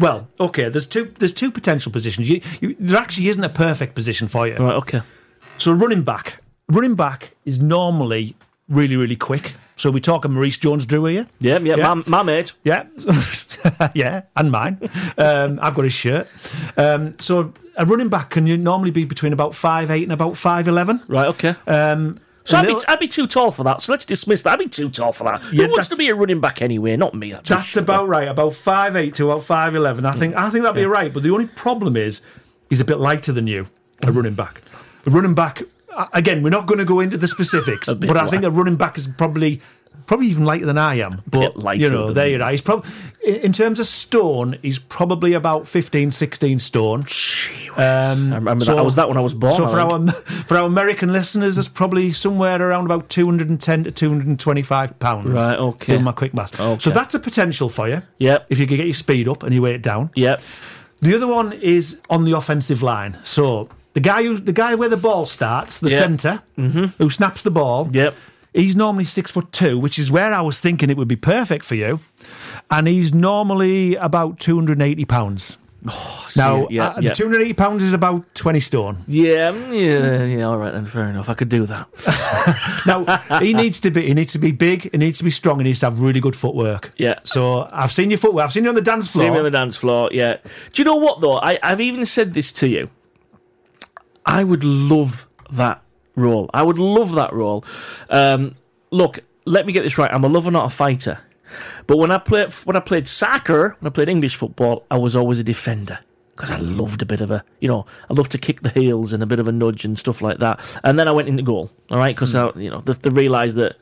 Well, 0.00 0.28
okay. 0.40 0.68
There's 0.68 0.86
two. 0.86 1.04
There's 1.18 1.32
two 1.32 1.50
potential 1.50 1.92
positions. 1.92 2.28
You, 2.28 2.40
you, 2.60 2.76
there 2.80 2.98
actually 2.98 3.28
isn't 3.28 3.42
a 3.42 3.48
perfect 3.48 3.94
position 3.94 4.28
for 4.28 4.46
you. 4.46 4.54
Right? 4.54 4.74
Okay. 4.74 5.02
So 5.58 5.72
running 5.72 6.02
back, 6.02 6.40
running 6.68 6.94
back 6.94 7.34
is 7.44 7.60
normally 7.60 8.34
really, 8.68 8.96
really 8.96 9.16
quick. 9.16 9.54
So 9.76 9.90
we 9.90 10.00
talking 10.00 10.32
Maurice 10.32 10.58
Jones-Drew 10.58 11.04
here. 11.06 11.26
Yeah, 11.40 11.58
yeah, 11.58 11.74
Yeah. 11.76 11.94
My, 11.94 12.02
my 12.06 12.22
mate. 12.22 12.52
Yeah, 12.62 12.84
yeah, 13.94 14.22
and 14.36 14.50
mine. 14.50 14.78
Um, 15.18 15.58
I've 15.60 15.74
got 15.74 15.82
his 15.84 15.92
shirt. 15.92 16.28
Um, 16.76 17.14
so 17.18 17.52
a 17.76 17.84
running 17.84 18.08
back 18.08 18.30
can 18.30 18.46
you 18.46 18.56
normally 18.56 18.90
be 18.92 19.04
between 19.04 19.32
about 19.32 19.54
five 19.54 19.90
eight 19.90 20.04
and 20.04 20.12
about 20.12 20.36
five 20.36 20.68
eleven. 20.68 21.02
Right, 21.08 21.26
okay. 21.28 21.54
Um, 21.66 22.16
So 22.44 22.58
I'd 22.58 22.66
be, 22.66 22.76
I'd 22.86 22.98
be 23.00 23.08
too 23.08 23.26
tall 23.26 23.50
for 23.50 23.64
that. 23.64 23.80
So 23.80 23.90
let's 23.92 24.04
dismiss 24.04 24.42
that. 24.42 24.52
I'd 24.52 24.58
be 24.58 24.68
too 24.68 24.90
tall 24.90 25.12
for 25.12 25.24
that. 25.24 25.42
Yeah, 25.52 25.64
Who 25.64 25.70
wants 25.72 25.88
to 25.88 25.96
be 25.96 26.08
a 26.10 26.14
running 26.14 26.40
back 26.40 26.60
anyway? 26.62 26.94
Not 26.96 27.14
me. 27.14 27.32
That's, 27.32 27.48
That's 27.48 27.76
about 27.76 28.06
right. 28.06 28.28
About 28.28 28.54
five 28.54 28.94
eight 28.96 29.14
to 29.14 29.30
about 29.30 29.44
five 29.44 29.74
eleven. 29.74 30.04
I 30.06 30.12
think. 30.12 30.34
I 30.36 30.50
think 30.50 30.62
that'd 30.64 30.76
be 30.80 30.84
right. 30.86 31.12
But 31.12 31.22
the 31.22 31.30
only 31.30 31.46
problem 31.46 31.96
is, 31.96 32.20
he's 32.68 32.80
a 32.80 32.84
bit 32.84 32.98
lighter 32.98 33.32
than 33.32 33.46
you. 33.46 33.66
A 34.02 34.12
running 34.12 34.34
back. 34.34 34.60
A 35.06 35.10
running 35.10 35.34
back. 35.34 35.62
Again, 36.12 36.42
we're 36.42 36.50
not 36.50 36.66
going 36.66 36.78
to 36.78 36.84
go 36.84 37.00
into 37.00 37.16
the 37.16 37.28
specifics, 37.28 37.92
but 37.92 38.16
I 38.16 38.28
think 38.28 38.44
a 38.44 38.50
running 38.50 38.76
back 38.76 38.98
is 38.98 39.06
probably 39.06 39.60
probably 40.06 40.26
even 40.26 40.44
lighter 40.44 40.66
than 40.66 40.78
I 40.78 40.96
am. 40.96 41.22
But 41.26 41.56
you 41.78 41.90
know, 41.90 42.12
there 42.12 42.28
you 42.28 42.42
are. 42.42 42.50
He's 42.50 42.60
probably 42.62 42.90
in 43.24 43.52
terms 43.52 43.80
of 43.80 43.86
stone, 43.86 44.58
he's 44.62 44.78
probably 44.78 45.32
about 45.32 45.66
15, 45.66 46.10
16 46.10 46.58
stone. 46.58 47.00
Um, 47.00 48.32
I 48.32 48.36
remember 48.36 48.64
that. 48.66 48.78
I 48.78 48.82
was 48.82 48.96
that 48.96 49.08
when 49.08 49.16
I 49.16 49.22
was 49.22 49.34
born. 49.34 49.54
So 49.54 49.64
I 49.64 49.70
for 49.70 49.96
think. 49.96 50.14
our 50.16 50.22
for 50.44 50.56
our 50.56 50.66
American 50.66 51.12
listeners, 51.12 51.56
that's 51.56 51.68
probably 51.68 52.12
somewhere 52.12 52.60
around 52.60 52.84
about 52.84 53.08
two 53.08 53.26
hundred 53.26 53.48
and 53.48 53.60
ten 53.60 53.84
to 53.84 53.90
two 53.90 54.08
hundred 54.08 54.26
and 54.26 54.38
twenty 54.38 54.62
five 54.62 54.98
pounds. 54.98 55.28
Right, 55.30 55.58
okay. 55.58 55.94
Doing 55.94 56.04
my 56.04 56.12
quick 56.12 56.34
maths. 56.34 56.58
Okay. 56.58 56.80
So 56.80 56.90
that's 56.90 57.14
a 57.14 57.18
potential 57.18 57.68
for 57.68 57.88
you. 57.88 58.02
Yep. 58.18 58.46
If 58.50 58.58
you 58.58 58.66
can 58.66 58.76
get 58.76 58.86
your 58.86 58.94
speed 58.94 59.28
up 59.28 59.42
and 59.42 59.54
you 59.54 59.62
weigh 59.62 59.74
it 59.74 59.82
down. 59.82 60.10
Yep. 60.14 60.40
The 61.00 61.16
other 61.16 61.26
one 61.26 61.52
is 61.52 62.00
on 62.08 62.24
the 62.24 62.32
offensive 62.32 62.82
line. 62.82 63.18
So 63.24 63.68
the 63.94 64.00
guy 64.00 64.22
who 64.22 64.38
the 64.38 64.52
guy 64.52 64.74
where 64.74 64.88
the 64.88 64.96
ball 64.96 65.26
starts, 65.26 65.80
the 65.80 65.90
Yep. 65.90 65.98
centre, 66.00 66.42
who 66.98 67.10
snaps 67.10 67.42
the 67.42 67.50
ball. 67.50 67.88
Yep. 67.92 68.14
He's 68.52 68.76
normally 68.76 69.04
six 69.04 69.32
foot 69.32 69.50
two, 69.50 69.78
which 69.80 69.98
is 69.98 70.12
where 70.12 70.32
I 70.32 70.40
was 70.40 70.60
thinking 70.60 70.88
it 70.88 70.96
would 70.96 71.08
be 71.08 71.16
perfect 71.16 71.64
for 71.64 71.74
you. 71.74 71.98
And 72.70 72.86
he's 72.86 73.12
normally 73.12 73.96
about 73.96 74.38
two 74.38 74.54
hundred 74.54 74.74
and 74.78 74.82
eighty 74.82 75.04
pounds. 75.04 75.58
now, 76.36 76.66
yeah, 76.70 76.88
uh, 76.90 77.00
yeah. 77.02 77.12
two 77.12 77.24
hundred 77.24 77.42
eighty 77.42 77.52
pounds 77.52 77.82
is 77.82 77.92
about 77.92 78.24
twenty 78.34 78.60
stone. 78.60 79.04
Yeah, 79.06 79.52
mm, 79.52 79.68
yeah, 79.74 80.24
yeah. 80.24 80.44
All 80.44 80.56
right 80.56 80.72
then, 80.72 80.86
fair 80.86 81.04
enough. 81.08 81.28
I 81.28 81.34
could 81.34 81.48
do 81.48 81.66
that. 81.66 81.88
Now 82.86 83.04
he 83.40 83.54
needs 83.54 83.80
to 83.80 83.90
be 83.90 84.02
he 84.06 84.14
needs 84.14 84.32
to 84.32 84.38
be 84.38 84.52
big, 84.52 84.90
he 84.92 84.98
needs 84.98 85.16
to 85.18 85.24
be 85.24 85.30
strong, 85.30 85.58
he 85.58 85.64
needs 85.64 85.80
to 85.80 85.86
have 85.86 86.00
really 86.00 86.20
good 86.20 86.36
footwork. 86.36 86.92
Yeah. 86.96 87.18
So 87.24 87.68
I've 87.72 87.90
seen 87.92 88.10
your 88.10 88.18
footwork, 88.18 88.44
I've 88.44 88.52
seen 88.52 88.64
you 88.64 88.68
on 88.68 88.74
the 88.74 88.82
dance 88.82 89.10
floor. 89.12 89.24
See 89.26 89.30
me 89.30 89.38
on 89.38 89.44
the 89.44 89.50
dance 89.50 89.76
floor. 89.76 90.10
Yeah. 90.12 90.36
Do 90.72 90.80
you 90.82 90.84
know 90.84 90.96
what 90.96 91.20
though? 91.20 91.38
I, 91.38 91.58
I've 91.62 91.80
even 91.80 92.04
said 92.06 92.34
this 92.34 92.52
to 92.52 92.68
you. 92.68 92.90
I 94.26 94.44
would 94.44 94.64
love 94.64 95.28
that 95.50 95.82
role. 96.16 96.50
I 96.54 96.62
would 96.62 96.78
love 96.78 97.12
that 97.12 97.32
role. 97.32 97.64
Um, 98.08 98.54
look, 98.90 99.20
let 99.44 99.66
me 99.66 99.72
get 99.72 99.82
this 99.82 99.98
right. 99.98 100.12
I'm 100.12 100.24
a 100.24 100.28
lover, 100.28 100.50
not 100.50 100.66
a 100.66 100.74
fighter. 100.74 101.20
But 101.86 101.98
when 101.98 102.10
I 102.10 102.18
played 102.18 102.52
when 102.64 102.76
I 102.76 102.80
played 102.80 103.06
soccer, 103.06 103.76
when 103.78 103.90
I 103.90 103.92
played 103.92 104.08
English 104.08 104.36
football, 104.36 104.84
I 104.90 104.96
was 104.96 105.14
always 105.14 105.38
a 105.38 105.44
defender 105.44 105.98
because 106.34 106.50
I 106.50 106.56
loved 106.56 107.00
a 107.00 107.06
bit 107.06 107.20
of 107.20 107.30
a, 107.30 107.44
you 107.60 107.68
know, 107.68 107.86
I 108.10 108.14
loved 108.14 108.32
to 108.32 108.38
kick 108.38 108.62
the 108.62 108.70
heels 108.70 109.12
and 109.12 109.22
a 109.22 109.26
bit 109.26 109.38
of 109.38 109.46
a 109.46 109.52
nudge 109.52 109.84
and 109.84 109.96
stuff 109.98 110.20
like 110.20 110.38
that. 110.38 110.60
And 110.82 110.98
then 110.98 111.06
I 111.06 111.12
went 111.12 111.28
into 111.28 111.42
goal. 111.42 111.70
All 111.90 111.98
right, 111.98 112.14
because 112.14 112.34
I 112.34 112.50
you 112.56 112.70
know 112.70 112.80
they, 112.80 112.94
they 112.94 113.10
realised 113.10 113.56
that. 113.56 113.76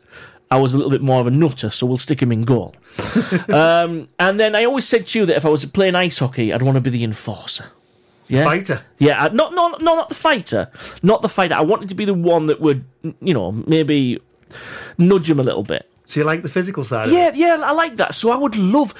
I 0.51 0.57
was 0.57 0.75
a 0.75 0.77
little 0.77 0.91
bit 0.91 1.01
more 1.01 1.19
of 1.19 1.27
a 1.27 1.31
nutter, 1.31 1.71
so 1.71 1.87
we'll 1.87 1.97
stick 1.97 2.21
him 2.21 2.31
in 2.31 2.43
goal. 2.43 2.75
um, 3.49 4.07
and 4.19 4.39
then 4.39 4.55
I 4.55 4.67
always 4.67 4.87
said 4.87 5.07
to 5.07 5.21
you 5.21 5.25
that 5.25 5.37
if 5.39 5.47
I 5.47 5.49
was 5.49 5.65
playing 5.65 5.95
ice 5.95 6.19
hockey, 6.19 6.53
I'd 6.53 6.61
want 6.61 6.75
to 6.75 6.83
be 6.83 6.91
the 6.91 7.05
enforcer. 7.05 7.71
Yeah. 8.33 8.45
Fighter. 8.45 8.83
Yeah, 8.99 9.25
uh, 9.25 9.29
not, 9.29 9.55
not, 9.55 9.83
no, 9.83 9.95
not 9.95 10.09
the 10.09 10.15
fighter. 10.15 10.71
Not 11.03 11.21
the 11.23 11.29
fighter. 11.29 11.55
I 11.55 11.61
wanted 11.61 11.89
to 11.91 11.95
be 11.95 12.05
the 12.05 12.15
one 12.15 12.47
that 12.47 12.61
would, 12.61 12.85
you 13.21 13.35
know, 13.35 13.53
maybe 13.53 14.21
nudge 14.99 15.29
him 15.31 15.39
a 15.39 15.43
little 15.43 15.63
bit. 15.63 15.89
So 16.07 16.21
you 16.21 16.27
like 16.27 16.43
the 16.43 16.49
physical 16.49 16.85
side 16.85 17.09
of 17.09 17.15
Yeah, 17.15 17.29
it? 17.29 17.37
yeah, 17.37 17.59
I 17.63 17.73
like 17.73 17.97
that. 17.97 18.15
So 18.15 18.31
I 18.31 18.37
would 18.37 18.57
love, 18.57 18.93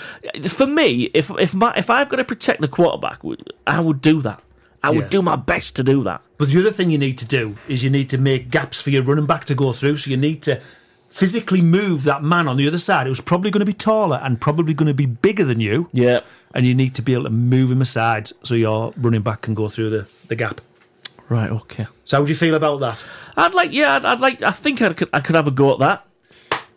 for 0.49 0.67
me, 0.67 1.11
if 1.15 1.31
if 1.39 1.53
my 1.55 1.73
if 1.77 1.91
I've 1.91 2.09
got 2.09 2.17
to 2.17 2.25
protect 2.25 2.61
the 2.61 2.69
quarterback, 2.69 3.21
I 3.67 3.81
would 3.81 4.01
do 4.01 4.23
that. 4.23 4.43
I 4.83 4.91
would 4.91 5.05
Yeah. 5.05 5.09
do 5.09 5.23
my 5.23 5.37
best 5.37 5.77
to 5.77 5.83
do 5.83 6.03
that. 6.05 6.21
But 6.39 6.49
the 6.49 6.59
other 6.61 6.71
thing 6.73 6.91
you 6.91 6.99
need 6.99 7.19
to 7.19 7.27
do 7.27 7.55
is 7.69 7.85
you 7.85 7.91
need 7.91 8.11
to 8.11 8.19
make 8.19 8.51
gaps 8.51 8.81
for 8.81 8.91
your 8.91 9.03
running 9.03 9.27
back 9.27 9.45
to 9.47 9.55
go 9.55 9.73
through. 9.73 9.99
So 9.99 10.11
you 10.11 10.17
need 10.17 10.43
to 10.43 10.61
physically 11.13 11.61
move 11.61 12.05
that 12.05 12.23
man 12.23 12.49
on 12.49 12.57
the 12.57 12.67
other 12.67 12.79
side 12.79 13.07
who's 13.07 13.21
probably 13.21 13.51
going 13.51 13.61
to 13.61 13.67
be 13.67 13.73
taller 13.75 14.19
and 14.23 14.41
probably 14.41 14.73
going 14.73 14.89
to 14.89 14.95
be 14.95 15.05
bigger 15.07 15.45
than 15.45 15.61
you. 15.61 15.89
Yeah. 15.93 16.21
And 16.55 16.67
you 16.67 16.75
need 16.75 16.95
to 16.95 17.03
be 17.03 17.13
able 17.13 17.25
to 17.25 17.31
move 17.31 17.71
him 17.71 17.83
aside 17.83 18.31
so 18.43 18.55
your 18.55 18.93
running 18.97 19.21
back 19.23 19.43
can 19.43 19.55
go 19.55 19.69
through 19.69 19.91
the, 19.91 20.09
the 20.29 20.35
gap. 20.37 20.61
Right. 21.29 21.51
Okay. 21.51 21.87
So 22.05 22.17
how 22.19 22.25
do 22.25 22.31
you 22.31 22.35
feel 22.35 22.55
about 22.55 22.79
that? 22.81 23.05
I'd 23.37 23.55
like. 23.55 23.73
Yeah. 23.73 23.97
I'd, 23.97 24.05
I'd 24.05 24.21
like. 24.21 24.43
I 24.43 24.51
think 24.51 24.83
I 24.83 24.93
could. 24.93 25.09
I 25.13 25.21
could 25.21 25.35
have 25.37 25.47
a 25.47 25.51
go 25.51 25.73
at 25.73 25.79
that. 25.79 26.07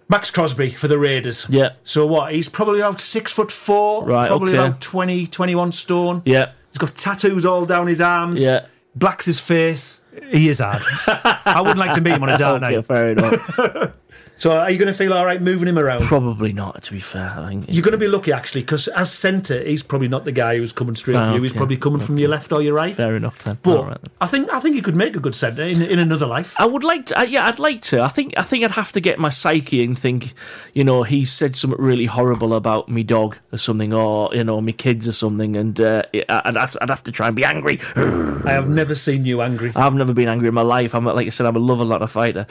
Maxx 0.07 0.29
Crosby 0.31 0.69
for 0.71 0.87
the 0.87 0.99
Raiders. 0.99 1.45
Yeah. 1.49 1.73
So 1.83 2.05
what? 2.05 2.33
He's 2.33 2.47
probably 2.47 2.79
about 2.79 3.01
six 3.01 3.31
foot 3.31 3.51
four. 3.51 4.05
Right, 4.05 4.27
Probably 4.27 4.53
okay. 4.57 4.67
about 4.67 4.79
20, 4.81 5.27
21 5.27 5.71
stone. 5.71 6.21
Yeah. 6.25 6.51
He's 6.71 6.77
got 6.77 6.95
tattoos 6.95 7.45
all 7.45 7.65
down 7.65 7.87
his 7.87 7.99
arms. 8.01 8.41
Yeah. 8.41 8.67
Blacks 8.95 9.25
his 9.25 9.39
face. 9.39 10.01
He 10.29 10.47
is 10.47 10.59
hard. 10.59 10.81
I 11.45 11.59
wouldn't 11.61 11.79
like 11.79 11.95
to 11.95 12.01
meet 12.01 12.13
him 12.13 12.23
on 12.23 12.29
a 12.29 12.37
dark 12.37 12.61
Okay. 12.63 12.75
night. 12.75 12.85
Fair 12.85 13.09
enough. 13.09 13.93
So 14.37 14.51
are 14.51 14.69
you 14.69 14.77
going 14.77 14.91
to 14.91 14.97
feel 14.97 15.13
all 15.13 15.25
right 15.25 15.41
moving 15.41 15.67
him 15.67 15.79
around? 15.79 16.01
Probably 16.01 16.53
not. 16.53 16.83
To 16.83 16.91
be 16.91 16.99
fair, 16.99 17.33
I 17.37 17.47
think. 17.47 17.65
You're 17.67 17.83
going 17.83 17.93
to 17.93 17.97
be 17.97 18.07
lucky 18.07 18.31
actually, 18.31 18.61
because 18.61 18.87
as 18.89 19.11
centre, 19.11 19.63
he's 19.63 19.83
probably 19.83 20.07
not 20.07 20.25
the 20.25 20.31
guy 20.31 20.57
who's 20.57 20.71
coming 20.71 20.95
straight 20.95 21.15
at 21.15 21.33
you. 21.35 21.41
He's 21.41 21.51
okay, 21.51 21.57
probably 21.57 21.77
coming 21.77 21.99
from 21.99 22.17
your 22.17 22.29
left 22.29 22.51
or 22.51 22.61
your 22.61 22.73
right. 22.73 22.93
Fair 22.93 23.15
enough 23.15 23.43
then. 23.43 23.57
But 23.61 23.85
right 23.85 24.01
then. 24.01 24.11
I 24.21 24.27
think 24.27 24.51
I 24.51 24.59
think 24.59 24.75
you 24.75 24.81
could 24.81 24.95
make 24.95 25.15
a 25.15 25.19
good 25.19 25.35
centre 25.35 25.63
in, 25.63 25.81
in 25.81 25.99
another 25.99 26.25
life. 26.25 26.53
I 26.59 26.65
would 26.65 26.83
like 26.83 27.07
to. 27.07 27.19
Uh, 27.19 27.23
yeah, 27.23 27.47
I'd 27.47 27.59
like 27.59 27.81
to. 27.83 28.01
I 28.01 28.07
think. 28.09 28.33
I 28.37 28.41
think 28.41 28.63
I'd 28.63 28.71
have 28.71 28.91
to 28.91 28.99
get 28.99 29.19
my 29.19 29.29
psyche 29.29 29.83
and 29.83 29.97
think, 29.97 30.33
you 30.73 30.83
know, 30.83 31.03
he 31.03 31.25
said 31.25 31.55
something 31.55 31.81
really 31.81 32.05
horrible 32.05 32.53
about 32.53 32.89
me 32.89 33.03
dog 33.03 33.37
or 33.51 33.57
something, 33.57 33.93
or 33.93 34.33
you 34.33 34.43
know, 34.43 34.59
me 34.61 34.73
kids 34.73 35.07
or 35.07 35.13
something, 35.13 35.55
and 35.55 35.79
uh, 35.79 36.03
I'd, 36.29 36.55
have, 36.55 36.77
I'd 36.81 36.89
have 36.89 37.03
to 37.03 37.11
try 37.11 37.27
and 37.27 37.35
be 37.35 37.45
angry. 37.45 37.79
I 37.95 38.51
have 38.51 38.69
never 38.69 38.95
seen 38.95 39.25
you 39.25 39.41
angry. 39.41 39.71
I've 39.75 39.95
never 39.95 40.13
been 40.13 40.27
angry 40.27 40.49
in 40.49 40.53
my 40.53 40.61
life. 40.61 40.93
I'm 40.93 41.05
like 41.05 41.27
I 41.27 41.29
said, 41.29 41.45
I'm 41.45 41.55
a 41.55 41.59
love 41.59 41.79
a 41.79 41.85
lot 41.85 42.01
of 42.01 42.11
fighter. 42.11 42.45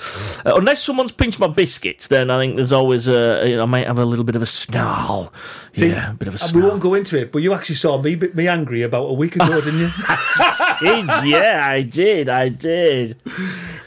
Uh, 0.45 0.55
unless 0.57 0.83
someone's 0.83 1.13
pinched 1.13 1.39
my 1.39 1.49
biscuits, 1.75 2.09
then 2.09 2.31
I 2.31 2.39
think 2.39 2.57
there's 2.57 2.73
always 2.73 3.09
a. 3.09 3.49
You 3.49 3.57
know, 3.57 3.63
I 3.63 3.67
might 3.67 3.87
have 3.87 3.99
a 3.99 4.05
little 4.05 4.25
bit 4.25 4.37
of 4.37 4.43
a 4.43 4.47
snarl. 4.47 5.33
See, 5.73 5.89
yeah, 5.89 6.11
a 6.11 6.15
bit 6.15 6.29
of 6.29 6.35
a 6.35 6.45
uh, 6.45 6.49
we 6.55 6.63
won't 6.63 6.81
go 6.81 6.95
into 6.95 7.19
it, 7.21 7.33
but 7.33 7.43
you 7.43 7.53
actually 7.53 7.75
saw 7.75 8.01
me 8.01 8.17
me 8.17 8.49
angry 8.49 8.83
about 8.83 9.05
a 9.05 9.13
week 9.13 9.37
ago, 9.37 9.61
didn't 9.61 9.81
you? 9.81 9.91
yeah, 11.31 11.67
I 11.69 11.83
did. 11.83 12.29
I 12.29 12.49
did. 12.49 13.21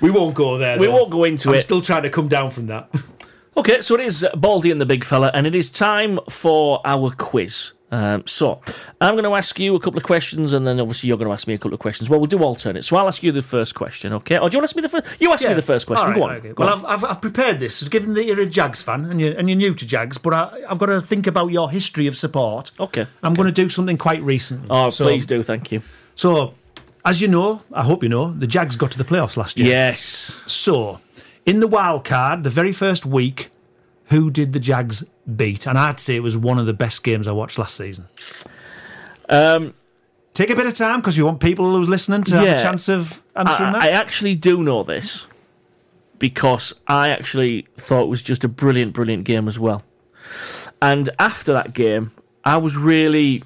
We 0.02 0.12
won't 0.12 0.36
go 0.36 0.58
there. 0.58 0.78
We 0.78 0.88
though. 0.88 0.94
won't 0.94 1.10
go 1.10 1.24
into 1.24 1.50
I'm 1.50 1.56
it. 1.56 1.62
still 1.62 1.82
trying 1.82 2.04
to 2.04 2.10
come 2.10 2.28
down 2.28 2.52
from 2.52 2.68
that. 2.68 2.90
Okay, 3.56 3.82
so 3.82 3.96
it 3.96 4.02
is 4.02 4.28
Baldy 4.36 4.70
and 4.70 4.80
the 4.80 4.86
Big 4.86 5.04
Fella, 5.04 5.32
and 5.34 5.48
it 5.48 5.56
is 5.56 5.72
time 5.72 6.20
for 6.30 6.82
our 6.86 7.12
quiz. 7.12 7.74
Um, 7.90 8.24
so, 8.28 8.60
I'm 9.00 9.14
going 9.14 9.24
to 9.24 9.34
ask 9.36 9.58
you 9.60 9.74
a 9.76 9.80
couple 9.80 9.98
of 9.98 10.04
questions, 10.04 10.52
and 10.52 10.68
then 10.68 10.80
obviously 10.82 11.08
you're 11.08 11.18
going 11.18 11.30
to 11.30 11.34
ask 11.34 11.48
me 11.48 11.54
a 11.54 11.58
couple 11.58 11.74
of 11.74 11.80
questions. 11.80 12.10
Well, 12.10 12.20
we'll 12.20 12.28
do 12.28 12.40
alternate. 12.44 12.84
So, 12.84 12.98
I'll 12.98 13.08
ask 13.08 13.24
you 13.24 13.32
the 13.32 13.42
first 13.42 13.76
question, 13.76 14.12
okay? 14.14 14.38
Or 14.38 14.50
do 14.50 14.58
you 14.58 14.60
want 14.62 14.70
to 14.70 14.72
ask 14.72 14.76
me 14.76 14.82
the 14.82 14.90
first? 14.90 15.06
You 15.22 15.32
ask 15.32 15.48
me 15.48 15.54
the 15.54 15.62
first 15.62 15.88
question. 15.88 16.08
Right, 16.10 16.16
go 16.18 16.24
on. 16.24 16.32
okay. 16.36 16.50
Go 16.54 16.66
Well, 16.66 16.74
on. 16.74 16.86
I've, 16.86 17.04
I've, 17.04 17.12
I've 17.12 17.22
prepared 17.22 17.62
this, 17.62 17.82
given 17.88 18.14
that 18.16 18.26
you're 18.26 18.42
a 18.42 18.46
Jags 18.46 18.84
fan 18.84 19.06
and 19.06 19.22
you're, 19.22 19.34
and 19.38 19.50
you're 19.50 19.58
new 19.58 19.74
to 19.74 19.86
Jags, 19.86 20.18
but 20.18 20.34
I, 20.34 20.64
I've 20.68 20.80
got 20.80 20.88
to 20.88 21.00
think 21.00 21.28
about 21.28 21.48
your 21.48 21.70
history 21.72 22.08
of 22.08 22.18
support. 22.18 22.72
Okay. 22.78 23.06
I'm 23.24 23.34
going 23.34 23.48
to 23.48 23.54
do 23.54 23.70
something 23.70 23.98
quite 23.98 24.22
recent. 24.22 24.66
Oh, 24.70 24.90
So- 24.90 25.06
please 25.06 25.26
do. 25.26 25.42
Thank 25.42 25.72
you. 25.72 25.82
So, 26.16 26.56
as 27.06 27.22
you 27.22 27.30
know, 27.30 27.62
I 27.72 27.84
hope 27.84 28.04
you 28.04 28.10
know, 28.10 28.32
the 28.32 28.48
Jags 28.48 28.76
got 28.76 28.92
to 28.92 28.98
the 28.98 29.06
playoffs 29.06 29.38
last 29.38 29.58
year. 29.58 29.70
Yes. 29.70 30.00
So, 30.46 31.00
in 31.46 31.62
the 31.62 31.68
wild 31.68 32.04
card, 32.04 32.44
the 32.44 32.50
very 32.50 32.74
first 32.74 33.06
week, 33.06 33.50
who 34.08 34.32
did 34.32 34.54
the 34.54 34.60
Jags 34.60 35.04
beat? 35.36 35.66
And 35.68 35.78
I'd 35.78 36.00
say 36.00 36.16
it 36.16 36.24
was 36.24 36.38
one 36.38 36.58
of 36.58 36.66
the 36.66 36.74
best 36.74 37.04
games 37.04 37.28
I 37.28 37.32
watched 37.32 37.58
last 37.58 37.76
season. 37.76 38.08
Um, 39.30 39.74
Take 40.38 40.52
a 40.52 40.56
bit 40.56 40.68
of 40.68 40.76
time 40.76 41.00
because 41.00 41.18
you 41.18 41.26
want 41.26 41.40
people 41.40 41.72
who's 41.72 41.90
listening 41.90 42.22
to 42.26 42.36
have 42.36 42.60
a 42.60 42.62
chance 42.62 42.88
of 42.88 43.24
answering 43.36 43.70
I, 43.70 43.72
that. 43.72 43.82
I 43.82 43.90
actually 43.90 44.36
do 44.36 44.62
know 44.62 44.84
this 44.84 45.26
because 46.20 46.76
I 46.86 47.10
actually 47.10 47.68
thought 47.76 48.04
it 48.04 48.10
was 48.10 48.22
just 48.22 48.44
a 48.44 48.48
brilliant, 48.48 48.94
brilliant 48.94 49.24
game 49.24 49.48
as 49.48 49.58
well. 49.58 49.82
And 50.80 51.10
after 51.18 51.54
that 51.54 51.74
game, 51.74 52.12
I 52.46 52.58
was 52.58 52.78
really, 52.78 53.42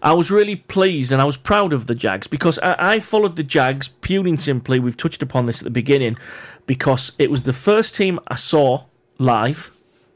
I 0.00 0.12
was 0.12 0.30
really 0.30 0.54
pleased 0.54 1.10
and 1.10 1.20
I 1.20 1.24
was 1.24 1.36
proud 1.36 1.72
of 1.72 1.88
the 1.88 1.96
Jags 1.96 2.28
because 2.28 2.60
I, 2.60 2.76
I 2.78 3.00
followed 3.00 3.34
the 3.34 3.42
Jags 3.42 3.88
purely 3.88 4.30
and 4.30 4.40
simply. 4.40 4.78
We've 4.78 4.96
touched 4.96 5.20
upon 5.20 5.46
this 5.46 5.62
at 5.62 5.64
the 5.64 5.70
beginning 5.70 6.16
because 6.64 7.10
it 7.18 7.28
was 7.28 7.42
the 7.42 7.52
first 7.52 7.96
team 7.96 8.20
I 8.28 8.36
saw 8.36 8.84
live 9.22 9.70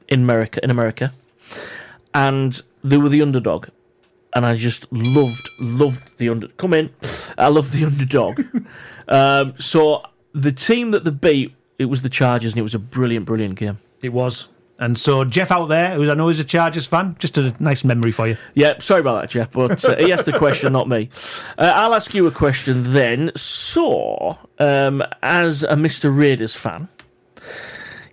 in 0.08 0.20
America. 0.22 0.60
In 0.62 0.70
America, 0.70 1.12
and 2.14 2.60
they 2.82 2.96
were 2.96 3.08
the 3.08 3.22
underdog. 3.22 3.68
And 4.34 4.44
I 4.44 4.54
just 4.54 4.90
loved, 4.92 5.48
loved 5.58 6.18
the 6.18 6.28
under. 6.28 6.48
Come 6.48 6.74
in, 6.74 6.90
I 7.38 7.48
love 7.48 7.72
the 7.72 7.84
underdog. 7.84 8.42
um, 9.08 9.54
so 9.58 10.02
the 10.32 10.52
team 10.52 10.90
that 10.90 11.04
they 11.04 11.10
beat, 11.10 11.54
it 11.78 11.86
was 11.86 12.02
the 12.02 12.10
Chargers, 12.10 12.52
and 12.52 12.58
it 12.58 12.62
was 12.62 12.74
a 12.74 12.78
brilliant, 12.78 13.26
brilliant 13.26 13.58
game. 13.58 13.78
it 14.02 14.12
was. 14.12 14.48
And 14.78 14.98
so, 14.98 15.24
Jeff 15.24 15.50
out 15.50 15.66
there, 15.66 15.94
who 15.94 16.10
I 16.10 16.14
know 16.14 16.28
is 16.28 16.38
a 16.38 16.44
Chargers 16.44 16.86
fan, 16.86 17.16
just 17.18 17.38
a 17.38 17.54
nice 17.58 17.82
memory 17.82 18.12
for 18.12 18.28
you. 18.28 18.36
Yeah, 18.54 18.78
sorry 18.78 19.00
about 19.00 19.22
that, 19.22 19.30
Jeff, 19.30 19.50
but 19.50 19.82
uh, 19.86 19.96
he 19.96 20.12
asked 20.12 20.26
the 20.26 20.36
question, 20.36 20.70
not 20.74 20.86
me. 20.86 21.08
Uh, 21.56 21.72
I'll 21.74 21.94
ask 21.94 22.12
you 22.12 22.26
a 22.26 22.30
question 22.30 22.92
then. 22.92 23.32
So, 23.34 24.38
um, 24.58 25.02
as 25.22 25.62
a 25.62 25.76
Mr. 25.76 26.14
Raiders 26.14 26.54
fan, 26.54 26.88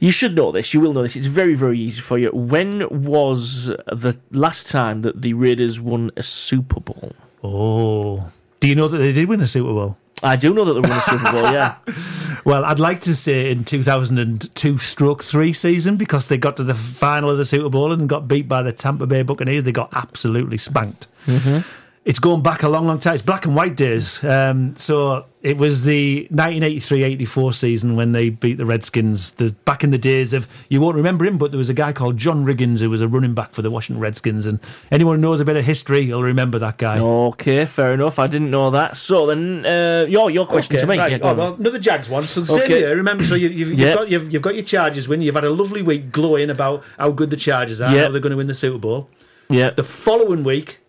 you 0.03 0.11
should 0.11 0.35
know 0.35 0.51
this. 0.51 0.73
You 0.73 0.81
will 0.81 0.91
know 0.91 1.01
this. 1.01 1.15
It's 1.15 1.27
very, 1.27 1.53
very 1.53 1.79
easy 1.79 2.01
for 2.01 2.17
you. 2.17 2.29
When 2.31 2.85
was 2.89 3.67
the 3.67 4.19
last 4.31 4.69
time 4.69 5.01
that 5.03 5.21
the 5.21 5.33
Raiders 5.33 5.79
won 5.79 6.11
a 6.17 6.23
Super 6.23 6.81
Bowl? 6.81 7.13
Oh. 7.41 8.29
Do 8.59 8.67
you 8.67 8.75
know 8.75 8.89
that 8.89 8.97
they 8.97 9.13
did 9.13 9.29
win 9.29 9.39
a 9.39 9.47
Super 9.47 9.71
Bowl? 9.71 9.97
I 10.21 10.35
do 10.35 10.53
know 10.53 10.65
that 10.65 10.73
they 10.73 10.81
won 10.81 10.91
a 10.91 11.01
Super 11.01 11.31
Bowl. 11.31 11.53
Yeah, 11.53 11.77
Well, 12.43 12.65
I'd 12.65 12.81
like 12.81 12.99
to 13.01 13.15
say 13.15 13.49
in 13.49 13.63
2002 13.63 14.77
stroke 14.77 15.23
3 15.23 15.53
season 15.53 15.95
because 15.95 16.27
they 16.27 16.37
got 16.37 16.57
to 16.57 16.65
the 16.65 16.75
final 16.75 17.29
of 17.29 17.37
the 17.37 17.45
Super 17.45 17.69
Bowl 17.69 17.93
and 17.93 18.09
got 18.09 18.27
beat 18.27 18.49
by 18.49 18.61
the 18.61 18.73
Tampa 18.73 19.07
Bay 19.07 19.21
Buccaneers. 19.23 19.63
They 19.63 19.71
got 19.71 19.93
absolutely 19.93 20.57
spanked. 20.57 21.07
Mm-hmm. 21.27 21.82
It's 22.05 22.19
going 22.19 22.41
back 22.43 22.63
a 22.63 22.67
long, 22.69 22.85
long 22.85 22.99
time. 22.99 23.13
It's 23.13 23.23
black 23.23 23.45
and 23.45 23.55
white 23.55 23.77
days. 23.77 24.21
Um, 24.25 24.75
so 24.75 25.25
it 25.41 25.55
was 25.55 25.85
the 25.85 26.27
1983-84 26.33 27.53
season 27.53 27.95
when 27.95 28.11
they 28.11 28.29
beat 28.29 28.55
the 28.55 28.65
Redskins. 28.65 29.31
The 29.31 29.51
back 29.63 29.85
in 29.85 29.91
the 29.91 29.97
days 29.97 30.33
of 30.33 30.45
you 30.67 30.81
won't 30.81 30.97
remember 30.97 31.23
him, 31.23 31.37
but 31.37 31.51
there 31.51 31.57
was 31.57 31.69
a 31.69 31.73
guy 31.73 31.93
called 31.93 32.17
John 32.17 32.43
Riggins 32.45 32.79
who 32.81 32.89
was 32.89 32.99
a 32.99 33.07
running 33.07 33.33
back 33.33 33.53
for 33.53 33.61
the 33.61 33.71
Washington 33.71 34.01
Redskins, 34.01 34.45
and 34.45 34.59
anyone 34.91 35.15
who 35.15 35.21
knows 35.21 35.39
a 35.39 35.45
bit 35.45 35.55
of 35.55 35.63
history, 35.63 36.07
will 36.07 36.23
remember 36.23 36.59
that 36.59 36.77
guy. 36.77 36.99
Okay, 36.99 37.65
fair 37.65 37.93
enough. 37.93 38.19
I 38.19 38.27
didn't 38.27 38.51
know 38.51 38.69
that. 38.71 38.97
So 38.97 39.25
then, 39.27 39.65
uh, 39.65 40.05
your 40.09 40.29
your 40.29 40.45
question 40.45 40.77
to 40.79 40.85
me. 40.85 40.97
Right. 40.97 41.11
Yeah, 41.13 41.19
oh, 41.21 41.33
well, 41.33 41.53
another 41.53 41.79
Jags 41.79 42.09
one. 42.09 42.23
So 42.25 42.41
the 42.41 42.47
same 42.47 42.61
Okay. 42.63 42.79
year. 42.79 42.95
Remember, 42.97 43.23
so 43.23 43.35
you, 43.35 43.47
you've, 43.47 43.69
you've 43.69 43.79
Yeah. 43.79 43.93
got 43.95 44.09
you've, 44.09 44.31
you've 44.33 44.41
got 44.41 44.55
your 44.55 44.65
Chargers 44.65 45.07
win. 45.07 45.21
You've 45.21 45.35
had 45.35 45.45
a 45.45 45.49
lovely 45.51 45.81
week 45.81 46.11
glowing 46.11 46.49
about 46.49 46.83
how 46.99 47.11
good 47.11 47.29
the 47.29 47.37
Chargers 47.37 47.79
are. 47.79 47.95
Yeah. 47.95 48.03
How 48.03 48.11
they're 48.11 48.19
going 48.21 48.31
to 48.31 48.37
win 48.37 48.47
the 48.47 48.53
Super 48.53 48.77
Bowl. 48.77 49.09
yeah, 49.49 49.69
The 49.69 49.83
following 49.83 50.43
week, 50.43 50.79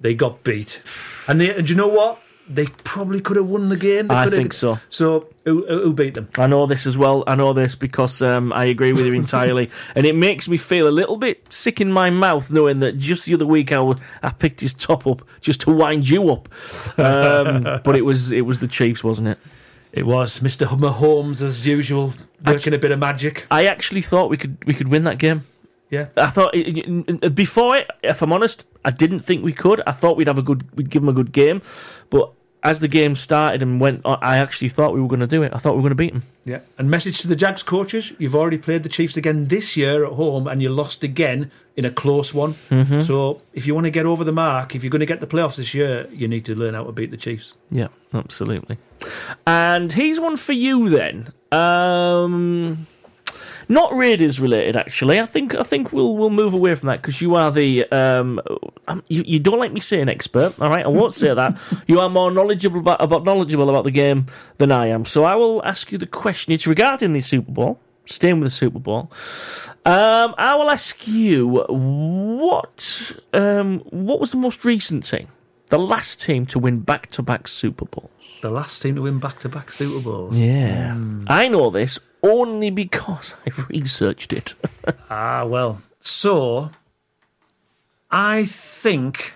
they 0.00 0.14
got 0.14 0.44
beat, 0.44 0.82
and 1.26 1.40
they 1.40 1.54
and 1.54 1.66
do 1.66 1.72
you 1.72 1.76
know 1.76 1.88
what? 1.88 2.22
They 2.50 2.64
probably 2.64 3.20
could 3.20 3.36
have 3.36 3.46
won 3.46 3.68
the 3.68 3.76
game. 3.76 4.06
They 4.06 4.14
I 4.14 4.30
think 4.30 4.54
so. 4.54 4.78
So 4.88 5.28
who, 5.44 5.66
who 5.66 5.92
beat 5.92 6.14
them? 6.14 6.30
I 6.38 6.46
know 6.46 6.64
this 6.64 6.86
as 6.86 6.96
well. 6.96 7.22
I 7.26 7.34
know 7.34 7.52
this 7.52 7.74
because 7.74 8.22
um, 8.22 8.54
I 8.54 8.64
agree 8.64 8.94
with 8.94 9.04
you 9.04 9.12
entirely, 9.12 9.70
and 9.94 10.06
it 10.06 10.14
makes 10.14 10.48
me 10.48 10.56
feel 10.56 10.88
a 10.88 10.90
little 10.90 11.18
bit 11.18 11.52
sick 11.52 11.78
in 11.78 11.92
my 11.92 12.08
mouth 12.08 12.50
knowing 12.50 12.78
that 12.78 12.96
just 12.96 13.26
the 13.26 13.34
other 13.34 13.44
week 13.44 13.70
I, 13.70 13.94
I 14.22 14.30
picked 14.30 14.62
his 14.62 14.72
top 14.72 15.06
up 15.06 15.22
just 15.42 15.60
to 15.62 15.70
wind 15.70 16.08
you 16.08 16.30
up. 16.30 16.48
Um, 16.98 17.64
but 17.84 17.96
it 17.96 18.02
was 18.02 18.32
it 18.32 18.46
was 18.46 18.60
the 18.60 18.68
Chiefs, 18.68 19.04
wasn't 19.04 19.28
it? 19.28 19.38
It 19.92 20.06
was 20.06 20.40
Mr. 20.40 20.66
Mahomes 20.66 21.42
as 21.42 21.66
usual, 21.66 22.14
working 22.44 22.72
a 22.72 22.78
bit 22.78 22.92
of 22.92 22.98
magic. 22.98 23.46
I 23.50 23.66
actually 23.66 24.02
thought 24.02 24.30
we 24.30 24.36
could 24.36 24.56
we 24.66 24.72
could 24.72 24.88
win 24.88 25.04
that 25.04 25.18
game. 25.18 25.42
Yeah. 25.90 26.08
I 26.16 26.26
thought 26.26 26.52
before 27.34 27.76
it, 27.76 27.90
if 28.02 28.22
I'm 28.22 28.32
honest, 28.32 28.66
I 28.84 28.90
didn't 28.90 29.20
think 29.20 29.44
we 29.44 29.52
could. 29.52 29.80
I 29.86 29.92
thought 29.92 30.16
we'd 30.16 30.26
have 30.26 30.38
a 30.38 30.42
good, 30.42 30.68
we'd 30.76 30.90
give 30.90 31.02
them 31.02 31.08
a 31.08 31.14
good 31.14 31.32
game, 31.32 31.62
but 32.10 32.32
as 32.62 32.80
the 32.80 32.88
game 32.88 33.14
started 33.14 33.62
and 33.62 33.80
went, 33.80 34.04
on, 34.04 34.18
I 34.20 34.38
actually 34.38 34.68
thought 34.68 34.92
we 34.92 35.00
were 35.00 35.08
going 35.08 35.20
to 35.20 35.26
do 35.26 35.42
it. 35.42 35.52
I 35.54 35.58
thought 35.58 35.72
we 35.72 35.76
were 35.76 35.88
going 35.88 35.90
to 35.90 35.94
beat 35.94 36.12
them. 36.12 36.24
Yeah. 36.44 36.60
And 36.76 36.90
message 36.90 37.20
to 37.20 37.28
the 37.28 37.36
Jags 37.36 37.62
coaches: 37.62 38.12
You've 38.18 38.34
already 38.34 38.58
played 38.58 38.82
the 38.82 38.88
Chiefs 38.88 39.16
again 39.16 39.46
this 39.46 39.76
year 39.76 40.04
at 40.04 40.12
home, 40.12 40.46
and 40.46 40.62
you 40.62 40.68
lost 40.68 41.04
again 41.04 41.50
in 41.76 41.84
a 41.84 41.90
close 41.90 42.34
one. 42.34 42.54
Mm-hmm. 42.70 43.00
So 43.02 43.42
if 43.52 43.66
you 43.66 43.74
want 43.74 43.86
to 43.86 43.90
get 43.90 44.06
over 44.06 44.24
the 44.24 44.32
mark, 44.32 44.74
if 44.74 44.82
you're 44.82 44.90
going 44.90 45.00
to 45.00 45.06
get 45.06 45.20
the 45.20 45.26
playoffs 45.26 45.56
this 45.56 45.74
year, 45.74 46.08
you 46.12 46.26
need 46.26 46.44
to 46.46 46.54
learn 46.54 46.74
how 46.74 46.84
to 46.84 46.92
beat 46.92 47.10
the 47.10 47.16
Chiefs. 47.16 47.54
Yeah, 47.70 47.88
absolutely. 48.12 48.78
And 49.46 49.92
here's 49.92 50.18
one 50.18 50.36
for 50.36 50.52
you 50.52 50.88
then. 50.88 51.32
Um, 51.52 52.86
Not 53.68 53.94
Raiders 53.94 54.40
related, 54.40 54.76
actually. 54.76 55.20
I 55.20 55.26
think 55.26 55.54
I 55.54 55.62
think 55.62 55.92
we'll 55.92 56.16
we'll 56.16 56.30
move 56.30 56.54
away 56.54 56.74
from 56.74 56.88
that 56.88 57.02
because 57.02 57.20
you 57.20 57.34
are 57.34 57.50
the 57.50 57.84
um, 57.92 58.40
um, 58.86 59.02
you, 59.08 59.22
you 59.26 59.38
don't 59.38 59.58
like 59.58 59.72
me 59.72 59.80
saying 59.80 60.08
expert. 60.08 60.58
All 60.60 60.70
right, 60.70 60.84
I 60.84 60.88
won't 60.88 61.12
say 61.12 61.34
that. 61.34 61.58
You 61.86 62.00
are 62.00 62.08
more 62.08 62.30
knowledgeable 62.30 62.80
about, 62.80 63.02
about 63.02 63.24
knowledgeable 63.24 63.68
about 63.68 63.84
the 63.84 63.90
game 63.90 64.26
than 64.56 64.72
I 64.72 64.86
am. 64.86 65.04
So 65.04 65.24
I 65.24 65.34
will 65.34 65.62
ask 65.64 65.92
you 65.92 65.98
the 65.98 66.06
question. 66.06 66.52
It's 66.52 66.66
regarding 66.66 67.12
the 67.12 67.20
Super 67.20 67.52
Bowl. 67.52 67.80
Staying 68.06 68.40
with 68.40 68.46
the 68.46 68.50
Super 68.50 68.78
Bowl, 68.78 69.12
um, 69.84 70.34
I 70.38 70.54
will 70.54 70.70
ask 70.70 71.06
you 71.06 71.46
what 71.46 73.12
um, 73.34 73.80
what 73.90 74.18
was 74.18 74.30
the 74.30 74.38
most 74.38 74.64
recent 74.64 75.04
team, 75.04 75.28
the 75.66 75.78
last 75.78 76.22
team 76.22 76.46
to 76.46 76.58
win 76.58 76.80
back 76.80 77.08
to 77.08 77.22
back 77.22 77.46
Super 77.46 77.84
Bowls. 77.84 78.38
The 78.40 78.48
last 78.48 78.80
team 78.80 78.94
to 78.94 79.02
win 79.02 79.18
back 79.18 79.40
to 79.40 79.50
back 79.50 79.70
Super 79.72 80.00
Bowls. 80.00 80.34
Yeah, 80.34 80.98
I 81.26 81.48
know 81.48 81.68
this 81.68 82.00
only 82.22 82.70
because 82.70 83.34
I've 83.46 83.68
researched 83.68 84.32
it. 84.32 84.54
Ah, 85.10 85.44
well. 85.46 85.80
So, 86.00 86.70
I 88.10 88.44
think. 88.44 89.32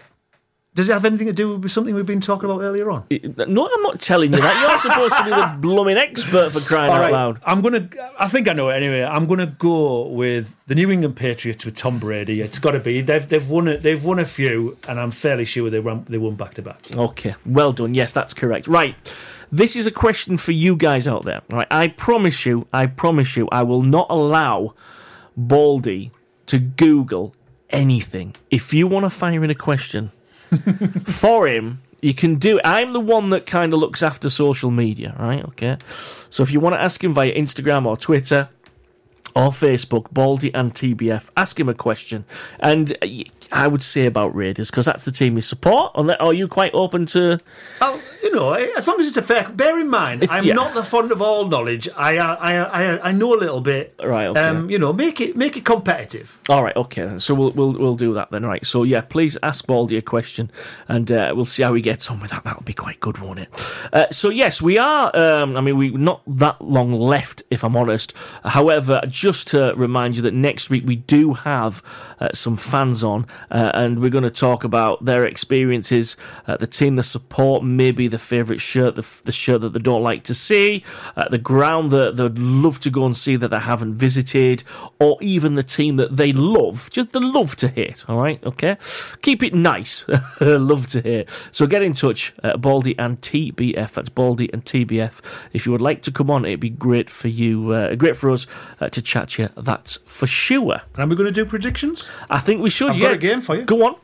Does 0.74 0.88
it 0.88 0.92
have 0.94 1.04
anything 1.04 1.26
to 1.26 1.34
do 1.34 1.58
with 1.58 1.70
something 1.70 1.94
we've 1.94 2.06
been 2.06 2.22
talking 2.22 2.48
about 2.48 2.62
earlier 2.62 2.90
on? 2.90 3.04
no, 3.10 3.68
I'm 3.70 3.82
not 3.82 4.00
telling 4.00 4.32
you 4.32 4.40
that. 4.40 4.60
You're 4.62 4.78
supposed 4.78 5.14
to 5.14 5.24
be 5.24 5.28
the 5.30 5.56
blooming 5.60 5.98
expert 5.98 6.50
for 6.52 6.60
crying 6.60 6.90
All 6.90 6.96
out 6.96 7.00
right, 7.02 7.12
loud. 7.12 7.40
I'm 7.44 7.60
gonna. 7.60 7.86
I 8.18 8.26
think 8.28 8.48
I 8.48 8.54
know 8.54 8.70
it 8.70 8.76
anyway. 8.76 9.02
I'm 9.02 9.26
gonna 9.26 9.46
go 9.58 10.08
with 10.08 10.56
the 10.66 10.74
New 10.74 10.90
England 10.90 11.16
Patriots 11.16 11.66
with 11.66 11.76
Tom 11.76 11.98
Brady. 11.98 12.40
It's 12.40 12.58
got 12.58 12.70
to 12.70 12.80
be. 12.80 13.02
They've 13.02 13.28
they've 13.28 13.46
won 13.50 13.68
it. 13.68 13.82
They've 13.82 14.02
won 14.02 14.18
a 14.18 14.24
few, 14.24 14.78
and 14.88 14.98
I'm 14.98 15.10
fairly 15.10 15.44
sure 15.44 15.68
they 15.68 15.80
won. 15.80 16.06
They 16.08 16.16
won 16.16 16.36
back 16.36 16.54
to 16.54 16.62
back. 16.62 16.78
Okay, 16.96 17.34
well 17.44 17.72
done. 17.72 17.92
Yes, 17.94 18.14
that's 18.14 18.32
correct. 18.32 18.66
Right. 18.66 18.96
This 19.52 19.76
is 19.76 19.86
a 19.86 19.90
question 19.90 20.38
for 20.38 20.52
you 20.52 20.74
guys 20.74 21.06
out 21.06 21.24
there. 21.24 21.42
Right. 21.50 21.66
I 21.70 21.88
promise 21.88 22.46
you, 22.46 22.66
I 22.72 22.86
promise 22.86 23.36
you, 23.36 23.48
I 23.52 23.62
will 23.62 23.82
not 23.82 24.06
allow 24.08 24.74
Baldy 25.36 26.10
to 26.46 26.58
Google 26.58 27.36
anything. 27.68 28.34
If 28.50 28.72
you 28.72 28.86
want 28.86 29.04
to 29.04 29.10
fire 29.10 29.44
in 29.44 29.50
a 29.50 29.54
question 29.54 30.10
for 31.04 31.46
him, 31.46 31.82
you 32.00 32.14
can 32.14 32.36
do 32.36 32.56
it. 32.58 32.62
I'm 32.64 32.94
the 32.94 33.00
one 33.00 33.30
that 33.30 33.44
kind 33.44 33.74
of 33.74 33.80
looks 33.80 34.02
after 34.02 34.30
social 34.30 34.70
media, 34.70 35.14
right? 35.18 35.44
Okay. 35.44 35.76
So 36.30 36.42
if 36.42 36.50
you 36.50 36.58
want 36.58 36.74
to 36.74 36.80
ask 36.80 37.04
him 37.04 37.12
via 37.12 37.34
Instagram 37.34 37.84
or 37.84 37.96
Twitter, 37.96 38.48
or 39.34 39.50
Facebook, 39.50 40.12
Baldy 40.12 40.52
and 40.54 40.74
TBF. 40.74 41.30
Ask 41.36 41.58
him 41.58 41.68
a 41.68 41.74
question. 41.74 42.24
And 42.60 42.96
I 43.52 43.66
would 43.68 43.82
say 43.82 44.06
about 44.06 44.34
Raiders, 44.34 44.70
because 44.70 44.86
that's 44.86 45.04
the 45.04 45.12
team 45.12 45.36
you 45.36 45.40
support. 45.42 45.92
Are 45.94 46.32
you 46.34 46.48
quite 46.48 46.72
open 46.74 47.06
to. 47.06 47.38
Oh, 47.80 48.02
you 48.22 48.32
know, 48.34 48.52
as 48.52 48.86
long 48.86 49.00
as 49.00 49.06
it's 49.08 49.16
a 49.16 49.22
fair. 49.22 49.48
Bear 49.48 49.78
in 49.78 49.88
mind, 49.88 50.22
It's- 50.22 50.36
I'm 50.38 50.44
yeah. 50.44 50.54
not 50.54 50.74
the 50.74 50.82
fond 50.82 51.12
of 51.12 51.20
all 51.20 51.46
knowledge. 51.48 51.88
I 51.96 52.18
I 52.18 52.54
I 52.56 53.08
I, 53.08 53.12
know 53.12 53.34
a 53.34 53.36
little 53.36 53.60
bit. 53.60 53.94
Right, 54.02 54.26
okay. 54.26 54.40
Um, 54.40 54.70
you 54.70 54.78
know, 54.78 54.92
make 54.92 55.20
it 55.20 55.36
make 55.36 55.56
it 55.56 55.64
competitive. 55.64 56.38
All 56.48 56.62
right, 56.62 56.74
okay. 56.76 57.04
Then. 57.04 57.18
So 57.20 57.34
we'll, 57.34 57.50
we'll, 57.50 57.72
we'll 57.72 57.94
do 57.96 58.14
that 58.14 58.30
then. 58.30 58.44
Right. 58.44 58.64
So, 58.64 58.82
yeah, 58.82 59.00
please 59.00 59.36
ask 59.42 59.66
Baldy 59.66 59.96
a 59.96 60.02
question 60.02 60.50
and 60.88 61.10
uh, 61.10 61.32
we'll 61.34 61.44
see 61.44 61.62
how 61.62 61.74
he 61.74 61.82
gets 61.82 62.10
on 62.10 62.20
with 62.20 62.30
that. 62.30 62.44
That'll 62.44 62.62
be 62.62 62.72
quite 62.72 63.00
good, 63.00 63.18
won't 63.18 63.38
it? 63.40 63.74
Uh, 63.92 64.06
so, 64.10 64.28
yes, 64.28 64.60
we 64.62 64.78
are. 64.78 65.14
Um, 65.16 65.56
I 65.56 65.60
mean, 65.60 65.76
we've 65.76 65.94
not 65.94 66.22
that 66.26 66.60
long 66.62 66.92
left, 66.92 67.42
if 67.50 67.64
I'm 67.64 67.76
honest. 67.76 68.14
However, 68.44 69.00
just 69.22 69.46
to 69.46 69.72
remind 69.76 70.16
you 70.16 70.22
that 70.22 70.34
next 70.34 70.68
week 70.68 70.82
we 70.84 70.96
do 70.96 71.32
have 71.32 71.80
uh, 72.18 72.26
some 72.34 72.56
fans 72.56 73.04
on 73.04 73.24
uh, 73.52 73.70
and 73.72 74.00
we're 74.00 74.10
going 74.10 74.24
to 74.24 74.30
talk 74.30 74.64
about 74.64 75.04
their 75.04 75.24
experiences, 75.24 76.16
uh, 76.48 76.56
the 76.56 76.66
team 76.66 76.96
they 76.96 77.02
support, 77.02 77.62
maybe 77.62 78.08
the 78.08 78.18
favourite 78.18 78.60
shirt, 78.60 78.96
the, 78.96 79.02
f- 79.02 79.22
the 79.24 79.30
shirt 79.30 79.60
that 79.60 79.74
they 79.74 79.78
don't 79.78 80.02
like 80.02 80.24
to 80.24 80.34
see, 80.34 80.82
uh, 81.14 81.28
the 81.28 81.38
ground 81.38 81.92
that 81.92 82.16
they'd 82.16 82.36
love 82.36 82.80
to 82.80 82.90
go 82.90 83.06
and 83.06 83.16
see 83.16 83.36
that 83.36 83.46
they 83.46 83.60
haven't 83.60 83.94
visited, 83.94 84.64
or 84.98 85.16
even 85.20 85.54
the 85.54 85.62
team 85.62 85.94
that 85.98 86.16
they 86.16 86.32
love, 86.32 86.90
just 86.90 87.12
the 87.12 87.20
love 87.20 87.54
to 87.54 87.68
hate. 87.68 88.04
All 88.08 88.20
right, 88.20 88.42
okay, 88.44 88.76
keep 89.22 89.40
it 89.44 89.54
nice, 89.54 90.04
love 90.40 90.88
to 90.88 91.00
hate. 91.00 91.28
So 91.52 91.68
get 91.68 91.80
in 91.80 91.92
touch, 91.92 92.34
Baldy 92.58 92.98
and 92.98 93.20
TBF. 93.20 93.92
That's 93.92 94.08
Baldy 94.08 94.52
and 94.52 94.64
TBF. 94.64 95.20
If 95.52 95.64
you 95.64 95.70
would 95.70 95.80
like 95.80 96.02
to 96.02 96.10
come 96.10 96.28
on, 96.28 96.44
it'd 96.44 96.58
be 96.58 96.70
great 96.70 97.08
for 97.08 97.28
you, 97.28 97.70
uh, 97.70 97.94
great 97.94 98.16
for 98.16 98.32
us 98.32 98.48
uh, 98.80 98.88
to 98.88 99.00
you. 99.38 99.48
That's 99.56 99.98
for 100.06 100.26
sure. 100.26 100.80
And 100.96 101.10
we're 101.10 101.16
going 101.16 101.32
to 101.32 101.44
do 101.44 101.44
predictions. 101.44 102.08
I 102.30 102.38
think 102.38 102.60
we 102.62 102.70
should. 102.70 102.90
I've 102.90 102.96
yeah. 102.98 103.08
got 103.08 103.14
a 103.14 103.18
game 103.18 103.40
for 103.40 103.54
you. 103.56 103.64
Go 103.64 103.86
on. 103.86 103.94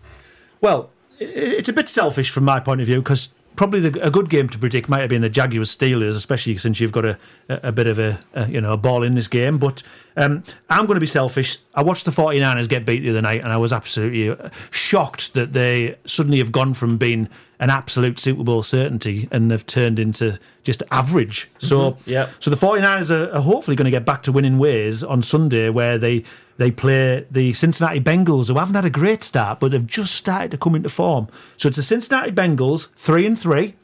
Well, 0.61 0.91
i- 1.21 1.25
it's 1.25 1.69
a 1.69 1.73
bit 1.73 1.89
selfish 1.89 2.31
from 2.31 2.45
my 2.45 2.61
point 2.61 2.81
of 2.81 2.87
view 2.87 3.01
because 3.01 3.29
probably 3.59 3.81
the, 3.81 4.07
a 4.07 4.11
good 4.11 4.31
game 4.31 4.49
to 4.49 4.57
predict 4.57 4.89
might 4.89 5.01
have 5.01 5.11
been 5.11 5.21
the 5.21 5.29
Jaguars 5.29 5.77
Steelers, 5.77 6.15
especially 6.15 6.57
since 6.57 6.79
you've 6.79 6.93
got 6.93 7.05
a, 7.05 7.19
a, 7.49 7.73
bit 7.73 7.89
of 7.89 7.99
a, 7.99 8.21
a 8.33 8.49
you 8.49 8.61
know 8.61 8.73
a 8.73 8.77
ball 8.77 9.03
in 9.03 9.17
this 9.17 9.27
game. 9.27 9.59
But 9.59 9.83
um, 10.17 10.45
I'm 10.71 10.87
going 10.87 10.95
to 10.95 11.01
be 11.01 11.09
selfish. 11.09 11.59
I 11.75 11.83
watched 11.83 12.05
the 12.05 12.13
49ers 12.13 12.69
get 12.69 12.87
beat 12.87 13.01
the 13.01 13.11
other 13.11 13.21
night, 13.21 13.41
and 13.41 13.53
I 13.53 13.57
was 13.57 13.73
absolutely 13.73 14.31
uh, 14.31 14.49
shocked 14.71 15.35
that 15.35 15.53
they 15.53 15.97
suddenly 16.07 16.39
have 16.39 16.53
gone 16.53 16.73
from 16.73 16.97
being 16.97 17.29
an 17.59 17.69
absolute 17.69 18.21
Super 18.21 18.45
Bowl 18.45 18.63
certainty 18.63 19.27
and 19.33 19.51
they've 19.51 19.67
turned 19.67 19.99
into 19.99 20.39
just 20.63 20.85
average. 20.93 21.51
So, 21.59 21.99
yeah. 22.07 22.29
so 22.39 22.51
the 22.51 22.57
49ers 22.57 23.11
are, 23.11 23.35
are 23.35 23.41
hopefully 23.41 23.75
going 23.75 23.87
to 23.87 23.91
get 23.91 24.05
back 24.05 24.23
to 24.25 24.33
winning 24.33 24.59
ways 24.59 25.03
on 25.03 25.23
Sunday, 25.23 25.69
where 25.69 25.99
they 25.99 26.23
they 26.59 26.71
play 26.73 27.25
the 27.31 27.53
Cincinnati 27.55 28.01
Bengals, 28.01 28.49
who 28.49 28.59
haven't 28.59 28.75
had 28.75 28.85
a 28.85 28.91
great 28.91 29.23
start, 29.23 29.61
but 29.61 29.73
have 29.73 29.87
just 29.87 30.15
started 30.15 30.51
to 30.51 30.59
come 30.59 30.75
into 30.75 30.89
form. 30.89 31.29
So 31.57 31.69
it's 31.69 31.77
the 31.77 31.83
Cincinnati 31.83 32.33
Bengals, 32.33 32.89
three 32.91 33.25
and 33.25 33.39
three, 33.39 33.75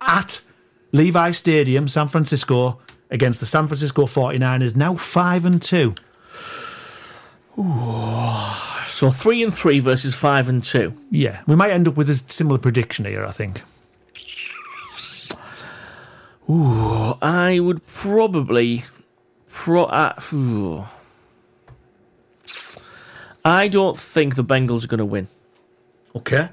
at 0.00 0.40
Levi 0.92 1.30
Stadium, 1.32 1.86
San 1.86 2.08
Francisco, 2.08 2.80
against 3.10 3.40
the 3.40 3.46
San 3.46 3.66
Francisco 3.66 4.06
49ers, 4.06 4.74
now 4.74 4.94
five 4.96 5.44
and 5.44 5.62
two. 5.62 5.94
So 8.86 9.10
three 9.10 9.42
and 9.42 9.52
three 9.52 9.78
versus 9.78 10.14
five 10.14 10.48
and 10.48 10.62
two. 10.62 10.94
Yeah, 11.10 11.42
we 11.46 11.56
might 11.56 11.72
end 11.72 11.88
up 11.88 11.96
with 11.96 12.08
a 12.08 12.14
similar 12.14 12.58
prediction 12.58 13.04
here, 13.04 13.24
I 13.24 13.32
think. 13.32 13.62
I 17.20 17.60
would 17.60 17.86
probably 17.86 18.84
pro. 19.48 19.84
Uh. 19.84 20.86
I 23.48 23.68
don't 23.68 23.98
think 23.98 24.34
the 24.36 24.44
Bengals 24.44 24.84
are 24.84 24.88
going 24.88 24.98
to 24.98 25.04
win, 25.06 25.28
Okay. 26.14 26.50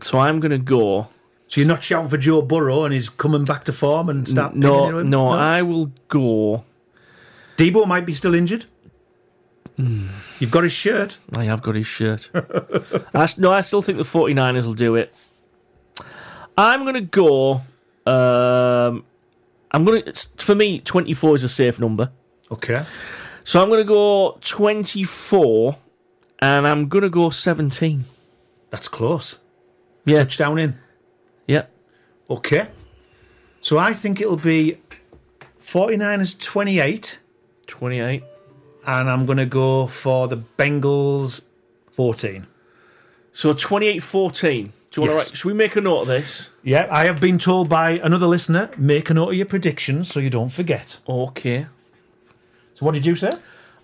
so 0.00 0.18
I'm 0.18 0.38
going 0.40 0.52
to 0.52 0.58
go. 0.58 1.08
So 1.48 1.60
you're 1.60 1.68
not 1.68 1.82
shouting 1.82 2.08
for 2.08 2.18
Joe 2.18 2.42
Burrow 2.42 2.84
and 2.84 2.92
he's 2.92 3.08
coming 3.08 3.44
back 3.44 3.64
to 3.64 3.72
form 3.72 4.08
and 4.08 4.28
start 4.28 4.54
No, 4.54 4.98
him? 4.98 5.08
no, 5.10 5.28
I 5.28 5.62
will 5.62 5.90
go. 6.08 6.64
Deebo 7.56 7.86
might 7.86 8.04
be 8.06 8.12
still 8.14 8.34
injured. 8.34 8.66
You've 9.76 10.50
got 10.50 10.64
his 10.64 10.72
shirt. 10.72 11.18
I 11.36 11.44
have 11.44 11.62
got 11.62 11.74
his 11.74 11.86
shirt. 11.86 12.28
I, 13.14 13.26
no, 13.38 13.50
I 13.50 13.62
still 13.62 13.82
think 13.82 13.98
the 13.98 14.04
49ers 14.04 14.64
will 14.64 14.74
do 14.74 14.94
it. 14.94 15.14
I'm 16.56 16.82
going 16.82 16.94
to 16.94 17.00
go. 17.00 17.62
Um, 18.06 19.04
I'm 19.70 19.84
going 19.84 20.02
to. 20.04 20.12
For 20.38 20.54
me, 20.54 20.80
24 20.80 21.36
is 21.36 21.44
a 21.44 21.48
safe 21.48 21.80
number. 21.80 22.10
Okay. 22.50 22.82
So 23.44 23.62
I'm 23.62 23.68
going 23.68 23.80
to 23.80 23.84
go 23.84 24.38
24 24.42 25.78
and 26.40 26.66
I'm 26.66 26.88
going 26.88 27.02
to 27.02 27.08
go 27.10 27.30
17. 27.30 28.04
That's 28.70 28.88
close. 28.88 29.38
Yeah. 30.04 30.18
Touchdown 30.18 30.58
in. 30.58 30.78
Yep. 31.46 31.70
Okay. 32.30 32.68
So 33.60 33.78
I 33.78 33.92
think 33.92 34.20
it'll 34.20 34.36
be 34.36 34.78
49ers 35.60 36.38
28, 36.40 37.18
28. 37.66 38.22
and 38.86 39.10
I'm 39.10 39.26
going 39.26 39.38
to 39.38 39.46
go 39.46 39.86
for 39.86 40.28
the 40.28 40.38
Bengals 40.56 41.44
14. 41.92 42.46
So 43.32 43.52
28 43.52 44.02
14. 44.02 44.72
Do 44.90 45.00
you 45.02 45.06
want 45.06 45.12
Yes. 45.18 45.24
to 45.26 45.30
write? 45.30 45.36
Should 45.36 45.48
we 45.48 45.54
make 45.54 45.76
a 45.76 45.80
note 45.80 46.00
of 46.02 46.06
this? 46.08 46.48
Yeah, 46.62 46.86
I 46.90 47.04
have 47.04 47.20
been 47.20 47.38
told 47.38 47.68
by 47.68 47.92
another 48.02 48.26
listener, 48.26 48.70
make 48.78 49.10
a 49.10 49.14
note 49.14 49.28
of 49.30 49.34
your 49.34 49.46
predictions 49.46 50.08
so 50.08 50.18
you 50.20 50.30
don't 50.30 50.48
forget. 50.50 50.98
Okay. 51.08 51.66
So 52.74 52.86
what 52.86 52.94
did 52.94 53.04
you 53.04 53.14
say? 53.14 53.30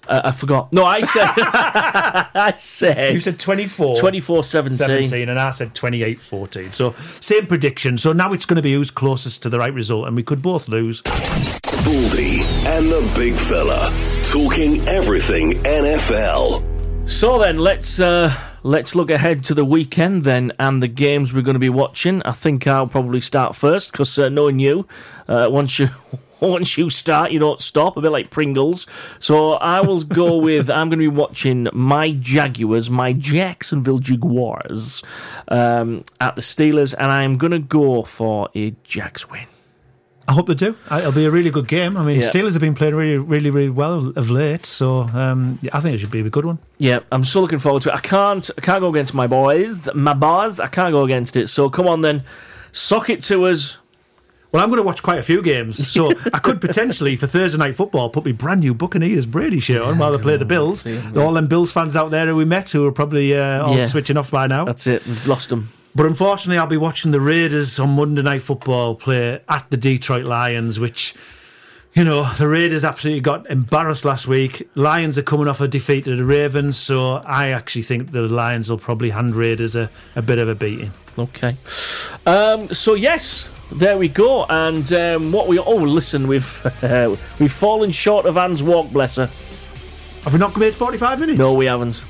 Uh, 0.09 0.23
I 0.25 0.33
forgot. 0.33 0.73
No, 0.73 0.85
I 0.85 1.03
said. 1.03 1.31
I 1.37 2.55
said. 2.57 3.15
You 3.15 3.21
said 3.21 3.39
24. 3.39 3.97
24 3.97 4.45
17. 4.45 4.77
17 4.79 5.29
and 5.29 5.39
I 5.39 5.51
said 5.51 5.75
28 5.75 6.21
14. 6.21 6.73
So 6.73 6.93
same 7.21 7.47
prediction. 7.47 7.99
So 7.99 8.13
now 8.13 8.33
it's 8.33 8.47
going 8.47 8.57
to 8.57 8.63
be 8.63 8.75
who's 8.75 8.91
closest 8.91 9.43
to 9.43 9.51
the 9.51 9.59
right 9.59 9.73
result 9.73 10.07
and 10.07 10.17
we 10.17 10.23
could 10.23 10.43
both 10.43 10.69
lose. 10.69 11.03
Baldy 11.03 12.41
and 12.67 12.89
the 12.89 13.13
big 13.15 13.35
fella. 13.35 13.93
Talking 14.23 14.87
everything 14.89 15.53
NFL. 15.63 16.75
So 17.07 17.39
then, 17.39 17.59
let's 17.59 18.01
uh, 18.01 18.35
let's 18.63 18.97
look 18.97 19.11
ahead 19.11 19.45
to 19.45 19.55
the 19.55 19.65
weekend 19.65 20.25
then 20.25 20.53
and 20.59 20.83
the 20.83 20.89
games 20.89 21.35
we're 21.35 21.43
going 21.43 21.55
to 21.55 21.61
be 21.61 21.69
watching. 21.69 22.23
I 22.23 22.33
think 22.33 22.67
I'll 22.67 22.87
probably 22.87 23.21
start 23.21 23.55
first 23.55 23.93
because 23.93 24.19
uh, 24.19 24.31
knowing 24.31 24.59
you, 24.59 24.89
uh, 25.29 25.49
once 25.51 25.79
you 25.79 25.91
once 26.41 26.77
you 26.77 26.91
start, 26.91 27.31
you 27.33 27.39
don't 27.39 27.61
stop. 27.61 27.97
A 27.97 28.01
bit 28.01 28.11
like 28.13 28.31
Pringles. 28.31 28.87
So 29.19 29.53
I 29.55 29.81
will 29.81 30.03
go 30.03 30.37
with 30.49 30.71
I'm 30.71 30.89
going 30.89 30.99
to 30.99 31.05
be 31.05 31.09
watching 31.09 31.69
my 31.73 32.13
Jaguars, 32.13 32.91
my 32.91 33.13
Jacksonville 33.13 33.99
Jaguars, 33.99 35.03
um, 35.49 36.05
at 36.21 36.37
the 36.37 36.43
Steelers, 36.43 36.95
and 36.99 37.11
I'm 37.11 37.39
going 37.39 37.53
to 37.53 37.59
go 37.59 38.03
for 38.03 38.49
a 38.55 38.71
Jags 38.83 39.29
win. 39.31 39.47
I 40.27 40.33
hope 40.33 40.47
they 40.47 40.55
do. 40.55 40.75
It'll 40.91 41.13
be 41.13 41.27
a 41.27 41.31
really 41.31 41.51
good 41.51 41.69
game. 41.69 41.99
I 41.99 42.03
mean, 42.03 42.21
Yeah. 42.23 42.31
Steelers 42.31 42.53
have 42.53 42.61
been 42.63 42.75
playing 42.75 42.95
really, 42.95 43.19
really, 43.19 43.51
really 43.51 43.69
well 43.69 44.11
of 44.17 44.31
late, 44.31 44.65
so 44.65 45.01
um, 45.13 45.59
yeah, 45.61 45.71
I 45.75 45.81
think 45.81 45.95
it 45.97 45.99
should 45.99 46.11
be 46.11 46.21
a 46.21 46.31
good 46.31 46.47
one. 46.47 46.59
Yeah, 46.79 47.01
I'm 47.13 47.25
so 47.25 47.43
looking 47.43 47.59
forward 47.59 47.83
to 47.83 47.91
it. 47.91 47.95
I 47.95 48.01
can't, 48.01 48.49
I 48.57 48.63
can't 48.63 48.81
go 48.81 48.89
against 48.89 49.13
my 49.13 49.27
boys, 49.27 49.87
my 49.95 50.15
bars. 50.15 50.61
I 50.61 50.69
can't 50.69 50.93
go 50.93 51.05
against 51.05 51.37
it. 51.37 51.49
So 51.51 51.69
come 51.69 51.87
on 51.87 52.01
then, 52.01 52.23
sock 52.73 53.11
it 53.11 53.23
to 53.25 53.45
us. 53.45 53.77
Well, 54.55 54.63
I'm 54.63 54.71
going 54.71 54.81
to 54.81 54.87
watch 54.87 55.03
quite 55.03 55.19
a 55.19 55.23
few 55.25 55.43
games, 55.43 55.91
so 55.91 56.13
I 56.33 56.39
could 56.39 56.61
potentially 56.61 57.17
for 57.17 57.27
Thursday 57.27 57.59
night 57.59 57.75
football 57.75 58.09
put 58.09 58.25
my 58.25 58.31
brand 58.31 58.61
new 58.61 58.73
Buccaneers 58.73 59.27
Brady 59.27 59.59
shirt 59.59 59.83
on 59.83 59.99
while 59.99 60.17
they 60.17 60.23
play 60.23 60.37
the 60.37 60.45
Bills. 60.45 60.87
All 61.17 61.33
them 61.33 61.49
Bills 61.49 61.73
fans 61.73 61.97
out 61.97 62.13
there 62.13 62.27
who 62.27 62.37
we 62.37 62.45
met 62.45 62.71
who 62.71 62.87
are 62.87 62.93
probably 62.93 63.37
uh, 63.37 63.65
all 63.67 63.77
Yeah. 63.77 63.87
switching 63.87 64.17
off 64.17 64.31
by 64.31 64.47
now. 64.47 64.65
That's 64.65 64.87
it. 64.87 65.05
We've 65.07 65.27
lost 65.27 65.49
them. 65.49 65.71
But 65.97 66.07
unfortunately, 66.07 66.59
I'll 66.59 66.69
be 66.69 66.77
watching 66.77 67.11
the 67.11 67.19
Raiders 67.21 67.81
on 67.81 67.91
Monday 67.97 68.23
Night 68.23 68.43
Football 68.43 68.95
play 68.95 69.41
at 69.49 69.69
the 69.71 69.77
Detroit 69.77 70.25
Lions, 70.25 70.79
which, 70.79 71.17
you 71.95 72.05
know, 72.05 72.23
the 72.35 72.47
Raiders 72.47 72.85
absolutely 72.85 73.23
got 73.23 73.51
embarrassed 73.51 74.05
last 74.05 74.29
week. 74.29 74.69
Lions 74.77 75.19
are 75.19 75.23
coming 75.23 75.49
off 75.49 75.61
a 75.61 75.67
defeat 75.67 76.05
to 76.05 76.15
the 76.15 76.25
Ravens, 76.25 76.77
so 76.77 77.15
I 77.27 77.49
actually 77.49 77.83
think 77.83 78.13
the 78.13 78.23
Lions 78.23 78.71
will 78.71 78.79
probably 78.79 79.11
hand 79.11 79.35
Raiders 79.35 79.75
a, 79.75 79.91
a 80.15 80.23
bit 80.23 80.39
of 80.39 80.49
a 80.49 80.55
beating. 80.55 80.93
Okay. 81.19 81.57
Um, 82.25 82.73
so 82.73 82.95
yes, 82.95 83.49
there 83.75 83.99
we 83.99 84.09
go. 84.09 84.45
And 84.49 84.91
um, 84.93 85.33
what 85.33 85.49
we 85.49 85.59
oh 85.59 85.77
listen, 85.77 86.27
we've 86.29 86.65
uh, 86.83 87.17
we've 87.41 87.53
fallen 87.53 87.91
short 87.91 88.27
of 88.27 88.37
Anne's 88.37 88.63
walk. 88.63 88.91
Bless 88.91 89.17
her. 89.17 89.31
Have 90.25 90.33
we 90.33 90.39
not 90.39 90.57
made 90.57 90.75
45 90.75 91.21
minutes? 91.21 91.39
No, 91.39 91.53
we 91.53 91.67
haven't. 91.67 92.03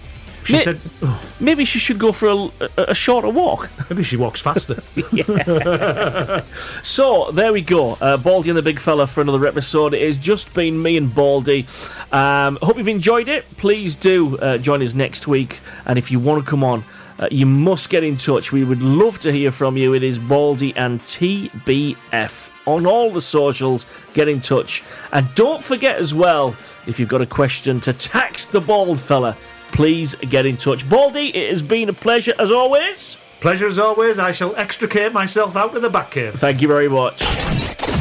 She 0.45 0.53
Ma- 0.53 0.59
said, 0.61 0.81
oh, 1.03 1.21
Maybe 1.41 1.65
she 1.65 1.79
should 1.79 1.99
go 1.99 2.13
for 2.13 2.29
a, 2.29 2.37
a, 2.37 2.83
a 2.91 2.95
shorter 2.95 3.31
walk. 3.31 3.71
maybe 3.91 4.03
she 4.03 4.17
walks 4.17 4.41
faster. 4.41 4.83
So 6.83 7.31
there 7.33 7.53
we 7.53 7.63
go. 7.63 7.93
Uh, 8.01 8.17
Baldy 8.19 8.51
and 8.51 8.57
the 8.59 8.63
Big 8.63 8.79
Fella 8.79 9.07
for 9.07 9.21
another 9.23 9.47
episode. 9.47 9.95
It 9.95 10.03
has 10.03 10.19
just 10.19 10.53
been 10.55 10.81
me 10.81 10.97
and 10.97 11.13
Baldy. 11.15 11.67
Um, 12.13 12.59
hope 12.63 12.77
you've 12.77 12.89
enjoyed 12.89 13.27
it. 13.29 13.45
Please 13.57 13.97
do 13.97 14.37
uh, 14.39 14.59
join 14.59 14.83
us 14.83 14.95
next 14.95 15.27
week. 15.27 15.61
And 15.87 15.99
if 15.99 16.11
you 16.11 16.21
want 16.21 16.45
to 16.45 16.49
come 16.49 16.63
on, 16.63 16.85
uh, 17.19 17.29
you 17.31 17.47
must 17.47 17.91
get 17.91 18.03
in 18.03 18.17
touch. 18.17 18.53
We 18.53 18.65
would 18.65 18.83
love 18.83 19.21
to 19.21 19.33
hear 19.33 19.51
from 19.51 19.77
you. 19.77 19.95
It 19.95 20.03
is 20.03 20.19
Baldy 20.19 20.75
and 20.77 21.01
TBF 21.01 22.51
on 22.67 22.87
all 22.87 23.11
the 23.11 23.21
socials. 23.21 23.87
Get 24.15 24.29
in 24.29 24.41
touch. 24.41 24.83
And 25.13 25.33
don't 25.35 25.63
forget 25.63 25.97
as 25.99 26.15
well, 26.15 26.57
if 26.87 26.99
you've 26.99 27.09
got 27.09 27.23
a 27.23 27.27
question 27.27 27.81
to 27.81 27.93
tax 27.93 28.47
the 28.47 28.61
bald 28.61 28.99
fella, 28.99 29.37
please 29.69 30.15
get 30.17 30.47
in 30.47 30.57
touch. 30.57 30.89
Baldy, 30.89 31.35
it 31.35 31.51
has 31.51 31.63
been 31.63 31.89
a 31.89 31.95
pleasure 31.95 32.35
as 32.39 32.51
always. 32.51 33.17
Pleasure 33.41 33.67
as 33.67 33.79
always. 33.79 34.19
I 34.19 34.33
shall 34.33 34.57
extricate 34.57 35.13
myself 35.13 35.57
out 35.57 35.77
of 35.77 35.83
the 35.83 35.91
back 35.91 36.11
cave. 36.11 36.35
Thank 36.37 36.63
you 36.63 36.69
very 36.69 36.89
much. 36.89 37.21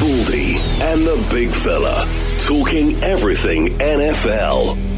Baldy 0.00 0.56
and 0.82 1.02
the 1.02 1.26
Big 1.30 1.54
Fella. 1.54 2.08
Talking 2.38 3.02
everything 3.02 3.68
NFL. 3.78 4.93